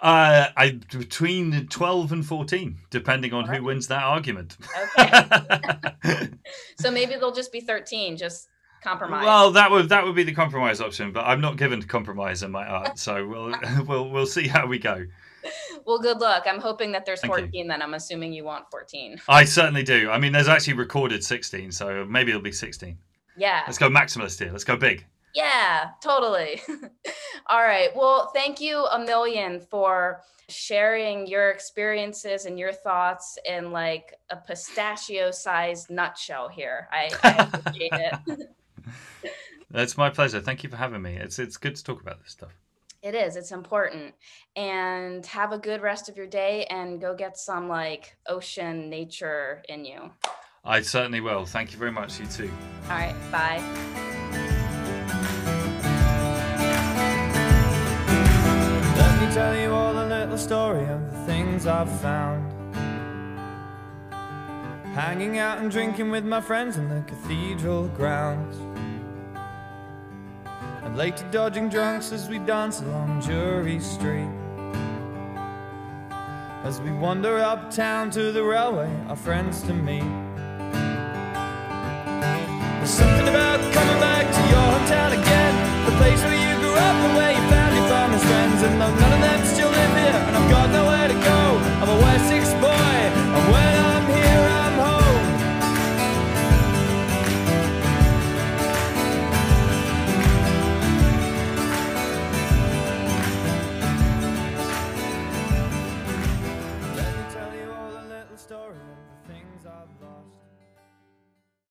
Uh, 0.00 0.46
I 0.56 0.78
between 0.92 1.66
twelve 1.66 2.12
and 2.12 2.24
fourteen, 2.24 2.78
depending 2.90 3.32
on 3.32 3.46
right. 3.46 3.58
who 3.58 3.64
wins 3.64 3.88
that 3.88 4.04
argument. 4.04 4.56
Okay. 4.96 6.28
so 6.78 6.92
maybe 6.92 7.16
they'll 7.16 7.32
just 7.32 7.50
be 7.50 7.60
thirteen. 7.60 8.16
Just 8.16 8.48
compromise. 8.82 9.24
Well, 9.24 9.50
that 9.52 9.70
would 9.70 9.88
that 9.88 10.04
would 10.04 10.14
be 10.14 10.24
the 10.24 10.34
compromise 10.34 10.80
option, 10.80 11.12
but 11.12 11.24
I'm 11.24 11.40
not 11.40 11.56
given 11.56 11.80
to 11.80 11.86
compromise 11.86 12.42
in 12.42 12.50
my 12.50 12.66
art, 12.66 12.98
so 12.98 13.26
we'll 13.26 13.54
we'll 13.86 14.10
we'll 14.10 14.26
see 14.26 14.48
how 14.48 14.66
we 14.66 14.78
go. 14.78 15.06
Well, 15.86 15.98
good 15.98 16.18
luck. 16.18 16.44
I'm 16.46 16.60
hoping 16.60 16.92
that 16.92 17.06
there's 17.06 17.20
Thank 17.20 17.32
14 17.32 17.50
you. 17.52 17.68
then. 17.68 17.80
I'm 17.80 17.94
assuming 17.94 18.32
you 18.32 18.44
want 18.44 18.64
14. 18.70 19.20
I 19.28 19.44
certainly 19.44 19.82
do. 19.82 20.10
I 20.10 20.18
mean, 20.18 20.32
there's 20.32 20.48
actually 20.48 20.74
recorded 20.74 21.24
16, 21.24 21.72
so 21.72 22.04
maybe 22.04 22.30
it'll 22.30 22.42
be 22.42 22.52
16. 22.52 22.98
Yeah. 23.36 23.62
Let's 23.66 23.78
go 23.78 23.88
maximalist 23.88 24.38
here. 24.38 24.50
Let's 24.50 24.64
go 24.64 24.76
big. 24.76 25.06
Yeah, 25.34 25.90
totally. 26.02 26.60
All 27.46 27.62
right. 27.62 27.90
Well, 27.94 28.30
thank 28.34 28.60
you 28.60 28.84
a 28.86 28.98
million 28.98 29.60
for 29.60 30.22
sharing 30.48 31.26
your 31.26 31.50
experiences 31.50 32.46
and 32.46 32.58
your 32.58 32.72
thoughts 32.72 33.38
in 33.44 33.70
like 33.70 34.14
a 34.30 34.36
pistachio 34.36 35.30
sized 35.30 35.90
nutshell 35.90 36.48
here. 36.48 36.88
I, 36.90 37.10
I 37.22 37.48
appreciate 37.52 37.92
it. 37.92 38.50
It's 39.74 39.96
my 39.96 40.08
pleasure. 40.08 40.40
Thank 40.40 40.62
you 40.62 40.70
for 40.70 40.76
having 40.76 41.02
me. 41.02 41.16
It's 41.16 41.38
it's 41.38 41.56
good 41.56 41.76
to 41.76 41.84
talk 41.84 42.00
about 42.00 42.22
this 42.22 42.32
stuff. 42.32 42.52
It 43.02 43.14
is. 43.14 43.36
It's 43.36 43.52
important. 43.52 44.14
And 44.56 45.24
have 45.26 45.52
a 45.52 45.58
good 45.58 45.82
rest 45.82 46.08
of 46.08 46.16
your 46.16 46.26
day 46.26 46.64
and 46.70 47.00
go 47.00 47.14
get 47.14 47.36
some 47.36 47.68
like 47.68 48.16
ocean 48.26 48.90
nature 48.90 49.62
in 49.68 49.84
you. 49.84 50.10
I 50.64 50.80
certainly 50.82 51.20
will. 51.20 51.44
Thank 51.44 51.72
you 51.72 51.78
very 51.78 51.92
much. 51.92 52.18
You 52.18 52.26
too. 52.26 52.50
All 52.84 52.96
right. 52.96 53.14
Bye. 53.30 53.62
Let 58.96 59.20
me 59.20 59.34
tell 59.34 59.56
you 59.56 59.70
all 59.70 59.92
a 59.92 60.06
little 60.08 60.38
story 60.38 60.84
of 60.86 61.12
the 61.12 61.18
things 61.26 61.66
I've 61.66 62.00
found. 62.00 62.52
Hanging 64.94 65.38
out 65.38 65.58
and 65.58 65.70
drinking 65.70 66.10
with 66.10 66.24
my 66.24 66.40
friends 66.40 66.76
in 66.76 66.88
the 66.88 67.02
cathedral 67.02 67.86
grounds. 67.88 68.56
And 70.88 70.96
late 70.96 71.18
to 71.18 71.24
dodging 71.24 71.68
drunks 71.68 72.12
as 72.12 72.30
we 72.30 72.38
dance 72.38 72.80
along 72.80 73.20
Jewry 73.20 73.78
Street. 73.78 74.30
As 76.64 76.80
we 76.80 76.90
wander 76.92 77.36
uptown 77.36 78.10
to 78.12 78.32
the 78.32 78.42
railway, 78.42 78.90
our 79.06 79.14
friends 79.14 79.60
to 79.64 79.74
meet. 79.74 80.27